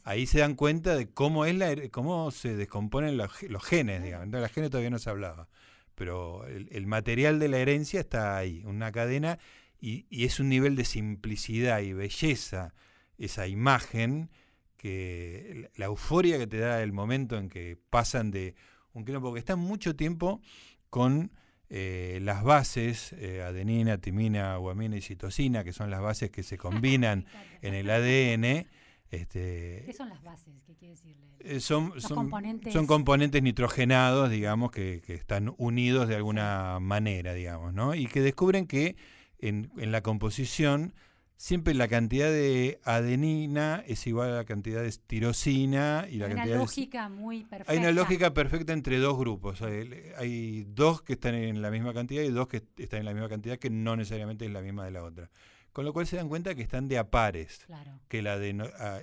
Ahí 0.03 0.25
se 0.25 0.39
dan 0.39 0.55
cuenta 0.55 0.95
de 0.95 1.09
cómo 1.09 1.45
es 1.45 1.55
la, 1.55 1.75
cómo 1.89 2.31
se 2.31 2.55
descomponen 2.55 3.17
los, 3.17 3.31
genes, 3.63 4.03
digamos. 4.03 4.25
Entonces, 4.25 4.49
la 4.49 4.53
genes 4.53 4.69
todavía 4.71 4.89
no 4.89 4.99
se 4.99 5.09
hablaba, 5.09 5.47
pero 5.95 6.45
el 6.45 6.87
material 6.87 7.39
de 7.39 7.47
la 7.47 7.57
herencia 7.59 7.99
está 7.99 8.37
ahí, 8.37 8.63
una 8.65 8.91
cadena 8.91 9.39
y, 9.79 10.05
es 10.25 10.39
un 10.39 10.49
nivel 10.49 10.75
de 10.75 10.85
simplicidad 10.85 11.81
y 11.81 11.93
belleza 11.93 12.73
esa 13.17 13.47
imagen 13.47 14.29
que 14.75 15.69
la 15.75 15.85
euforia 15.85 16.37
que 16.37 16.47
te 16.47 16.57
da 16.57 16.83
el 16.83 16.93
momento 16.93 17.37
en 17.37 17.49
que 17.49 17.77
pasan 17.89 18.31
de 18.31 18.55
un 18.93 19.05
kilómetro, 19.05 19.29
porque 19.29 19.39
están 19.39 19.59
mucho 19.59 19.95
tiempo 19.95 20.41
con 20.89 21.31
eh, 21.69 22.19
las 22.21 22.43
bases, 22.43 23.13
eh, 23.13 23.41
adenina, 23.41 23.97
timina, 23.97 24.55
guamina 24.57 24.95
y 24.95 25.01
citosina, 25.01 25.63
que 25.63 25.73
son 25.73 25.89
las 25.89 26.01
bases 26.01 26.31
que 26.31 26.43
se 26.43 26.57
combinan 26.57 27.25
en 27.61 27.73
el 27.73 27.89
ADN. 27.89 28.67
Este, 29.09 29.83
¿Qué 29.85 29.93
son 29.93 30.09
las 30.09 30.21
bases? 30.23 30.53
¿Qué 30.65 30.75
quiere 30.75 30.95
decirle? 30.95 31.27
Eh, 31.39 31.59
son, 31.59 31.91
componentes... 32.13 32.73
son, 32.73 32.87
componentes 32.87 33.41
nitrogenados, 33.41 34.29
digamos, 34.29 34.71
que, 34.71 35.01
que, 35.05 35.13
están 35.13 35.53
unidos 35.57 36.07
de 36.07 36.15
alguna 36.15 36.79
manera, 36.81 37.33
digamos, 37.33 37.73
¿no? 37.73 37.95
Y 37.95 38.07
que 38.07 38.21
descubren 38.21 38.67
que 38.67 38.95
en, 39.39 39.71
en, 39.77 39.91
la 39.91 40.01
composición, 40.01 40.93
siempre 41.37 41.75
la 41.75 41.87
cantidad 41.87 42.29
de 42.29 42.79
adenina 42.83 43.83
es 43.87 44.05
igual 44.07 44.31
a 44.31 44.35
la 44.37 44.45
cantidad 44.45 44.81
de 44.81 44.91
tirosina 44.91 46.07
y 46.09 46.17
la 46.17 46.25
hay 46.25 46.33
cantidad 46.33 46.55
una 46.55 46.65
lógica 46.65 47.09
muy 47.09 47.43
perfecta. 47.43 47.71
Hay 47.71 47.77
una 47.77 47.91
lógica 47.91 48.33
perfecta 48.33 48.73
entre 48.73 48.97
dos 48.97 49.17
grupos. 49.17 49.61
Hay, 49.61 50.65
dos 50.69 51.03
que 51.03 51.13
están 51.13 51.35
en 51.35 51.61
la 51.61 51.71
misma 51.71 51.93
cantidad 51.93 52.23
y 52.23 52.29
dos 52.29 52.47
que 52.47 52.63
están 52.77 52.99
en 52.99 53.05
la 53.05 53.13
misma 53.13 53.29
cantidad 53.29 53.57
que 53.57 53.69
no 53.69 53.95
necesariamente 53.95 54.45
es 54.45 54.51
la 54.51 54.61
misma 54.61 54.83
de 54.83 54.91
la 54.91 55.03
otra. 55.03 55.29
Con 55.71 55.85
lo 55.85 55.93
cual 55.93 56.07
se 56.07 56.15
dan 56.15 56.27
cuenta 56.27 56.55
que 56.55 56.63
están 56.63 56.87
de 56.87 56.97
a 56.97 57.11
pares. 57.11 57.65
Que 58.07 58.23
la, 58.23 58.37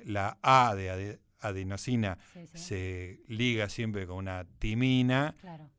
la 0.05 0.39
A 0.43 0.75
de 0.75 1.21
adenosina 1.39 2.19
se 2.53 3.21
liga 3.29 3.69
siempre 3.69 4.07
con 4.07 4.17
una 4.17 4.45
timina, 4.59 5.37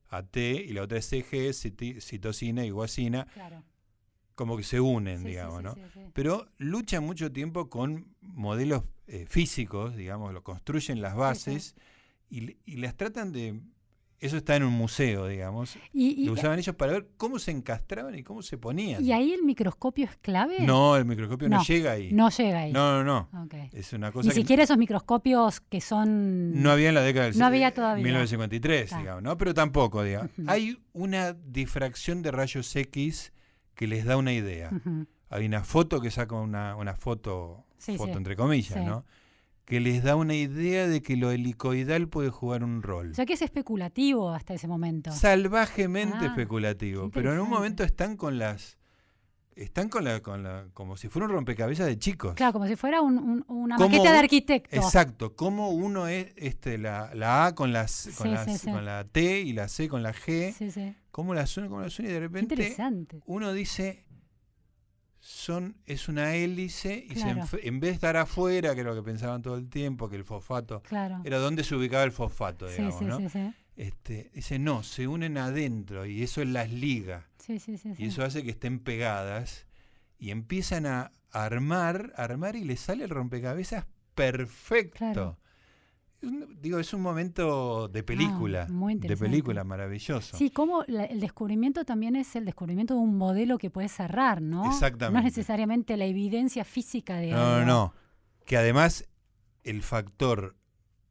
a 0.08 0.24
T, 0.24 0.52
y 0.52 0.72
la 0.72 0.84
otra 0.84 1.00
es 1.00 1.10
CG, 1.10 1.54
citosina 2.00 2.66
y 2.66 2.70
guasina. 2.70 3.28
Claro 3.34 3.62
como 4.36 4.58
que 4.58 4.64
se 4.64 4.80
unen, 4.80 5.24
digamos, 5.24 5.64
¿no? 5.64 5.76
Pero 6.14 6.48
luchan 6.58 7.04
mucho 7.04 7.32
tiempo 7.32 7.70
con 7.70 8.14
modelos 8.22 8.84
eh, 9.08 9.26
físicos, 9.28 9.96
digamos, 9.96 10.34
lo 10.34 10.44
construyen 10.44 11.02
las 11.02 11.16
bases 11.16 11.76
y, 12.30 12.58
las 12.78 12.96
tratan 12.96 13.32
de... 13.32 13.60
Eso 14.20 14.38
está 14.38 14.56
en 14.56 14.64
un 14.64 14.74
museo, 14.74 15.28
digamos. 15.28 15.78
Y, 15.94 16.26
lo 16.26 16.34
usaban 16.34 16.58
ellos 16.58 16.74
para 16.76 16.94
ver 16.94 17.10
cómo 17.18 17.38
se 17.38 17.52
encastraban 17.52 18.16
y 18.16 18.24
cómo 18.24 18.42
se 18.42 18.58
ponían. 18.58 19.04
¿Y 19.04 19.12
ahí 19.12 19.34
el 19.34 19.44
microscopio 19.44 20.06
es 20.06 20.18
clave? 20.18 20.62
No, 20.62 20.96
el 20.96 21.06
microscopio 21.06 21.50
no, 21.50 21.62
llega 21.64 21.92
ahí. 21.92 22.12
No 22.12 22.30
llega 22.30 22.60
ahí. 22.60 22.72
No, 22.72 23.04
no, 23.04 23.30
no. 23.30 23.50
Es 23.74 23.94
una 23.94 24.12
cosa 24.12 24.30
Ni 24.30 24.36
siquiera 24.36 24.64
esos 24.64 24.78
microscopios 24.78 25.60
que 25.60 25.82
son... 25.82 26.62
No 26.62 26.72
había 26.72 26.90
en 26.90 26.96
la 26.96 27.02
década 27.02 27.26
del 27.28 27.38
no 27.38 27.46
había 27.46 27.74
todavía. 27.74 28.04
1953, 28.04 28.98
digamos, 28.98 29.22
¿no? 29.22 29.38
Pero 29.38 29.54
tampoco, 29.54 30.02
digamos. 30.02 30.32
Hay 30.48 30.80
una 30.94 31.34
difracción 31.34 32.22
de 32.22 32.32
rayos 32.32 32.74
X 32.76 33.34
que 33.76 33.88
les 33.88 34.06
da 34.06 34.18
una 34.18 34.34
idea. 34.34 34.72
Hay 35.30 35.46
una 35.46 35.64
foto 35.64 36.02
que 36.02 36.12
saca 36.12 36.36
una, 36.36 36.76
una 36.76 36.96
foto, 36.96 37.66
foto 37.78 38.18
entre 38.18 38.36
comillas, 38.36 38.84
¿no? 38.84 39.06
Que 39.66 39.80
les 39.80 40.04
da 40.04 40.16
una 40.16 40.36
idea 40.36 40.88
de 40.88 41.02
que 41.02 41.18
lo 41.18 41.32
helicoidal 41.32 42.08
puede 42.08 42.30
jugar 42.30 42.64
un 42.64 42.84
rol. 42.84 43.12
O 43.12 43.16
sea 43.16 43.26
que 43.26 43.34
es 43.34 43.42
especulativo 43.42 44.32
hasta 44.32 44.54
ese 44.54 44.68
momento. 44.68 45.12
Salvajemente 45.12 46.18
ah, 46.22 46.26
especulativo. 46.28 47.10
Pero 47.10 47.34
en 47.34 47.40
un 47.40 47.50
momento 47.50 47.84
están 47.84 48.16
con 48.16 48.38
las 48.38 48.78
están 49.56 49.90
con 49.90 50.04
la, 50.04 50.22
con 50.22 50.44
la, 50.44 50.66
como 50.74 50.98
si 50.98 51.08
fuera 51.08 51.28
un 51.28 51.32
rompecabezas 51.32 51.88
de 51.88 51.98
chicos. 51.98 52.36
Claro, 52.36 52.54
como 52.54 52.68
si 52.68 52.76
fuera 52.76 53.02
una 53.02 53.78
maqueta 53.78 54.12
de 54.12 54.20
arquitecto. 54.20 54.76
Exacto, 54.76 55.36
como 55.36 55.70
uno 55.70 56.08
es 56.08 56.34
este, 56.36 56.78
la, 56.78 57.14
la 57.16 57.48
A 57.48 57.56
con, 57.56 57.72
las, 57.72 58.10
con, 58.18 58.32
las, 58.32 58.64
con 58.64 58.86
la 58.86 59.06
T 59.06 59.42
y 59.42 59.54
la 59.54 59.68
C 59.68 59.88
con 59.88 60.04
la 60.04 60.14
G, 60.14 60.96
cómo 61.12 61.34
las 61.34 61.56
une, 61.58 61.70
cómo 61.70 61.82
las 61.82 61.98
une 62.00 62.10
y 62.10 62.12
de 62.12 62.20
repente 62.20 62.76
uno 63.26 63.54
dice, 63.54 64.06
son, 65.20 65.78
es 65.86 66.10
una 66.10 66.36
hélice 66.36 67.08
y 67.10 67.20
en 67.22 67.80
vez 67.80 67.92
de 67.92 67.96
estar 67.96 68.18
afuera, 68.18 68.76
que 68.76 68.82
es 68.82 68.86
lo 68.86 68.94
que 68.94 69.04
pensaban 69.04 69.42
todo 69.42 69.56
el 69.56 69.70
tiempo, 69.70 70.10
que 70.10 70.18
el 70.18 70.26
fosfato, 70.26 70.84
era 71.24 71.38
donde 71.40 71.64
se 71.64 71.76
ubicaba 71.76 72.04
el 72.04 72.12
fosfato, 72.12 72.68
digamos, 72.68 73.02
¿no? 73.02 73.20
Este, 73.76 74.32
dice, 74.34 74.58
no, 74.58 74.84
se 74.84 75.08
unen 75.08 75.38
adentro 75.38 76.06
y 76.06 76.24
eso 76.24 76.42
es 76.42 76.48
las 76.48 76.72
ligas. 76.72 77.26
y 77.98 78.06
eso 78.08 78.24
hace 78.24 78.44
que 78.44 78.52
estén 78.52 78.80
pegadas 78.80 79.66
y 80.18 80.32
empiezan 80.32 80.86
a 80.86 81.12
armar, 81.32 82.14
armar 82.16 82.56
y 82.56 82.64
les 82.64 82.80
sale 82.80 83.04
el 83.04 83.10
rompecabezas 83.10 83.86
perfecto. 84.16 85.38
digo, 86.62 86.80
es 86.80 86.94
un 86.94 87.02
momento 87.02 87.88
de 87.90 88.02
película, 88.02 88.66
Ah, 88.68 88.72
muy 88.72 88.96
de 88.96 89.16
película 89.18 89.64
maravilloso. 89.64 90.38
Sí, 90.38 90.50
como 90.50 90.84
la- 90.88 91.04
el 91.06 91.20
descubrimiento 91.20 91.84
también 91.86 92.16
es 92.16 92.36
el 92.36 92.46
descubrimiento 92.46 92.96
de 92.96 93.02
un 93.02 93.18
modelo 93.18 93.58
que 93.60 93.70
puede 93.70 93.90
cerrar, 93.90 94.42
¿no? 94.42 94.64
No 94.64 94.72
Exactamente. 94.72 95.20
es 95.28 95.36
necesariamente 95.36 95.98
la 95.98 96.06
evidencia 96.06 96.64
física 96.66 97.18
de 97.18 97.32
No, 97.32 97.60
no, 97.60 97.66
no. 97.66 97.94
Que 98.46 98.58
además 98.58 99.06
el 99.64 99.84
factor 99.84 100.56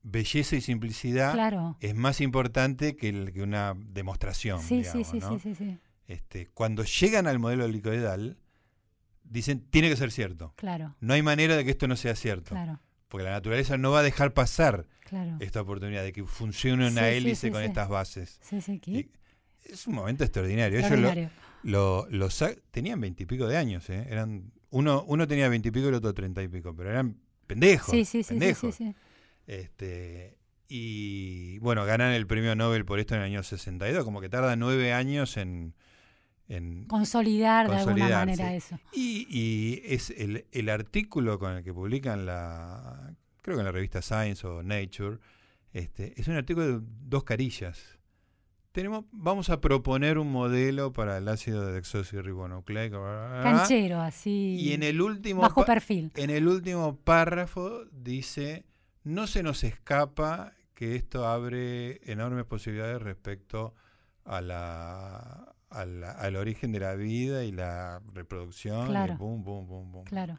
belleza 0.05 0.55
y 0.55 0.61
simplicidad 0.61 1.33
Claro. 1.33 1.77
es 1.81 1.95
más 1.97 2.21
importante 2.21 2.95
que, 2.95 3.09
el- 3.09 3.33
que 3.33 3.43
una 3.43 3.75
demostración. 3.77 4.61
Sí, 4.63 4.79
digamos, 4.83 5.07
sí, 5.09 5.13
sí, 5.13 5.19
¿no? 5.19 5.39
sí, 5.41 5.55
sí, 5.55 5.55
sí. 5.57 5.79
Este, 6.07 6.47
cuando 6.49 6.85
llegan 6.85 7.27
al 7.27 7.39
modelo 7.39 7.65
helicoidal, 7.65 8.37
dicen, 9.25 9.61
tiene 9.71 9.89
que 9.89 9.97
ser 9.97 10.13
cierto. 10.13 10.53
Claro, 10.57 10.95
No 11.01 11.15
hay 11.15 11.23
manera 11.23 11.57
de 11.57 11.65
que 11.65 11.71
esto 11.71 11.89
no 11.89 11.97
sea 11.97 12.15
cierto. 12.15 12.51
claro, 12.51 12.81
Porque 13.09 13.25
la 13.25 13.31
naturaleza 13.31 13.79
no 13.79 13.91
va 13.91 14.01
a 14.01 14.03
dejar 14.03 14.35
pasar 14.35 14.87
claro. 15.05 15.37
esta 15.41 15.63
oportunidad 15.63 16.03
de 16.03 16.13
que 16.13 16.25
funcione 16.25 16.87
una 16.89 17.03
Sí, 17.09 17.17
hélice 17.17 17.47
sí, 17.49 17.51
con 17.51 17.63
estas 17.63 17.89
bases. 17.89 18.39
Sí, 18.43 18.61
sí, 18.61 18.79
¿qué? 18.81 18.91
Y 18.91 19.11
es 19.65 19.87
un 19.87 19.95
momento 19.95 20.23
extraordinario. 20.25 20.79
Ellos 20.79 20.91
lo- 21.63 22.07
lo, 22.11 22.29
tenían 22.71 23.01
veintipico 23.01 23.47
de 23.47 23.57
años, 23.57 23.89
¿eh? 23.89 24.07
Eran, 24.11 24.53
uno, 24.69 25.03
uno 25.07 25.27
tenía 25.27 25.49
veintipico 25.49 25.87
y 25.87 25.89
el 25.89 25.95
otro 25.95 26.13
treinta 26.13 26.43
y 26.43 26.49
pico, 26.49 26.75
pero 26.77 26.91
eran 26.91 27.17
pendejos. 27.47 27.91
Sí, 27.91 28.05
sí, 28.05 28.23
sí, 28.23 28.23
sí, 28.23 28.23
sí, 28.25 28.29
pendejos. 28.39 28.75
sí. 28.75 28.95
Este, 29.47 30.39
y 30.69 31.59
bueno, 31.59 31.85
ganan 31.85 32.13
el 32.13 32.27
premio 32.27 32.55
Nobel 32.55 32.85
por 32.85 32.99
esto 32.99 33.15
en 33.15 33.21
el 33.21 33.27
año 33.27 33.43
62, 33.43 34.05
como 34.05 34.21
que 34.21 34.29
tarda 34.29 34.57
nueve 34.57 34.93
años 34.93 35.37
en... 35.37 35.75
en 36.49 36.87
Consolidar 36.87 37.71
de 37.71 37.77
alguna 37.77 38.09
manera 38.09 38.55
eso. 38.55 38.79
y, 38.93 39.27
y 39.29 39.83
es 39.85 40.11
el, 40.11 40.47
el 40.53 40.69
artículo 40.69 41.39
con 41.39 41.53
el 41.57 41.65
que 41.65 41.75
publican 41.75 42.27
la, 42.27 43.15
creo 43.43 43.57
que 43.57 43.61
en 43.61 43.67
la 43.67 43.73
revista 43.73 44.01
Science 44.01 44.47
o 44.47 44.63
Nature, 44.63 45.19
este, 45.73 46.19
es 46.19 46.29
un 46.29 46.37
artículo 46.37 46.81
de 46.81 46.87
dos 47.03 47.25
carillas. 47.25 47.99
Tenemos, 48.73 49.05
vamos 49.13 49.51
a 49.51 49.61
proponer 49.61 50.19
un 50.19 50.33
modelo 50.33 50.93
para 50.93 51.19
el 51.19 51.29
ácido 51.29 51.67
desoxirribonucleico. 51.73 52.97
Canchero, 53.43 54.01
así. 54.01 54.57
Y 54.59 54.73
en 54.73 54.83
el 54.83 55.01
último 55.01 55.43
bajo 55.43 55.65
perfil. 55.65 56.11
en 56.17 56.31
el 56.31 56.49
último 56.49 56.97
párrafo 56.97 57.85
dice, 57.93 58.65
no 59.05 59.27
se 59.27 59.43
nos 59.43 59.63
escapa 59.65 60.53
que 60.75 60.97
esto 60.97 61.27
abre 61.27 62.01
enormes 62.11 62.45
posibilidades 62.47 63.01
respecto 63.01 63.75
a 64.25 64.41
la, 64.41 65.55
a 65.71 65.85
la- 65.87 66.11
al 66.13 66.37
origen 66.37 66.73
de 66.73 66.81
la 66.81 66.95
vida 66.95 67.45
y 67.45 67.53
la 67.53 68.01
reproducción. 68.13 68.87
y 68.87 68.91
Claro. 68.91 69.17
boom, 69.17 69.45
boom, 69.45 69.67
boom, 69.69 69.93
boom. 69.93 70.05
Claro. 70.05 70.39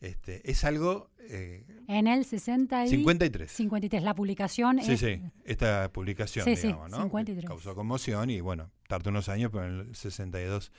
Este, 0.00 0.50
es 0.50 0.64
algo... 0.64 1.10
eh, 1.28 1.66
En 1.86 2.06
el 2.06 2.24
60 2.24 2.86
y 2.86 2.88
53. 2.88 3.50
53. 3.52 4.02
La 4.02 4.14
publicación 4.14 4.80
Sí, 4.82 4.92
es. 4.92 5.00
sí, 5.00 5.20
esta 5.44 5.90
publicación, 5.92 6.44
Sí, 6.46 6.56
sí, 6.56 6.68
digamos, 6.68 6.90
¿no? 6.90 6.96
Que 6.98 7.02
53. 7.04 7.46
Causó 7.46 7.74
conmoción 7.74 8.30
y 8.30 8.40
bueno, 8.40 8.70
tardó 8.88 9.10
unos 9.10 9.28
años, 9.28 9.50
pero 9.52 9.66
en 9.66 9.80
el 9.88 9.94
62 9.94 10.72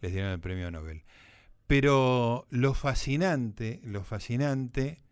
les 0.00 0.12
dieron 0.12 0.30
el 0.30 0.38
premio 0.40 0.70
Nobel. 0.70 1.02
Pero 1.66 2.46
lo 2.50 2.72
fascinante, 2.72 3.80
lo 3.84 4.04
fascinante 4.04 5.02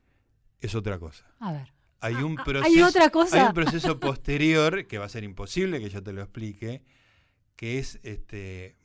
es 0.66 0.74
otra 0.74 0.98
cosa. 0.98 1.24
A 1.40 1.52
ver. 1.52 1.72
Hay 2.00 2.14
un 2.16 2.38
Ah, 2.38 2.44
proceso, 2.44 2.66
¿hay 2.66 2.82
otra 2.82 3.10
cosa? 3.10 3.40
hay 3.42 3.46
un 3.48 3.54
proceso 3.54 3.98
posterior 3.98 4.86
que 4.86 4.98
va 4.98 5.06
a 5.06 5.08
ser 5.08 5.24
imposible 5.24 5.80
que 5.80 5.88
yo 5.88 6.02
te 6.02 6.12
lo 6.12 6.22
explique, 6.22 6.82
que 7.56 7.78
es 7.78 7.98
este 8.02 8.76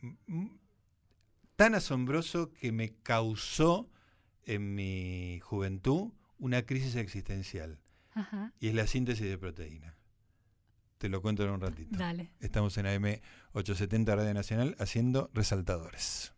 tan 1.58 1.76
asombroso 1.76 2.52
que 2.54 2.72
me 2.72 2.94
causó 3.04 3.90
en 4.46 4.74
mi 4.76 5.40
juventud 5.44 6.12
una 6.40 6.64
crisis 6.66 6.96
existencial 6.96 7.80
Ajá. 8.14 8.54
y 8.60 8.70
es 8.70 8.74
la 8.76 8.88
síntesis 8.88 9.28
de 9.28 9.38
proteína. 9.38 9.96
Te 10.98 11.10
lo 11.10 11.22
cuento 11.22 11.44
en 11.44 11.50
un 11.52 11.62
ratito. 11.62 11.98
Dale. 11.98 12.32
Estamos 12.40 12.78
en 12.78 12.86
AM 12.88 13.20
870 13.54 14.16
Radio 14.16 14.34
Nacional 14.34 14.76
haciendo 14.80 15.30
resaltadores. 15.34 16.34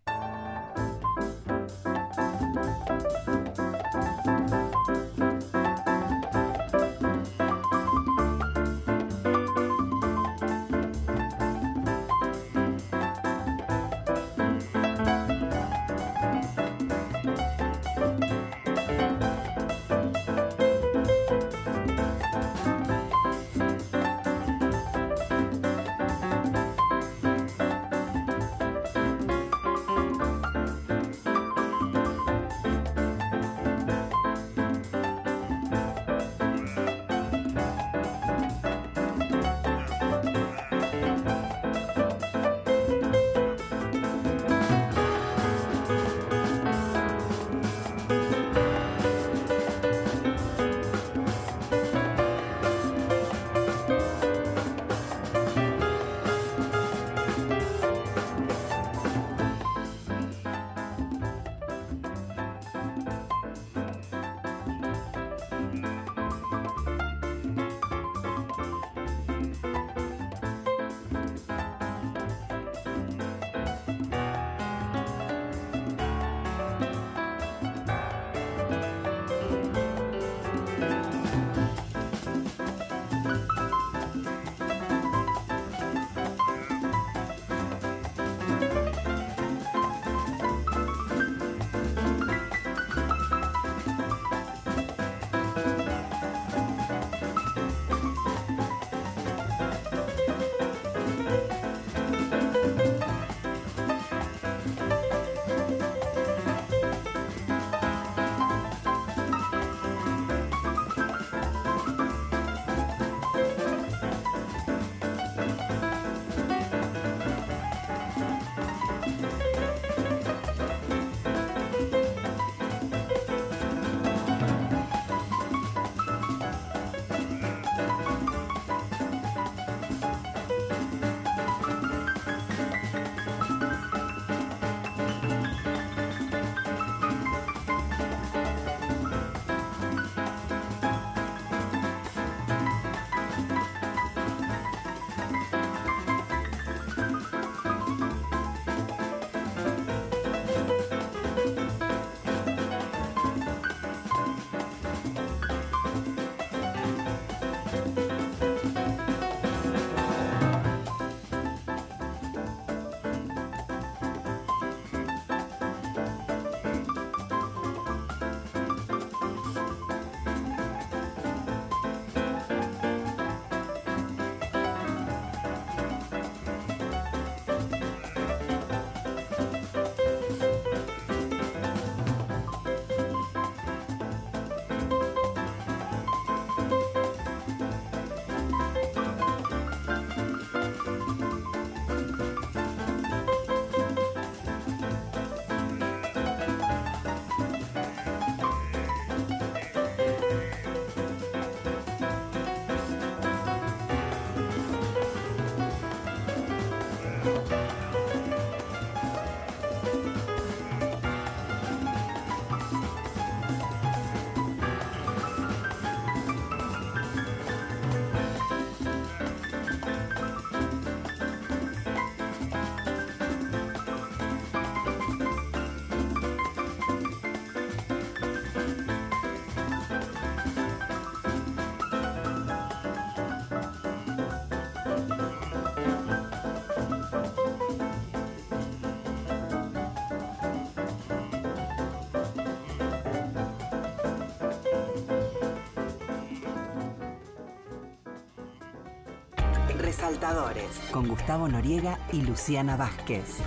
Resaltadores, 250.03 250.81
con 250.91 251.07
Gustavo 251.07 251.47
Noriega 251.47 251.97
y 252.11 252.23
Luciana 252.23 252.75
Vázquez. 252.75 253.37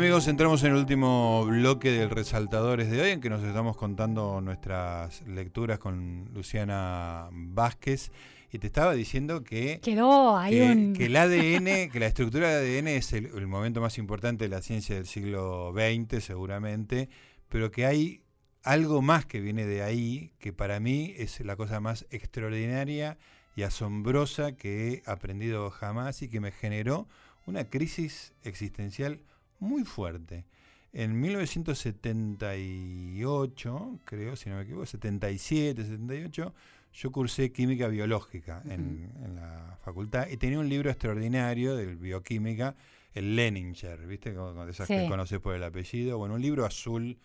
Amigos, 0.00 0.28
entramos 0.28 0.64
en 0.64 0.70
el 0.70 0.78
último 0.78 1.44
bloque 1.44 1.90
del 1.90 2.08
Resaltadores 2.08 2.90
de 2.90 3.02
hoy 3.02 3.10
en 3.10 3.20
que 3.20 3.28
nos 3.28 3.42
estamos 3.42 3.76
contando 3.76 4.40
nuestras 4.40 5.20
lecturas 5.26 5.78
con 5.78 6.30
Luciana 6.32 7.28
Vázquez. 7.30 8.10
Y 8.50 8.58
te 8.58 8.66
estaba 8.66 8.94
diciendo 8.94 9.44
que, 9.44 9.78
Quedó 9.82 10.38
ahí 10.38 10.54
que, 10.54 10.72
un... 10.72 10.92
que 10.94 11.04
el 11.04 11.16
ADN, 11.16 11.90
que 11.90 12.00
la 12.00 12.06
estructura 12.06 12.48
de 12.48 12.78
ADN 12.78 12.88
es 12.88 13.12
el, 13.12 13.26
el 13.26 13.46
momento 13.46 13.82
más 13.82 13.98
importante 13.98 14.44
de 14.44 14.48
la 14.48 14.62
ciencia 14.62 14.94
del 14.94 15.06
siglo 15.06 15.74
XX 15.74 16.24
seguramente, 16.24 17.10
pero 17.50 17.70
que 17.70 17.84
hay 17.84 18.22
algo 18.62 19.02
más 19.02 19.26
que 19.26 19.40
viene 19.40 19.66
de 19.66 19.82
ahí 19.82 20.32
que 20.38 20.54
para 20.54 20.80
mí 20.80 21.12
es 21.18 21.40
la 21.40 21.56
cosa 21.56 21.78
más 21.78 22.06
extraordinaria 22.10 23.18
y 23.54 23.64
asombrosa 23.64 24.52
que 24.52 24.94
he 24.94 25.02
aprendido 25.04 25.70
jamás 25.70 26.22
y 26.22 26.28
que 26.30 26.40
me 26.40 26.52
generó 26.52 27.06
una 27.44 27.64
crisis 27.64 28.32
existencial 28.44 29.20
muy 29.60 29.84
fuerte. 29.84 30.44
En 30.92 31.20
1978, 31.20 34.00
creo, 34.04 34.34
si 34.34 34.50
no 34.50 34.56
me 34.56 34.62
equivoco, 34.62 34.86
77, 34.86 35.84
78, 35.84 36.52
yo 36.92 37.12
cursé 37.12 37.52
química 37.52 37.86
biológica 37.86 38.60
en, 38.64 39.12
en 39.24 39.36
la 39.36 39.78
facultad 39.84 40.26
y 40.28 40.36
tenía 40.36 40.58
un 40.58 40.68
libro 40.68 40.90
extraordinario 40.90 41.76
de 41.76 41.94
bioquímica, 41.94 42.74
el 43.14 43.36
Leninger, 43.36 44.04
¿viste? 44.06 44.32
De 44.32 44.70
esas 44.70 44.88
que 44.88 45.06
conoces 45.08 45.38
por 45.40 45.54
el 45.54 45.62
apellido. 45.62 46.18
Bueno, 46.18 46.34
un 46.34 46.42
libro 46.42 46.66
azul 46.66 47.16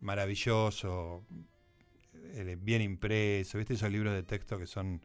maravilloso, 0.00 1.24
eh, 2.34 2.56
bien 2.60 2.82
impreso, 2.82 3.56
¿viste? 3.58 3.74
Esos 3.74 3.90
libros 3.90 4.14
de 4.14 4.22
texto 4.22 4.58
que 4.58 4.66
son 4.66 5.02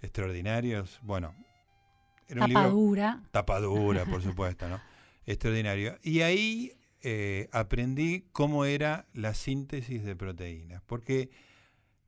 extraordinarios. 0.00 1.00
Bueno, 1.02 1.34
era 2.28 2.42
un 2.42 2.48
libro 2.48 2.62
tapadura. 2.62 3.22
tapadura, 3.30 4.04
por 4.04 4.22
supuesto, 4.22 4.68
¿no? 4.68 4.80
Extraordinario. 5.32 5.98
Y 6.02 6.20
ahí 6.20 6.72
eh, 7.02 7.48
aprendí 7.52 8.24
cómo 8.32 8.64
era 8.64 9.06
la 9.12 9.34
síntesis 9.34 10.02
de 10.04 10.16
proteínas. 10.16 10.82
Porque 10.86 11.30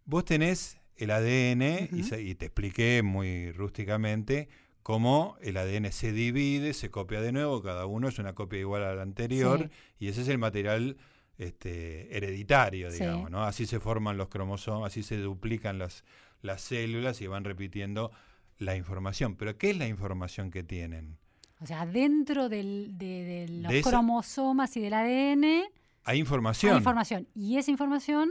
vos 0.05 0.25
tenés 0.25 0.79
el 0.97 1.11
ADN 1.11 1.89
y, 1.93 2.01
Ujú. 2.01 2.05
se- 2.09 2.23
y 2.23 2.35
te 2.35 2.47
expliqué 2.47 3.03
muy 3.03 3.53
rústicamente 3.53 4.49
cómo 4.83 5.37
el 5.43 5.57
ADN 5.59 5.93
se 5.93 6.13
divide, 6.13 6.73
se 6.73 6.91
copia 6.91 7.21
de 7.21 7.33
nuevo, 7.33 7.63
cada 7.63 7.87
uno 7.87 8.09
es 8.09 8.19
una 8.19 8.35
copia 8.35 8.59
igual 8.59 8.83
a 8.83 8.95
la 8.95 9.03
anterior, 9.03 9.71
Sí. 9.99 10.07
y 10.07 10.09
ese 10.09 10.23
es 10.23 10.29
el 10.29 10.39
material 10.39 10.97
este, 11.39 12.15
hereditario, 12.17 12.91
Sí. 12.91 12.99
digamos, 13.01 13.31
¿no? 13.31 13.45
Así 13.45 13.65
se 13.67 13.81
forman 13.81 14.17
los 14.19 14.29
cromosomas, 14.29 14.93
así 14.93 15.03
se 15.03 15.17
duplican 15.19 15.79
las, 15.79 16.05
las 16.43 16.61
células 16.63 17.21
y 17.23 17.27
van 17.29 17.45
repitiendo 17.45 18.11
la 18.59 18.77
información. 18.77 19.37
Pero 19.37 19.57
¿qué 19.57 19.71
es 19.71 19.77
la 19.79 19.87
información 19.89 20.51
que 20.51 20.63
tienen? 20.63 21.17
O 21.61 21.67
sea, 21.67 21.85
dentro 21.87 22.49
del- 22.49 22.97
de, 22.97 23.25
de 23.25 23.49
los 23.63 23.71
De 23.73 23.79
esa- 23.81 23.91
cromosomas 23.91 24.77
y 24.77 24.81
del 24.81 24.95
ADN 24.95 25.65
Hay 26.05 26.19
información. 26.19 26.73
hay 26.73 26.79
información. 26.79 27.29
Y 27.35 27.57
esa 27.59 27.71
información, 27.71 28.31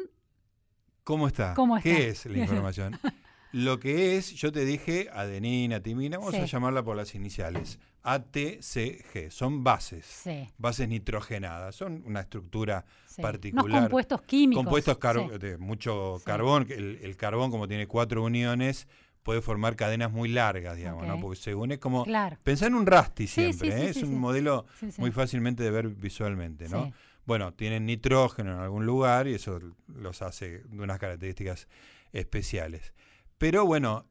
¿Cómo 1.03 1.27
está? 1.27 1.53
¿Cómo 1.55 1.79
¿Qué 1.79 2.09
está? 2.09 2.27
es 2.29 2.35
la 2.35 2.37
información? 2.39 2.99
Lo 3.51 3.79
que 3.79 4.15
es, 4.17 4.31
yo 4.35 4.51
te 4.51 4.63
dije, 4.63 5.09
adenina, 5.11 5.79
timina, 5.81 6.19
vamos 6.19 6.35
a 6.35 6.45
llamarla 6.45 6.83
por 6.83 6.95
las 6.95 7.15
iniciales. 7.15 7.79
ATCG, 8.03 9.31
son 9.31 9.63
bases, 9.63 10.05
sí, 10.05 10.47
bases 10.59 10.87
nitrogenadas, 10.87 11.75
son 11.75 12.03
una 12.05 12.21
estructura 12.21 12.85
sí. 13.07 13.21
particular. 13.23 13.65
Unos 13.65 13.79
compuestos 13.81 14.21
químicos. 14.21 14.63
compuestos 14.63 14.97
de 15.39 15.57
mucho 15.57 16.21
carbón, 16.23 16.67
el, 16.69 16.99
el 17.01 17.17
carbón 17.17 17.49
como 17.49 17.67
tiene 17.67 17.87
cuatro 17.87 18.23
uniones 18.23 18.87
puede 19.23 19.41
formar 19.41 19.75
cadenas 19.75 20.11
muy 20.11 20.29
largas, 20.29 20.77
digamos, 20.77 21.05
¿no? 21.05 21.19
Porque 21.19 21.39
se 21.39 21.55
une 21.55 21.79
como... 21.79 22.03
Claro. 22.03 22.37
Pensá 22.43 22.67
en 22.67 22.75
un 22.75 22.85
rasti 22.85 23.27
sí, 23.27 23.53
siempre, 23.53 23.71
sí, 23.71 23.77
¿eh? 23.77 23.93
sí, 23.93 23.99
es 23.99 24.05
un 24.05 24.19
modelo 24.19 24.65
muy 24.97 25.11
fácilmente 25.11 25.63
de 25.63 25.71
ver 25.71 25.89
visualmente, 25.89 26.69
¿no? 26.69 26.91
Bueno, 27.25 27.53
tienen 27.53 27.85
nitrógeno 27.85 28.53
en 28.53 28.59
algún 28.59 28.85
lugar 28.85 29.27
y 29.27 29.35
eso 29.35 29.59
los 29.87 30.21
hace 30.21 30.63
de 30.63 30.81
unas 30.81 30.97
características 30.99 31.67
especiales. 32.11 32.93
Pero 33.37 33.65
bueno, 33.65 34.07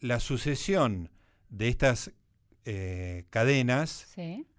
la 0.00 0.18
sucesión 0.18 1.10
de 1.50 1.68
estas 1.68 2.12
eh, 2.64 3.26
cadenas. 3.30 4.14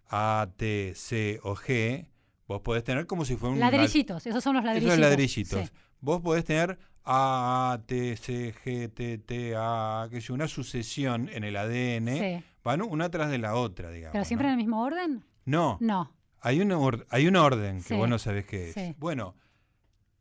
A, 0.08 0.50
T, 0.56 0.94
C 0.96 1.40
o 1.42 1.56
G, 1.56 2.06
vos 2.48 2.62
podés 2.62 2.84
tener 2.84 3.08
como 3.08 3.26
si 3.26 3.36
fuera 3.36 3.54
un... 3.54 3.60
Ladrillitos, 3.60 4.28
esos 4.28 4.44
son 4.44 4.56
los 4.56 4.64
ladrillitos. 4.64 4.94
Esos 4.94 5.02
ladrillitos. 5.02 5.74
Vos 6.00 6.22
podés 6.22 6.46
tener 6.46 6.78
A, 7.06 7.74
A, 7.74 7.86
T, 7.86 8.18
C, 8.18 8.54
G, 8.64 8.92
T, 8.94 9.18
T, 9.20 9.54
A, 9.58 10.08
que 10.10 10.18
es 10.18 10.30
una 10.30 10.48
sucesión 10.48 11.30
en 11.30 11.44
el 11.44 11.56
ADN, 11.56 12.18
Sí. 12.18 12.44
van 12.64 12.82
una 12.82 13.10
tras 13.10 13.30
de 13.30 13.38
la 13.38 13.56
otra, 13.56 13.92
digamos. 13.92 14.14
¿Pero 14.14 14.26
siempre 14.26 14.48
¿no? 14.48 14.54
en 14.54 14.60
el 14.60 14.66
mismo 14.66 14.82
orden? 14.84 15.24
No, 15.46 15.78
No. 15.82 16.12
hay 16.42 16.62
un, 16.62 16.72
or- 16.72 17.06
hay 17.12 17.28
un 17.28 17.36
orden 17.36 17.78
que 17.78 17.90
Sí, 17.90 17.96
vos 17.96 18.10
no 18.10 18.18
sabés 18.18 18.46
qué 18.46 18.70
es. 18.70 18.74
sí. 18.74 18.96
Bueno, 18.98 19.36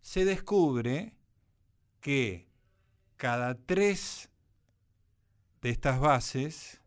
se 0.02 0.24
descubre 0.26 1.16
que 2.00 2.48
cada 3.16 3.54
tres 3.54 4.28
de 5.62 5.70
estas 5.70 5.98
bases 5.98 6.82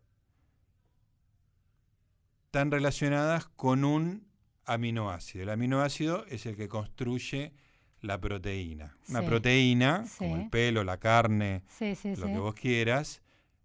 están 2.46 2.70
relacionadas 2.70 3.46
con 3.48 3.84
un 3.84 4.26
aminoácido. 4.64 5.42
El 5.42 5.50
aminoácido 5.50 6.24
es 6.26 6.46
el 6.46 6.56
que 6.56 6.68
construye 6.68 7.52
la 8.00 8.20
proteína. 8.20 8.96
Una 9.08 9.20
Sí, 9.20 9.26
proteína, 9.26 10.04
como 10.18 10.36
el 10.36 10.50
pelo, 10.50 10.84
la 10.84 10.98
carne, 10.98 11.62
Sí, 11.68 11.94
lo 12.16 12.26
que 12.26 12.38
vos 12.38 12.54
quieras, 12.54 13.22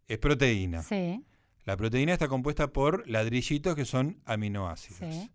es 0.08 0.18
proteína. 0.18 0.82
Sí, 0.84 1.24
La 1.66 1.78
proteína 1.78 2.12
está 2.14 2.28
compuesta 2.28 2.74
por 2.74 3.08
ladrillitos 3.08 3.76
que 3.76 3.86
son 3.86 4.20
aminoácidos. 4.26 5.30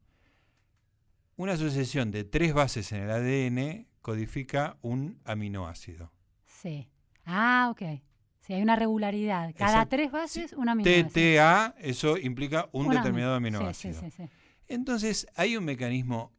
Una 1.36 1.56
sucesión 1.56 2.10
de 2.10 2.24
tres 2.24 2.52
bases 2.52 2.90
en 2.92 3.02
el 3.02 3.10
ADN 3.10 3.86
codifica 4.02 4.76
un 4.82 5.20
aminoácido. 5.24 6.12
sí. 6.44 6.88
Ah, 7.30 7.68
ok. 7.70 8.00
Sí, 8.40 8.54
hay 8.54 8.62
una 8.62 8.74
regularidad. 8.74 9.54
Cada 9.54 9.70
Exacto. 9.72 9.88
tres 9.96 10.10
bases, 10.10 10.52
una 10.54 10.72
aminoácido. 10.72 11.08
TTA, 11.10 11.74
eso 11.78 12.16
implica 12.16 12.70
un 12.72 12.88
determinado 12.88 13.34
ami- 13.34 13.48
aminoácido. 13.48 14.00
Sí, 14.00 14.10
sí, 14.10 14.16
sí, 14.16 14.22
sí. 14.24 14.30
Entonces, 14.66 15.26
hay 15.34 15.56
un 15.58 15.64
mecanismo 15.66 16.32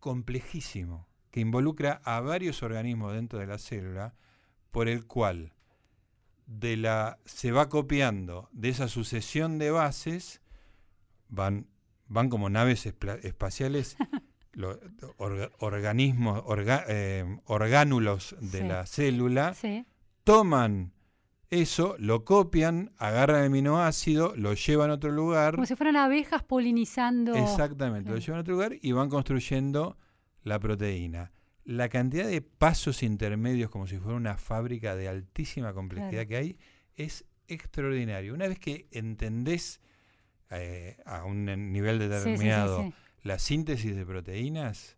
complejísimo 0.00 1.06
que 1.32 1.40
involucra 1.40 2.00
a 2.04 2.20
varios 2.20 2.62
organismos 2.62 3.12
dentro 3.14 3.40
de 3.40 3.46
la 3.48 3.58
célula 3.58 4.14
por 4.70 4.88
el 4.88 5.04
cual 5.06 5.52
de 6.46 6.76
la, 6.76 7.18
se 7.24 7.50
va 7.50 7.68
copiando 7.68 8.48
de 8.52 8.68
esa 8.68 8.86
sucesión 8.86 9.58
de 9.58 9.70
bases, 9.72 10.40
van, 11.28 11.66
van 12.06 12.28
como 12.28 12.48
naves 12.50 12.86
espaciales, 12.86 13.96
lo- 14.52 14.78
orga- 15.18 15.50
organismos, 15.58 16.42
orga- 16.44 16.84
eh, 16.88 17.24
orgánulos 17.46 18.36
de 18.40 18.60
Sí. 18.60 18.66
la 18.68 18.86
célula, 18.86 19.54
Sí, 19.54 19.86
toman 20.24 20.92
eso, 21.48 21.96
lo 21.98 22.24
copian, 22.24 22.92
agarran 22.98 23.40
el 23.40 23.46
aminoácido, 23.46 24.34
lo 24.36 24.54
llevan 24.54 24.90
a 24.90 24.94
otro 24.94 25.10
lugar. 25.12 25.54
como 25.54 25.66
si 25.66 25.76
fueran 25.76 25.96
abejas 25.96 26.42
polinizando. 26.42 27.34
Exactamente, 27.34 28.10
lo 28.10 28.16
llevan 28.18 28.38
a 28.38 28.40
otro 28.42 28.54
lugar 28.54 28.76
y 28.80 28.92
van 28.92 29.08
construyendo 29.10 29.96
la 30.42 30.58
proteína. 30.58 31.32
La 31.64 31.88
cantidad 31.88 32.26
de 32.26 32.40
pasos 32.42 33.02
intermedios, 33.02 33.70
como 33.70 33.86
si 33.86 33.96
fuera 33.98 34.16
una 34.16 34.36
fábrica 34.36 34.96
de 34.96 35.08
altísima 35.08 35.72
complejidad 35.72 36.10
Claro. 36.10 36.28
que 36.28 36.36
hay, 36.36 36.56
es 36.96 37.24
extraordinario. 37.48 38.34
Una 38.34 38.48
vez 38.48 38.58
que 38.58 38.86
entendés 38.90 39.80
eh, 40.50 40.96
a 41.06 41.24
un 41.24 41.44
nivel 41.72 41.98
Sí, 41.98 42.04
sí, 42.04 42.08
sí, 42.10 42.14
determinado 42.14 42.82
sí. 42.82 42.92
la 43.22 43.38
síntesis 43.38 43.94
de 43.96 44.04
proteínas, 44.04 44.96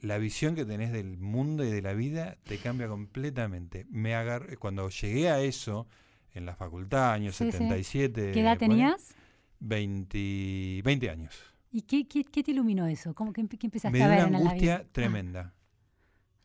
la 0.00 0.18
visión 0.18 0.54
que 0.54 0.64
tenés 0.64 0.92
del 0.92 1.16
mundo 1.18 1.64
y 1.64 1.70
de 1.70 1.80
la 1.82 1.92
vida 1.94 2.36
te 2.44 2.58
cambia 2.58 2.88
completamente. 2.88 3.86
Me 3.90 4.14
agar- 4.14 4.58
Cuando 4.58 4.88
llegué 4.88 5.30
a 5.30 5.40
eso 5.40 5.86
en 6.32 6.46
la 6.46 6.56
facultad, 6.56 7.12
años 7.12 7.36
Sí, 7.36 7.44
sí. 7.46 7.52
77, 7.52 8.32
¿Qué 8.32 8.40
edad 8.40 8.58
tenías? 8.58 9.14
20, 9.60 10.82
20 10.84 11.10
años. 11.10 11.34
¿Y 11.76 11.82
qué, 11.82 12.06
qué, 12.06 12.22
qué 12.22 12.44
te 12.44 12.52
iluminó 12.52 12.86
eso? 12.86 13.14
¿Cómo 13.14 13.32
que, 13.32 13.44
qué 13.48 13.66
empezaste 13.66 13.98
Me 13.98 14.04
a 14.04 14.08
dio 14.08 14.16
ver 14.16 14.28
una 14.28 14.38
en 14.38 14.44
la 14.44 14.50
angustia 14.50 14.78
vida? 14.78 14.88
tremenda, 14.92 15.54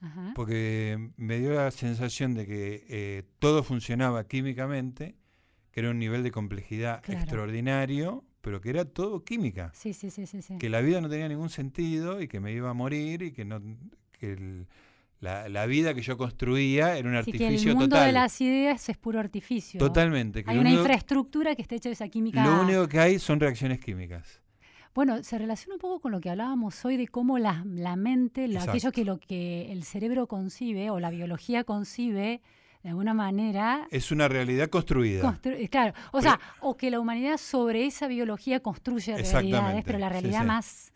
Ah, 0.01 0.07
ajá. 0.07 0.31
porque 0.35 1.11
me 1.17 1.37
dio 1.39 1.53
la 1.53 1.69
sensación 1.69 2.33
de 2.33 2.47
que 2.47 2.85
eh, 2.89 3.23
todo 3.37 3.61
funcionaba 3.63 4.27
químicamente, 4.27 5.15
que 5.71 5.81
era 5.81 5.91
un 5.91 5.99
nivel 5.99 6.23
de 6.23 6.31
complejidad 6.31 7.03
Claro. 7.03 7.19
extraordinario, 7.21 8.25
pero 8.41 8.59
que 8.59 8.71
era 8.71 8.85
todo 8.85 9.23
química, 9.23 9.71
Sí, 9.75 9.93
sí, 9.93 10.09
sí, 10.09 10.25
sí. 10.25 10.41
sí. 10.41 10.57
que 10.57 10.67
la 10.67 10.81
vida 10.81 10.99
no 10.99 11.09
tenía 11.09 11.27
ningún 11.27 11.49
sentido 11.49 12.21
y 12.21 12.27
que 12.27 12.39
me 12.39 12.51
iba 12.51 12.71
a 12.71 12.73
morir 12.73 13.21
y 13.21 13.31
que 13.31 13.45
no 13.45 13.61
que 14.13 14.33
el- 14.33 14.67
la, 15.19 15.47
la 15.49 15.65
vida 15.67 15.93
que 15.93 16.01
yo 16.01 16.17
construía 16.17 16.97
era 16.97 17.07
un 17.07 17.15
Así 17.15 17.31
que 17.33 17.37
el 17.37 17.43
artificio 17.43 17.73
mundo 17.75 17.89
total. 17.89 18.07
de 18.07 18.13
las 18.13 18.39
ideas 18.41 18.87
es 18.89 18.97
puro 18.97 19.19
artificio. 19.19 19.77
Totalmente. 19.77 20.43
que 20.43 20.49
Hay 20.49 20.57
una 20.57 20.69
único- 20.69 20.81
infraestructura 20.83 21.55
que 21.55 21.61
está 21.61 21.75
hecha 21.75 21.89
de 21.89 21.93
esa 21.93 22.07
química. 22.07 22.43
Lo 22.43 22.61
único 22.63 22.87
que 22.87 22.99
hay 22.99 23.19
son 23.19 23.39
reacciones 23.39 23.79
químicas. 23.79 24.41
Bueno, 24.95 25.23
se 25.23 25.37
relaciona 25.37 25.75
un 25.75 25.79
poco 25.79 25.99
con 25.99 26.11
lo 26.11 26.19
que 26.19 26.29
hablábamos 26.29 26.83
hoy 26.83 26.97
de 26.97 27.07
cómo 27.07 27.37
la, 27.39 27.63
la 27.65 27.95
mente, 27.95 28.47
lo- 28.47 28.59
aquello 28.61 28.91
que 28.91 29.05
lo 29.05 29.19
que 29.19 29.71
el 29.71 29.83
cerebro 29.83 30.27
concibe 30.27 30.89
o 30.89 30.99
la 30.99 31.09
biología 31.09 31.63
concibe, 31.63 32.41
de 32.83 32.89
alguna 32.89 33.13
manera, 33.13 33.87
Es 33.91 34.11
una 34.11 34.27
realidad 34.27 34.69
construida. 34.69 35.21
constru- 35.21 35.55
eh, 35.59 35.67
claro, 35.69 35.93
o 36.13 36.21
sea, 36.21 36.39
o 36.61 36.75
que 36.77 36.89
la 36.89 36.99
humanidad 36.99 37.37
sobre 37.37 37.85
esa 37.85 38.07
biología 38.07 38.61
construye 38.61 39.17
realidades, 39.17 39.83
pero 39.85 39.99
la 39.99 40.07
realidad 40.09 40.41
sí. 40.41 40.47
más, 40.47 40.93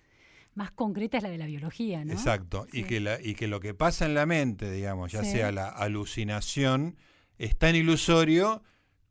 más 0.56 0.72
concreta 0.72 1.18
es 1.18 1.24
la 1.24 1.30
de 1.30 1.38
la 1.38 1.46
biología, 1.46 2.04
¿no? 2.06 2.14
Exacto. 2.14 2.68
Y, 2.72 2.84
que 2.84 3.00
la, 3.02 3.20
y 3.22 3.36
que 3.36 3.48
lo 3.48 3.60
que 3.60 3.74
pasa 3.74 4.06
en 4.06 4.14
la 4.16 4.26
mente, 4.26 4.72
digamos, 4.72 5.12
ya 5.12 5.24
sea 5.24 5.52
la 5.52 5.68
alucinación, 5.70 6.96
es 7.38 7.58
tan 7.58 7.76
ilusorio 7.76 8.64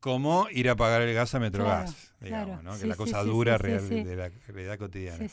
como 0.02 0.48
ir 0.50 0.68
a 0.68 0.74
pagar 0.76 1.00
el 1.02 1.14
gas 1.14 1.32
a 1.34 1.38
Metrogas, 1.40 2.12
Claro, 2.18 2.24
digamos, 2.24 2.46
claro. 2.60 2.62
¿no? 2.64 2.70
que 2.72 2.76
Sí, 2.78 2.82
es 2.82 2.88
la 2.88 2.96
cosa 2.96 3.22
sí, 3.22 3.28
dura 3.30 3.56
sí, 3.56 3.62
real 3.62 3.88
de 3.88 4.16
la 4.16 4.28
realidad 4.48 4.78
cotidiana. 4.78 5.26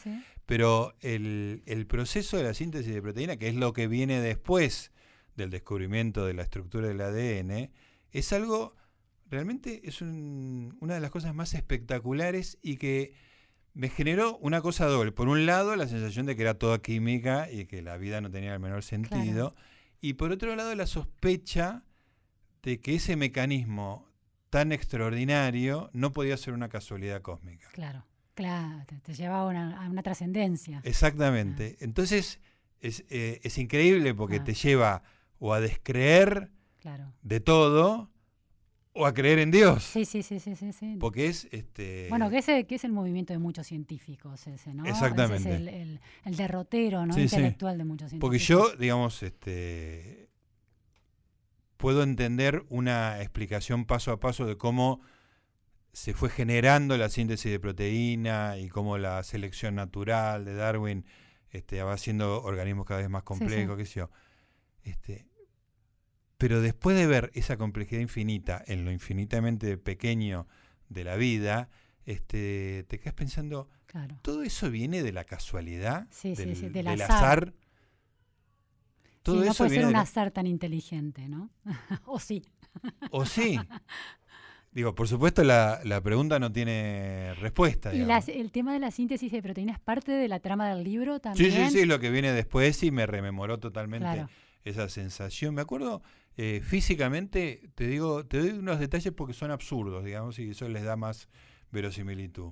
Pero 0.45 0.93
el, 1.01 1.63
el 1.65 1.85
proceso 1.87 2.37
de 2.37 2.43
la 2.43 2.53
síntesis 2.53 2.93
de 2.93 3.01
proteína, 3.01 3.35
que 3.37 3.47
es 3.49 3.55
lo 3.55 3.73
que 3.73 3.87
viene 3.87 4.21
después 4.21 4.91
del 5.35 5.49
descubrimiento 5.49 6.25
de 6.25 6.33
la 6.35 6.43
estructura 6.43 6.87
del 6.87 7.01
ADN, 7.01 7.71
es 8.11 8.31
algo, 8.31 8.75
realmente 9.29 9.81
es 9.83 10.01
un- 10.01 10.77
una 10.81 10.93
de 10.93 10.99
las 11.01 11.09
cosas 11.11 11.33
más 11.33 11.53
espectaculares 11.55 12.57
y 12.61 12.77
que 12.77 13.13
me 13.73 13.89
generó 13.89 14.37
una 14.37 14.61
cosa 14.61 14.85
doble. 14.85 15.11
Por 15.11 15.29
un 15.29 15.45
lado, 15.45 15.75
la 15.75 15.87
sensación 15.87 16.25
de 16.27 16.35
que 16.35 16.41
era 16.43 16.53
toda 16.55 16.79
química 16.79 17.49
y 17.51 17.65
que 17.65 17.81
la 17.81 17.97
vida 17.97 18.21
no 18.21 18.29
tenía 18.29 18.53
el 18.53 18.59
menor 18.59 18.83
sentido. 18.83 19.55
Y 20.01 20.13
por 20.13 20.31
otro 20.31 20.55
lado, 20.55 20.73
la 20.75 20.87
sospecha 20.87 21.83
de 22.63 22.79
que 22.81 22.95
ese 22.95 23.15
mecanismo 23.15 24.08
tan 24.49 24.71
extraordinario 24.71 25.89
no 25.93 26.11
podía 26.11 26.37
ser 26.37 26.53
una 26.53 26.69
casualidad 26.69 27.21
cósmica. 27.21 27.67
Claro, 27.73 28.05
claro, 28.33 28.83
te, 28.87 28.97
te 28.99 29.13
lleva 29.13 29.39
a 29.41 29.45
una, 29.45 29.83
a 29.85 29.89
una 29.89 30.01
trascendencia. 30.03 30.81
Exactamente. 30.83 31.77
Entonces, 31.81 32.39
es, 32.81 33.03
eh, 33.09 33.39
es 33.43 33.57
increíble 33.57 34.13
porque 34.15 34.37
Ah. 34.37 34.43
te 34.43 34.53
lleva 34.53 35.03
o 35.39 35.53
a 35.53 35.59
descreer 35.59 36.51
Claro. 36.79 37.13
de 37.21 37.39
todo 37.39 38.09
o 38.93 39.05
a 39.05 39.13
creer 39.13 39.39
en 39.39 39.51
Dios. 39.51 39.83
Sí, 39.83 40.03
sí, 40.05 40.23
sí, 40.23 40.39
sí, 40.39 40.55
sí. 40.55 40.73
sí. 40.73 40.97
Porque 40.99 41.27
es 41.27 41.47
este 41.51 42.07
Bueno, 42.09 42.29
que 42.29 42.39
ese 42.39 42.65
que 42.65 42.75
es 42.75 42.83
el 42.83 42.91
movimiento 42.91 43.33
de 43.33 43.39
muchos 43.39 43.67
científicos 43.67 44.47
ese, 44.47 44.73
¿no? 44.73 44.85
Exactamente. 44.85 45.49
Ese 45.49 45.53
es 45.53 45.59
el, 45.59 45.67
el- 45.67 45.99
el 46.25 46.35
derrotero, 46.35 47.05
¿no? 47.05 47.13
Sí, 47.13 47.27
sí. 47.29 47.35
Intelectual 47.35 47.77
de 47.77 47.83
muchos 47.85 48.09
científicos. 48.09 48.19
porque 48.21 48.39
yo, 48.39 48.75
digamos, 48.77 49.21
este 49.23 50.28
puedo 51.79 52.03
entender 52.03 52.65
una 52.67 53.21
explicación 53.21 53.85
paso 53.85 54.11
a 54.11 54.19
paso 54.19 54.45
de 54.45 54.57
cómo 54.57 54.99
se 55.93 56.13
fue 56.13 56.29
generando 56.29 56.97
la 56.97 57.07
síntesis 57.07 57.49
de 57.49 57.57
proteína 57.57 58.57
y 58.57 58.67
cómo 58.67 58.97
la 58.97 59.23
selección 59.23 59.75
natural 59.75 60.43
de 60.43 60.55
Darwin 60.55 61.05
este, 61.51 61.81
va 61.81 61.93
haciendo 61.93 62.43
organismos 62.43 62.85
cada 62.85 62.99
vez 62.99 63.09
más 63.09 63.21
sí. 63.21 63.27
complejos, 63.27 63.77
qué 63.77 63.85
sé 63.85 64.01
yo. 64.01 64.11
Este, 64.83 65.25
pero 66.37 66.59
después 66.59 66.97
de 66.97 67.07
ver 67.07 67.31
esa 67.33 67.55
complejidad 67.55 68.01
infinita 68.01 68.61
en 68.67 68.83
lo 68.83 68.91
infinitamente 68.91 69.77
pequeño 69.77 70.47
de 70.89 71.05
la 71.05 71.15
vida, 71.15 71.69
este, 72.05 72.83
te 72.89 72.99
quedas 72.99 73.13
pensando, 73.13 73.69
Claro. 73.85 74.19
¿todo 74.21 74.43
eso 74.43 74.69
viene 74.69 75.01
de 75.01 75.13
la 75.13 75.23
casualidad? 75.23 76.07
Sí, 76.11 76.35
sí, 76.35 76.43
del, 76.43 76.55
sí, 76.57 76.61
del 76.63 76.73
del 76.73 76.87
azar. 77.01 77.15
azar. 77.15 77.53
Todo 79.23 79.39
sí, 79.39 79.45
no 79.45 79.51
eso 79.51 79.63
puede 79.65 79.75
ser 79.75 79.85
un 79.85 79.93
la- 79.93 80.01
azar 80.01 80.31
tan 80.31 80.47
inteligente, 80.47 81.27
¿no? 81.29 81.49
o 82.05 82.19
sí. 82.19 82.41
¿O 83.11 83.25
sí? 83.25 83.57
Digo, 84.71 84.93
por 84.93 85.07
supuesto 85.07 85.43
la, 85.43 85.79
la 85.83 85.99
pregunta 86.01 86.37
no 86.39 86.51
tiene 86.51 87.33
respuesta. 87.39 87.93
Y 87.93 87.99
las- 88.05 88.29
el 88.29 88.51
tema 88.51 88.71
de 88.73 88.79
la 88.79 88.91
síntesis 88.91 89.31
de 89.31 89.41
proteínas 89.41 89.77
es 89.77 89.81
parte 89.83 90.11
de 90.11 90.27
la 90.27 90.39
trama 90.39 90.69
del 90.69 90.83
libro 90.83 91.15
Sí, 91.15 91.19
también. 91.21 91.71
sí, 91.71 91.79
sí, 91.79 91.85
lo 91.85 91.99
que 91.99 92.11
viene 92.11 92.31
después 92.33 92.81
y 92.83 92.91
me 92.91 93.05
rememoró 93.07 93.57
totalmente 93.59 94.05
Claro. 94.07 94.29
esa 94.63 94.87
sensación. 94.89 95.55
Me 95.55 95.61
acuerdo 95.61 96.03
eh, 96.37 96.61
físicamente, 96.63 97.69
te 97.75 97.87
digo, 97.87 98.25
te 98.25 98.37
doy 98.39 98.49
unos 98.51 98.79
detalles 98.79 99.11
porque 99.11 99.33
son 99.33 99.49
absurdos, 99.51 100.05
digamos, 100.05 100.37
y 100.39 100.51
eso 100.51 100.69
les 100.69 100.83
da 100.83 100.95
más 100.95 101.27
verosimilitud. 101.71 102.51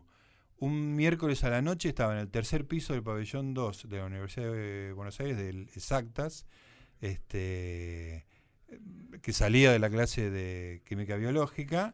Un 0.59 0.95
miércoles 0.95 1.43
a 1.43 1.51
la 1.51 1.61
noche 1.61 1.89
estaba 1.89 2.13
en 2.13 2.19
el 2.19 2.29
tercer 2.29 2.65
piso 2.65 2.93
del 2.93 3.03
pabellón 3.03 3.53
2 3.53 3.89
de 3.89 3.97
la 3.97 4.05
Universidad 4.05 4.51
de 4.51 4.91
Buenos 4.91 5.19
Aires, 5.19 5.37
del 5.37 5.69
Exactas, 5.75 6.47
este, 6.99 8.25
que 9.21 9.33
salía 9.33 9.71
de 9.71 9.77
la 9.77 9.91
clase 9.91 10.31
de 10.31 10.81
química 10.83 11.15
biológica, 11.15 11.93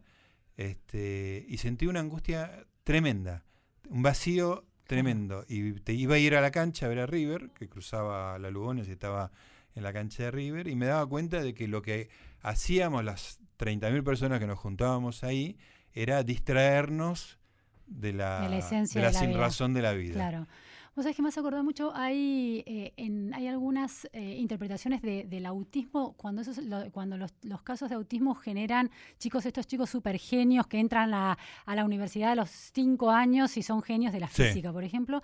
este, 0.56 1.46
y 1.50 1.58
sentí 1.58 1.88
una 1.88 2.00
angustia 2.00 2.66
tremenda, 2.86 3.44
un 3.90 4.02
vacío 4.02 4.66
tremendo. 4.86 5.44
Y 5.50 5.74
te 5.82 5.92
iba 5.92 6.16
a 6.16 6.20
ir 6.20 6.34
a 6.34 6.40
la 6.40 6.52
cancha 6.52 6.86
a 6.86 6.90
ver 6.90 7.00
a 7.00 7.06
River, 7.06 7.50
que 7.50 7.68
cruzaba 7.68 8.40
la 8.40 8.50
Lugones 8.50 8.88
y 8.88 8.92
estaba 8.92 9.32
en 9.76 9.84
la 9.84 9.92
cancha 9.92 10.24
de 10.24 10.32
River, 10.32 10.70
y 10.70 10.76
me 10.76 10.86
daba 10.86 11.06
cuenta 11.06 11.42
de 11.42 11.54
que 11.54 11.68
lo 11.68 11.82
que 11.82 12.08
hacíamos 12.42 13.04
las 13.04 13.42
30.000 13.60 14.06
personas 14.06 14.40
que 14.40 14.48
nos 14.48 14.60
juntábamos 14.60 15.26
ahí 15.26 15.58
era 15.92 16.24
distraernos 16.24 17.40
de 17.88 18.14
la, 18.14 18.42
De 18.42 18.50
la 18.50 18.58
esencia 18.58 19.00
de 19.02 19.06
la 19.06 19.10
de 19.10 19.14
la 19.14 19.20
sin 19.20 19.30
vida. 19.30 19.40
razón 19.40 19.74
de 19.74 19.82
la 19.82 19.94
vida. 19.94 20.14
Claro. 20.14 20.48
Vos 20.96 21.06
sabés 21.06 21.16
que 21.16 21.24
me 21.24 21.30
has 21.30 21.38
acordado 21.40 21.64
mucho, 21.64 21.92
hay, 21.96 22.64
eh, 22.68 22.94
en, 22.98 23.34
hay 23.34 23.48
algunas 23.48 24.08
eh, 24.14 24.36
interpretaciones 24.38 25.02
de- 25.02 25.24
del 25.24 25.48
autismo, 25.48 26.14
cuando, 26.18 26.44
esos, 26.44 26.60
lo- 26.60 26.92
cuando 26.92 27.18
los, 27.18 27.34
los 27.42 27.64
casos 27.64 27.90
de 27.90 27.96
autismo 27.96 28.36
generan 28.36 28.92
chicos, 29.18 29.44
estos 29.48 29.66
chicos 29.66 29.90
super 29.90 30.20
genios 30.20 30.68
que 30.68 30.80
entran 30.80 31.12
a, 31.16 31.36
a 31.66 31.76
la 31.76 31.84
universidad 31.84 32.34
a 32.34 32.36
los 32.36 32.52
cinco 32.52 33.10
años 33.10 33.58
y 33.58 33.64
son 33.64 33.82
genios 33.82 34.14
de 34.14 34.20
la 34.20 34.28
Sí. 34.28 34.44
física, 34.44 34.72
por 34.72 34.84
ejemplo, 34.84 35.24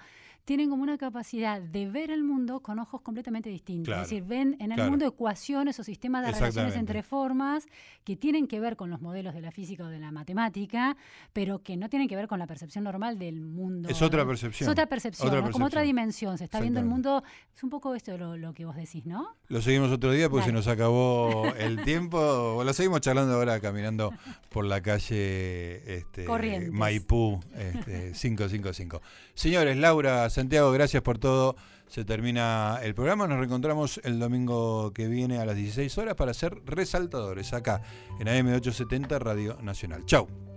tienen 0.49 0.71
como 0.71 0.81
una 0.81 0.97
capacidad 0.97 1.61
de 1.61 1.91
ver 1.91 2.09
el 2.09 2.23
mundo 2.23 2.61
con 2.61 2.79
ojos 2.79 3.01
completamente 3.01 3.51
distintos. 3.51 3.85
Claro, 3.85 4.01
Es 4.01 4.09
decir, 4.09 4.23
ven 4.23 4.55
en 4.59 4.71
el 4.71 4.77
claro. 4.77 4.89
mundo 4.89 5.05
ecuaciones 5.05 5.79
o 5.79 5.83
sistemas 5.83 6.25
de 6.25 6.31
relaciones 6.31 6.75
entre 6.75 7.03
formas 7.03 7.67
que 8.03 8.15
tienen 8.15 8.47
que 8.47 8.59
ver 8.59 8.75
con 8.75 8.89
los 8.89 8.99
modelos 8.99 9.35
de 9.35 9.41
la 9.41 9.51
física 9.51 9.83
o 9.83 9.89
de 9.89 9.99
la 9.99 10.11
matemática, 10.11 10.97
pero 11.33 11.61
que 11.61 11.77
no 11.77 11.87
tienen 11.87 12.07
que 12.07 12.15
ver 12.15 12.27
con 12.27 12.39
la 12.39 12.47
percepción 12.47 12.83
normal 12.83 13.19
del 13.19 13.41
mundo. 13.41 13.89
Es 13.89 14.01
otra 14.01 14.25
percepción. 14.25 14.67
Es 14.67 14.71
otra 14.71 14.87
percepción, 14.87 15.27
Otra 15.27 15.41
¿no? 15.41 15.51
como 15.51 15.65
otra 15.67 15.81
percepción. 15.81 15.85
dimensión. 15.85 16.37
Se 16.39 16.45
está 16.45 16.59
viendo 16.59 16.79
el 16.79 16.87
mundo. 16.87 17.21
Es 17.55 17.61
un 17.61 17.69
poco 17.69 17.93
esto 17.93 18.17
lo, 18.17 18.35
lo 18.35 18.55
que 18.55 18.65
vos 18.65 18.75
decís, 18.75 19.05
¿no? 19.05 19.35
Lo 19.49 19.61
seguimos 19.61 19.91
otro 19.91 20.11
día 20.11 20.31
porque 20.31 20.47
se 20.47 20.51
nos 20.51 20.67
acabó 20.67 21.45
el 21.59 21.83
tiempo. 21.83 22.17
O 22.17 22.63
lo 22.63 22.73
seguimos 22.73 23.01
charlando 23.01 23.35
ahora 23.35 23.59
caminando 23.59 24.11
por 24.49 24.65
la 24.65 24.81
calle 24.81 25.93
este. 25.95 26.25
Maipú 26.71 27.39
este, 27.53 28.13
555. 28.13 28.99
Señores, 29.35 29.77
Laura, 29.77 30.27
Santiago, 30.39 30.71
gracias 30.71 31.03
por 31.03 31.17
todo. 31.17 31.57
Se 31.87 32.05
termina 32.05 32.79
el 32.81 32.95
programa. 32.95 33.27
Nos 33.27 33.39
reencontramos 33.39 33.99
el 34.05 34.19
domingo 34.19 34.93
que 34.93 35.07
viene 35.07 35.37
a 35.39 35.45
las 35.45 35.57
16 35.57 35.97
horas 35.97 36.15
para 36.15 36.33
ser 36.33 36.61
resaltadores 36.65 37.51
acá 37.51 37.81
en 38.21 38.27
AM870 38.27 39.19
Radio 39.19 39.57
Nacional. 39.61 40.05
Chau. 40.05 40.48